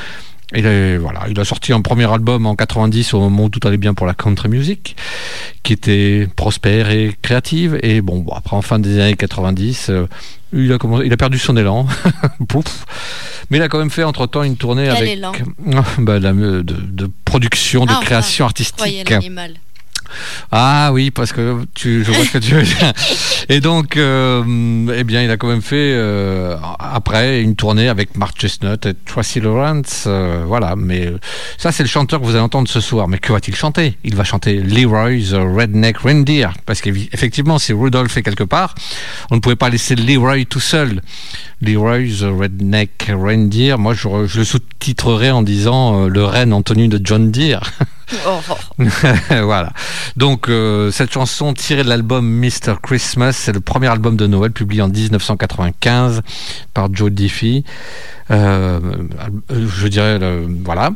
Euh, 0.56 0.98
voilà, 1.02 1.22
il 1.30 1.40
a 1.40 1.46
sorti 1.46 1.74
un 1.74 1.82
premier 1.82 2.12
album 2.12 2.46
en 2.46 2.56
90 2.56 3.14
au 3.14 3.20
moment 3.22 3.46
où 3.46 3.50
tout 3.50 3.66
allait 3.68 3.78
bien 3.78 3.94
pour 3.94 4.06
la 4.06 4.14
country 4.14 4.50
music, 4.50 4.96
qui 5.64 5.74
était 5.74 6.28
prospère 6.36 6.90
et 6.90 7.16
créative. 7.22 7.80
Et 7.82 8.02
bon, 8.02 8.20
bon, 8.20 8.34
après 8.34 8.56
en 8.56 8.62
fin 8.62 8.80
des 8.80 9.00
années 9.00 9.16
90, 9.16 9.88
euh, 9.90 10.06
il 10.54 10.72
a 10.72 10.78
commencé, 10.78 11.06
il 11.08 11.14
a 11.14 11.18
perdu 11.18 11.40
son 11.40 11.58
élan. 11.58 11.88
Pouf. 12.48 12.86
Mais 13.50 13.58
il 13.58 13.64
a 13.64 13.68
quand 13.70 13.80
même 13.80 13.90
fait 13.90 14.04
entre 14.04 14.28
temps 14.28 14.44
une 14.44 14.56
tournée 14.58 14.84
Quel 14.86 14.98
avec 14.98 15.10
élan? 15.18 15.32
Bah, 15.98 16.20
la- 16.20 16.34
de, 16.34 16.62
de 16.62 17.10
production, 17.26 17.86
de 17.86 17.92
Ah, 17.92 17.96
enfin, 17.98 18.06
création 18.06 18.46
artistique. 18.46 19.14
Ah 20.52 20.92
oui, 20.94 21.12
parce 21.12 21.32
que 21.32 21.66
tu, 21.74 22.04
je 22.04 22.12
vois 22.12 22.26
ce 22.26 22.32
que 22.32 22.38
tu 22.38 22.54
veux 22.54 22.64
dire. 22.64 22.94
Et 23.50 23.60
donc, 23.60 23.98
euh, 23.98 24.44
eh 24.96 25.04
bien, 25.04 25.24
il 25.24 25.32
a 25.32 25.38
quand 25.38 25.48
même 25.48 25.62
fait 25.62 25.94
euh, 25.94 26.56
après 26.80 27.42
une 27.42 27.56
tournée 27.56 27.90
avec 27.90 28.16
Mark 28.16 28.40
Chestnut 28.40 28.86
et 28.86 28.94
Tracy 28.94 29.40
Lawrence, 29.40 30.06
euh, 30.08 30.44
voilà. 30.48 30.76
Mais 30.76 31.12
ça, 31.58 31.72
c'est 31.72 31.84
le 31.84 31.90
chanteur 31.90 32.20
que 32.20 32.26
vous 32.26 32.32
allez 32.32 32.40
entendre 32.40 32.68
ce 32.68 32.80
soir. 32.80 33.08
Mais 33.08 33.18
que 33.18 33.34
va-t-il 33.34 33.56
chanter? 33.56 33.98
Il 34.04 34.16
va 34.16 34.24
chanter 34.24 34.56
Leroy's 34.62 35.34
Redneck 35.34 35.98
Reindeer, 35.98 36.50
parce 36.66 36.82
qu'effectivement, 36.82 37.60
si 37.60 37.74
Rudolph 37.74 38.16
est 38.16 38.24
quelque 38.24 38.44
part, 38.44 38.76
on 39.32 39.36
ne 39.36 39.40
pouvait 39.40 39.56
pas 39.56 39.70
laisser 39.70 39.96
Leroy 39.96 40.46
tout 40.46 40.60
seul. 40.60 41.02
Leroy's 41.62 42.24
Redneck 42.24 43.10
Reindeer, 43.10 43.78
moi, 43.78 43.94
je, 43.94 44.38
le 44.38 44.44
sous-titrerais 44.44 45.32
en 45.32 45.42
disant 45.42 46.08
le 46.08 46.26
renne 46.26 46.54
en 46.54 46.62
tenue 46.62 46.88
de 46.88 47.00
John 47.04 47.32
Deere. 47.32 47.64
Voilà. 49.44 49.74
Donc 50.16 50.50
euh, 50.50 50.92
cette 50.92 51.12
chanson 51.12 51.54
tirée 51.54 51.84
de 51.84 51.90
l'album 51.90 52.26
Mr. 52.28 52.76
Christmas, 52.82 53.34
c'est 53.34 53.52
le 53.52 53.60
premier 53.60 53.88
album 53.88 54.16
de 54.16 54.28
Noël 54.28 54.52
publié 54.52 54.82
en 54.82 54.90
1995 54.90 56.22
par 56.74 56.94
Joe 56.94 57.12
Diffie. 57.12 57.64
Euh, 58.32 58.80
euh, 59.52 59.68
je 59.68 59.88
dirais 59.88 60.20
voilà. 60.64 60.92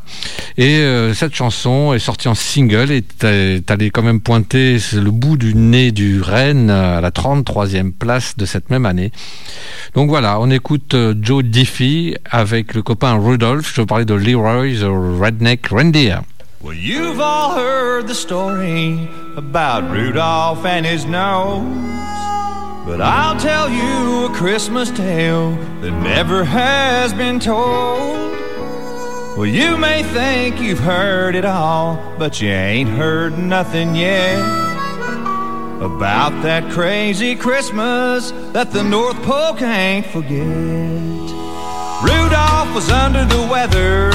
Et 0.58 0.82
cette 1.14 1.36
chanson 1.36 1.94
est 1.94 2.00
sortie 2.00 2.28
en 2.28 2.36
single 2.36 2.92
et 2.92 3.02
t'es 3.02 3.62
t'es 3.66 3.74
allé 3.74 3.90
quand 3.90 4.04
même 4.04 4.22
pointer 4.22 4.78
le 4.94 5.12
bout 5.12 5.38
du 5.38 5.54
nez 5.56 5.92
du 5.92 6.22
Rennes 6.22 6.70
à 6.70 7.02
la 7.02 7.12
33e 7.12 7.92
place 7.92 8.38
de 8.38 8.46
cette 8.46 8.70
même 8.70 8.86
année. 8.86 9.12
Donc 9.94 10.10
voilà, 10.10 10.40
on 10.40 10.50
écoute 10.50 10.96
Joe 11.22 11.44
Diffie 11.44 12.16
avec 12.30 12.74
le 12.74 12.82
copain 12.82 13.14
Rudolph. 13.14 13.74
Je 13.76 13.82
parler 13.82 14.06
de 14.06 14.14
Leroy's 14.14 14.84
Redneck 14.84 15.68
Reindeer. 15.68 16.22
Well, 16.60 16.74
you've 16.74 17.20
all 17.20 17.54
heard 17.54 18.08
the 18.08 18.16
story 18.16 19.08
about 19.36 19.92
Rudolph 19.92 20.66
and 20.66 20.88
his 20.88 21.06
nose. 21.06 21.64
But 22.84 23.00
I'll 23.00 23.40
tell 23.40 23.70
you 23.70 24.26
a 24.26 24.36
Christmas 24.36 24.90
tale 24.90 25.52
that 25.82 25.92
never 25.92 26.44
has 26.44 27.14
been 27.14 27.40
told. 27.40 28.36
Well, 29.38 29.46
you 29.46 29.78
may 29.78 30.02
think 30.02 30.60
you've 30.60 30.80
heard 30.80 31.36
it 31.36 31.46
all, 31.46 31.96
but 32.18 32.42
you 32.42 32.50
ain't 32.50 32.90
heard 32.90 33.38
nothing 33.38 33.96
yet. 33.96 34.40
about 35.78 36.32
that 36.42 36.72
crazy 36.72 37.36
Christmas 37.36 38.32
that 38.52 38.72
the 38.72 38.84
North 38.84 39.22
Pole 39.22 39.54
can't 39.54 40.04
forget. 40.08 40.42
Rudolph 42.02 42.74
was 42.74 42.90
under 42.90 43.26
the 43.26 43.48
weather. 43.48 44.12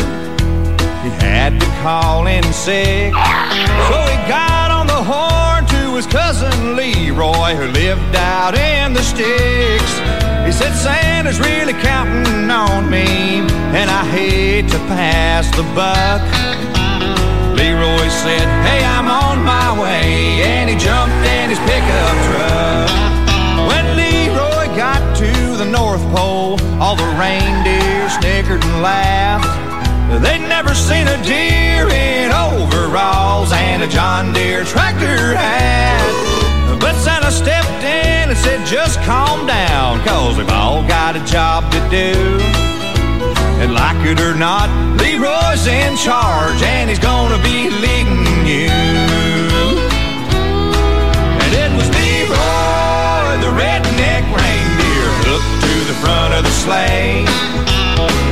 He 1.04 1.10
had 1.24 1.60
to 1.60 1.71
call 1.82 2.28
in 2.28 2.44
sick. 2.52 3.12
So 3.12 3.98
he 4.06 4.16
got 4.30 4.70
on 4.70 4.86
the 4.86 5.02
horn 5.02 5.66
to 5.66 5.96
his 5.96 6.06
cousin 6.06 6.76
Leroy, 6.76 7.56
who 7.58 7.66
lived 7.72 8.14
out 8.14 8.54
in 8.54 8.92
the 8.92 9.02
sticks. 9.02 9.92
He 10.46 10.52
said, 10.52 10.74
Santa's 10.78 11.40
really 11.40 11.72
counting 11.72 12.48
on 12.48 12.88
me, 12.88 13.42
and 13.74 13.90
I 13.90 14.04
hate 14.14 14.68
to 14.70 14.78
pass 14.94 15.50
the 15.56 15.64
buck. 15.74 16.22
Leroy 17.58 18.08
said, 18.22 18.46
Hey, 18.62 18.84
I'm 18.84 19.08
on 19.08 19.42
my 19.42 19.74
way, 19.82 20.42
and 20.46 20.70
he 20.70 20.76
jumped 20.76 21.26
in 21.26 21.50
his 21.50 21.58
pickup 21.66 22.16
truck. 22.30 22.90
When 23.66 23.84
Leroy 23.96 24.66
got 24.76 25.02
to 25.16 25.32
the 25.56 25.66
North 25.66 26.02
Pole, 26.14 26.60
all 26.80 26.94
the 26.94 27.10
reindeer 27.18 28.08
snickered 28.08 28.62
and 28.62 28.82
laughed. 28.82 29.71
They'd 30.20 30.46
never 30.46 30.74
seen 30.74 31.08
a 31.08 31.16
deer 31.22 31.88
in 31.88 32.30
overalls 32.30 33.50
and 33.52 33.82
a 33.82 33.88
John 33.88 34.32
Deere 34.32 34.64
tractor 34.64 35.34
hat. 35.34 36.78
But 36.80 36.94
Santa 36.96 37.30
stepped 37.30 37.82
in 37.82 38.28
and 38.28 38.36
said, 38.36 38.66
just 38.66 39.00
calm 39.02 39.46
down, 39.46 40.04
cause 40.04 40.36
we've 40.36 40.50
all 40.50 40.82
got 40.86 41.16
a 41.16 41.24
job 41.24 41.70
to 41.72 41.80
do. 41.88 42.12
And 43.62 43.72
like 43.72 44.04
it 44.04 44.20
or 44.20 44.34
not, 44.34 44.68
Leroy's 44.98 45.66
in 45.66 45.96
charge 45.96 46.60
and 46.62 46.90
he's 46.90 46.98
gonna 46.98 47.40
be 47.42 47.70
leading 47.70 48.26
you. 48.44 48.68
And 51.40 51.52
it 51.54 51.70
was 51.78 51.88
Leroy, 51.88 53.38
the 53.40 53.52
redneck 53.54 54.24
reindeer, 54.28 55.08
hooked 55.24 55.62
to 55.64 55.74
the 55.88 55.96
front 56.02 56.34
of 56.34 56.42
the 56.44 56.50
sleigh. 56.50 57.24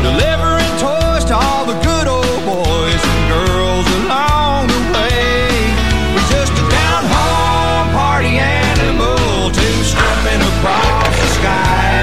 Delivering 0.02 0.40
toys 0.40 0.49
to 1.30 1.36
all 1.36 1.64
the 1.64 1.78
good 1.86 2.08
old 2.08 2.42
boys 2.44 3.02
and 3.12 3.22
girls 3.30 3.86
along 4.02 4.66
the 4.66 4.82
way. 4.90 5.46
He's 6.10 6.28
just 6.28 6.50
a 6.50 6.64
down 6.74 7.04
home 7.06 7.94
party 7.94 8.34
animal, 8.34 9.54
two 9.54 9.78
stepping 9.86 10.42
across 10.50 11.14
the 11.22 11.28
sky. 11.38 12.02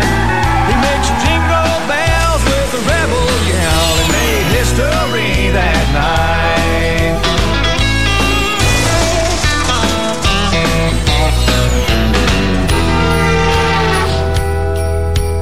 He 0.69 0.75
makes 0.79 1.11
jingle 1.27 1.75
bells 1.91 2.41
with 2.47 2.79
a 2.79 2.81
rebel 2.87 3.27
yell 3.51 3.89
and 3.99 4.09
made 4.15 4.47
history 4.55 5.51
that 5.59 5.85
night. 5.91 7.19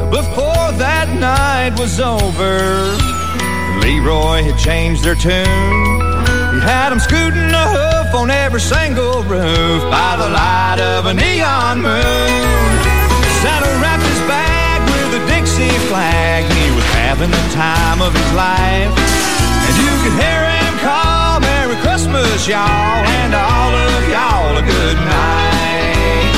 Before 0.10 0.72
that 0.74 1.08
night 1.20 1.78
was 1.80 2.00
over, 2.00 2.98
Leroy 3.86 4.42
had 4.42 4.58
changed 4.58 5.04
their 5.04 5.14
tune. 5.14 6.02
He 6.54 6.60
had 6.66 6.90
them 6.90 7.00
scooting 7.00 7.54
a 7.54 7.66
hoof 7.70 8.16
on 8.16 8.32
every 8.32 8.60
single 8.60 9.22
roof 9.30 9.82
by 9.94 10.18
the 10.18 10.26
light 10.26 10.82
of 10.82 11.06
a 11.06 11.14
neon 11.14 11.86
moon. 11.86 12.66
Santa 13.46 13.70
wrapped 13.78 14.02
his 14.02 14.22
bag 14.26 14.82
with 14.90 15.22
a 15.22 15.26
Dixie 15.30 15.70
flag. 15.86 16.50
He 16.58 16.74
was 16.74 16.84
having 16.98 17.30
the 17.30 17.46
time 17.54 18.02
of 18.02 18.10
his 18.10 18.32
life. 18.34 18.90
And 19.70 19.76
you 19.78 19.94
could 20.02 20.18
hear 20.18 20.42
him 20.50 20.74
call 20.82 21.46
Merry 21.46 21.78
Christmas, 21.86 22.48
y'all, 22.50 23.06
and 23.22 23.38
all 23.38 23.70
of 23.70 24.02
y'all 24.10 24.58
a 24.58 24.66
good 24.66 24.98
night. 24.98 26.34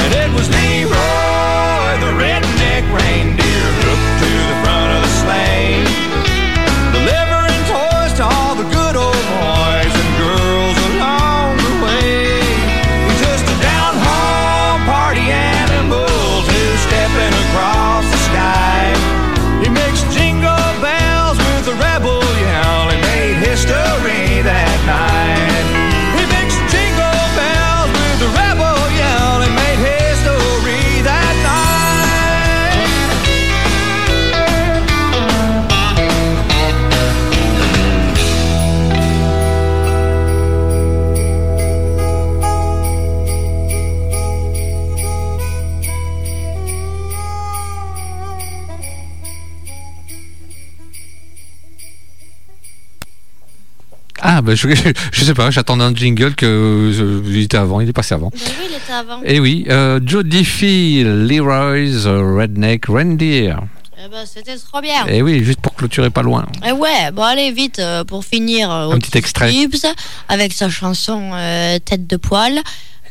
And 0.00 0.10
it 0.16 0.32
was 0.32 0.48
Leroy, 0.48 1.92
the 2.00 2.12
redneck 2.16 2.88
reindeer, 2.88 3.39
history 23.66 24.29
Ah, 54.40 54.42
ben 54.42 54.56
je, 54.56 54.68
je 55.12 55.22
sais 55.24 55.34
pas, 55.34 55.50
j'attendais 55.50 55.84
un 55.84 55.94
jingle 55.94 56.34
que 56.34 56.46
euh, 56.46 57.20
il 57.26 57.42
était 57.42 57.58
avant, 57.58 57.80
il 57.82 57.88
est 57.90 57.92
passé 57.92 58.14
avant. 58.14 58.30
Mais 58.34 58.40
oui, 58.58 58.66
il 58.70 58.74
était 58.76 58.92
avant. 58.92 59.20
Et 59.22 59.38
oui, 59.38 59.66
euh, 59.68 60.00
Joe 60.02 60.24
Diffie, 60.24 61.02
Leroy's 61.04 62.06
Redneck 62.06 62.86
Reindeer. 62.86 63.56
Eh 64.02 64.08
ben, 64.10 64.24
c'était 64.24 64.56
trop 64.56 64.80
bien. 64.80 65.04
Et 65.08 65.20
oui, 65.20 65.44
juste 65.44 65.60
pour 65.60 65.74
clôturer 65.74 66.08
pas 66.08 66.22
loin. 66.22 66.46
Eh 66.66 66.72
ouais, 66.72 67.10
bon 67.12 67.22
allez 67.22 67.52
vite 67.52 67.80
euh, 67.80 68.02
pour 68.02 68.24
finir. 68.24 68.70
euh, 68.70 68.92
Un 68.92 68.98
petit 68.98 69.18
extrait. 69.18 69.52
Gibbs 69.52 69.84
avec 70.30 70.54
sa 70.54 70.70
chanson 70.70 71.32
euh, 71.34 71.78
Tête 71.84 72.06
de 72.06 72.16
poil. 72.16 72.60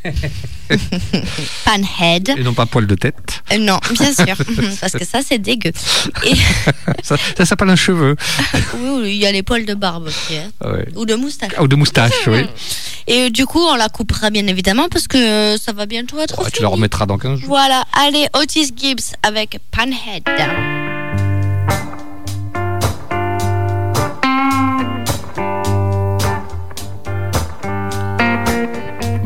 Panhead. 1.65 2.29
Et 2.37 2.43
non 2.43 2.53
pas 2.53 2.65
poil 2.65 2.87
de 2.87 2.95
tête. 2.95 3.15
Euh, 3.51 3.57
non, 3.57 3.79
bien 3.91 4.13
sûr, 4.13 4.25
parce 4.81 4.93
que 4.93 5.05
ça 5.05 5.19
c'est 5.25 5.39
dégueu. 5.39 5.71
Et 6.25 6.35
ça, 7.03 7.17
ça 7.37 7.45
s'appelle 7.45 7.69
un 7.69 7.75
cheveu. 7.75 8.15
oui, 8.75 9.11
il 9.11 9.17
y 9.17 9.25
a 9.25 9.31
les 9.31 9.43
poils 9.43 9.65
de 9.65 9.73
barbe 9.73 10.07
aussi, 10.07 10.37
hein. 10.37 10.51
Ouais. 10.63 10.87
ou 10.95 11.05
de 11.05 11.15
moustache. 11.15 11.51
Ou 11.59 11.67
de 11.67 11.75
moustache, 11.75 12.27
oui. 12.27 12.45
Et 13.07 13.23
euh, 13.23 13.29
du 13.29 13.45
coup, 13.45 13.59
on 13.59 13.75
la 13.75 13.89
coupera 13.89 14.29
bien 14.29 14.45
évidemment 14.47 14.87
parce 14.89 15.07
que 15.07 15.17
euh, 15.17 15.57
ça 15.57 15.73
va 15.73 15.85
bientôt 15.85 16.19
être 16.19 16.39
Ouais, 16.43 16.51
tu 16.51 16.61
la 16.61 16.67
remettras 16.67 17.05
dans 17.05 17.17
15 17.17 17.39
jours. 17.39 17.49
Voilà, 17.49 17.83
allez, 17.93 18.27
Otis 18.33 18.71
Gibbs 18.75 19.15
avec 19.23 19.59
Panhead. 19.71 20.23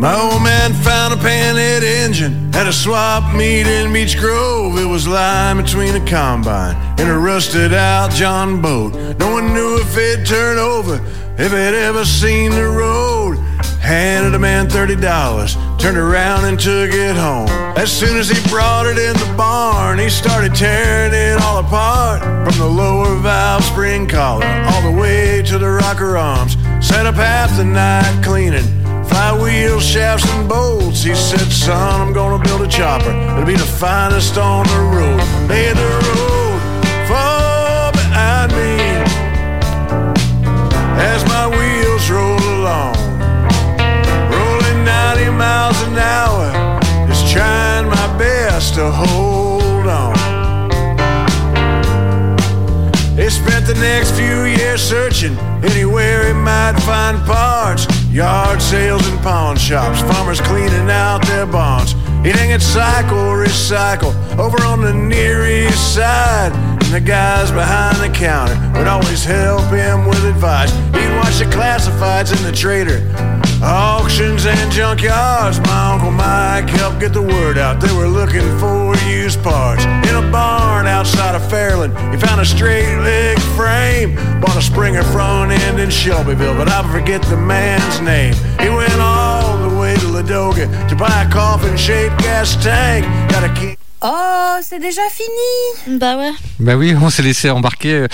My 0.03 0.19
old 0.19 0.43
man 0.43 0.73
found 0.73 1.13
a 1.13 1.15
panhead 1.15 1.81
engine 1.81 2.53
at 2.53 2.67
a 2.67 2.73
swap 2.73 3.33
meet 3.33 3.65
in 3.65 3.93
Beach 3.93 4.19
Grove. 4.19 4.77
It 4.77 4.83
was 4.85 5.07
lying 5.07 5.63
between 5.63 5.95
a 5.95 6.05
combine 6.05 6.75
and 6.99 7.09
a 7.09 7.17
rusted 7.17 7.73
out 7.73 8.11
John 8.11 8.61
boat. 8.61 8.95
No 9.17 9.31
one 9.31 9.53
knew 9.53 9.79
if 9.79 9.95
it'd 9.95 10.25
turn 10.25 10.57
over, 10.57 10.95
if 11.37 11.53
it 11.53 11.73
ever 11.73 12.03
seen 12.03 12.51
the 12.51 12.67
road. 12.67 13.37
Handed 13.79 14.35
a 14.35 14.39
man 14.39 14.67
$30, 14.67 15.79
turned 15.79 15.97
around 15.97 16.43
and 16.43 16.59
took 16.59 16.91
it 16.91 17.15
home. 17.15 17.47
As 17.77 17.89
soon 17.89 18.17
as 18.17 18.27
he 18.27 18.49
brought 18.49 18.87
it 18.87 18.97
in 18.97 19.13
the 19.13 19.33
barn, 19.37 19.99
he 19.99 20.09
started 20.09 20.53
tearing 20.53 21.13
it 21.13 21.41
all 21.41 21.59
apart. 21.59 22.21
From 22.21 22.59
the 22.59 22.67
lower 22.67 23.15
valve 23.19 23.63
spring 23.63 24.05
collar 24.09 24.45
all 24.67 24.81
the 24.81 24.99
way 24.99 25.41
to 25.43 25.57
the 25.57 25.69
rocker 25.69 26.17
arms. 26.17 26.57
Set 26.85 27.05
up 27.05 27.15
half 27.15 27.55
the 27.55 27.63
night 27.63 28.21
cleaning 28.21 28.82
flywheel 29.13 29.79
shafts 29.79 30.27
and 30.31 30.49
bolts. 30.49 31.03
He 31.03 31.13
said, 31.13 31.51
son, 31.51 32.01
I'm 32.01 32.13
gonna 32.13 32.43
build 32.43 32.61
a 32.61 32.67
chopper. 32.67 33.11
It'll 33.11 33.45
be 33.45 33.55
the 33.55 33.71
finest 33.83 34.37
on 34.37 34.65
the 34.73 34.81
road. 34.95 35.19
May 35.47 35.69
the 35.81 35.91
road 36.07 36.59
fall 37.09 37.91
behind 37.91 38.49
me 38.59 38.73
as 41.13 41.21
my 41.33 41.45
wheels 41.55 42.09
roll 42.09 42.41
along. 42.57 42.95
Rolling 44.33 44.79
90 44.83 45.29
miles 45.43 45.79
an 45.87 45.97
hour, 46.15 46.45
just 47.07 47.31
trying 47.31 47.85
my 47.87 48.07
best 48.17 48.73
to 48.75 48.89
hold 48.89 49.87
on. 49.87 50.13
They 53.15 53.29
spent 53.29 53.67
the 53.67 53.75
next 53.75 54.11
few 54.13 54.45
years 54.45 54.81
searching 54.81 55.37
anywhere 55.63 56.27
he 56.27 56.33
might 56.33 56.77
find 56.81 57.23
parts. 57.27 57.92
Yard 58.13 58.61
sales 58.61 59.07
and 59.07 59.19
pawn 59.21 59.57
shops, 59.57 60.01
farmers 60.01 60.39
cleaning 60.39 60.87
out 60.87 61.25
their 61.25 61.47
barns. 61.47 61.93
Hang 62.23 62.51
it 62.51 62.61
cycle, 62.61 63.17
recycle 63.17 64.13
over 64.37 64.61
on 64.65 64.81
the 64.81 64.93
Near 64.93 65.47
East 65.47 65.95
Side. 65.95 66.82
And 66.93 67.03
the 67.03 67.07
guys 67.07 67.51
behind 67.51 67.97
the 67.97 68.09
counter 68.09 68.55
would 68.77 68.87
always 68.87 69.23
help 69.23 69.63
him 69.71 70.05
with 70.05 70.23
advice. 70.25 70.71
He'd 70.93 71.15
watch 71.15 71.39
the 71.39 71.45
classifieds 71.45 72.35
in 72.35 72.43
the 72.43 72.51
trader, 72.51 72.99
auctions 73.63 74.45
and 74.45 74.71
junkyards. 74.71 75.63
My 75.65 75.93
Uncle 75.93 76.11
Mike 76.11 76.69
helped 76.69 76.99
get 76.99 77.13
the 77.13 77.21
word 77.21 77.57
out. 77.57 77.79
They 77.79 77.91
were 77.93 78.07
looking 78.07 78.47
for 78.59 78.95
used 79.07 79.41
parts. 79.43 79.83
In 79.85 80.15
a 80.15 80.31
barn 80.31 80.85
outside 80.85 81.35
of 81.35 81.41
Fairland, 81.43 81.93
he 82.13 82.19
found 82.19 82.41
a 82.41 82.45
straight 82.45 82.97
leg 82.99 83.39
frame. 83.55 84.15
Bought 84.41 84.57
a 84.57 84.61
Springer 84.61 85.03
front 85.03 85.51
end 85.51 85.79
in 85.79 85.89
Shelbyville, 85.89 86.55
but 86.55 86.69
I 86.69 86.83
forget 86.91 87.21
the 87.23 87.37
man's 87.37 88.01
name. 88.01 88.33
He 88.59 88.69
went 88.69 88.93
all 88.99 89.57
the 89.69 89.75
way 89.79 89.95
to 89.95 90.07
Ladoga 90.07 90.89
to 90.89 90.95
buy 90.95 91.23
a 91.23 91.31
coffin-shaped 91.31 92.19
gas 92.19 92.55
tank. 92.63 93.05
Got 93.31 93.43
a 93.43 93.53
key. 93.59 93.82
Oh, 94.05 94.55
c'est 94.61 94.79
déjà 94.79 95.01
fini 95.11 95.97
Bah 95.97 96.17
ouais. 96.17 96.31
Ben 96.59 96.75
oui, 96.75 96.93
on 97.01 97.09
s'est 97.09 97.21
laissé 97.23 97.49
embarquer. 97.49 98.05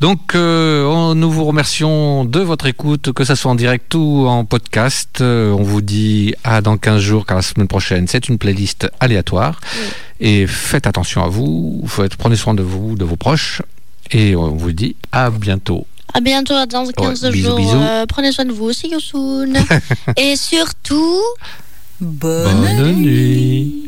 Donc, 0.00 0.34
euh, 0.34 0.84
on- 0.86 1.14
nous 1.14 1.30
vous 1.30 1.44
remercions 1.44 2.24
de 2.24 2.40
votre 2.40 2.66
écoute, 2.66 3.12
que 3.12 3.24
ce 3.24 3.34
soit 3.36 3.52
en 3.52 3.54
direct 3.54 3.94
ou 3.94 4.26
en 4.26 4.44
podcast. 4.44 5.20
Euh, 5.20 5.52
on 5.52 5.62
vous 5.62 5.82
dit 5.82 6.34
à 6.42 6.60
dans 6.62 6.76
15 6.76 7.00
jours, 7.00 7.26
car 7.26 7.36
la 7.36 7.42
semaine 7.42 7.68
prochaine, 7.68 8.08
c'est 8.08 8.28
une 8.28 8.38
playlist 8.38 8.88
aléatoire. 8.98 9.60
Et 10.18 10.46
faites 10.48 10.86
attention 10.88 11.22
à 11.22 11.28
vous, 11.28 11.84
faites, 11.86 12.16
prenez 12.16 12.36
soin 12.36 12.54
de 12.54 12.62
vous, 12.64 12.96
de 12.96 13.04
vos 13.04 13.16
proches. 13.16 13.62
Et 14.10 14.34
on 14.34 14.48
vous 14.56 14.72
dit 14.72 14.96
à 15.12 15.30
bientôt. 15.30 15.86
À 16.14 16.20
bientôt 16.20 16.54
dans 16.66 16.86
15 16.86 17.24
Ouais, 17.24 17.30
bisous, 17.30 17.48
jours. 17.50 17.56
bisous. 17.58 17.76
Euh, 17.76 18.06
prenez 18.06 18.32
soin 18.32 18.44
de 18.44 18.52
vous. 18.52 18.72
See 18.72 18.90
you 18.90 19.00
soon. 19.00 19.52
Et 20.16 20.34
surtout. 20.36 21.20
Bonne, 22.00 22.76
Bonne 22.76 22.92
nuit. 22.96 23.82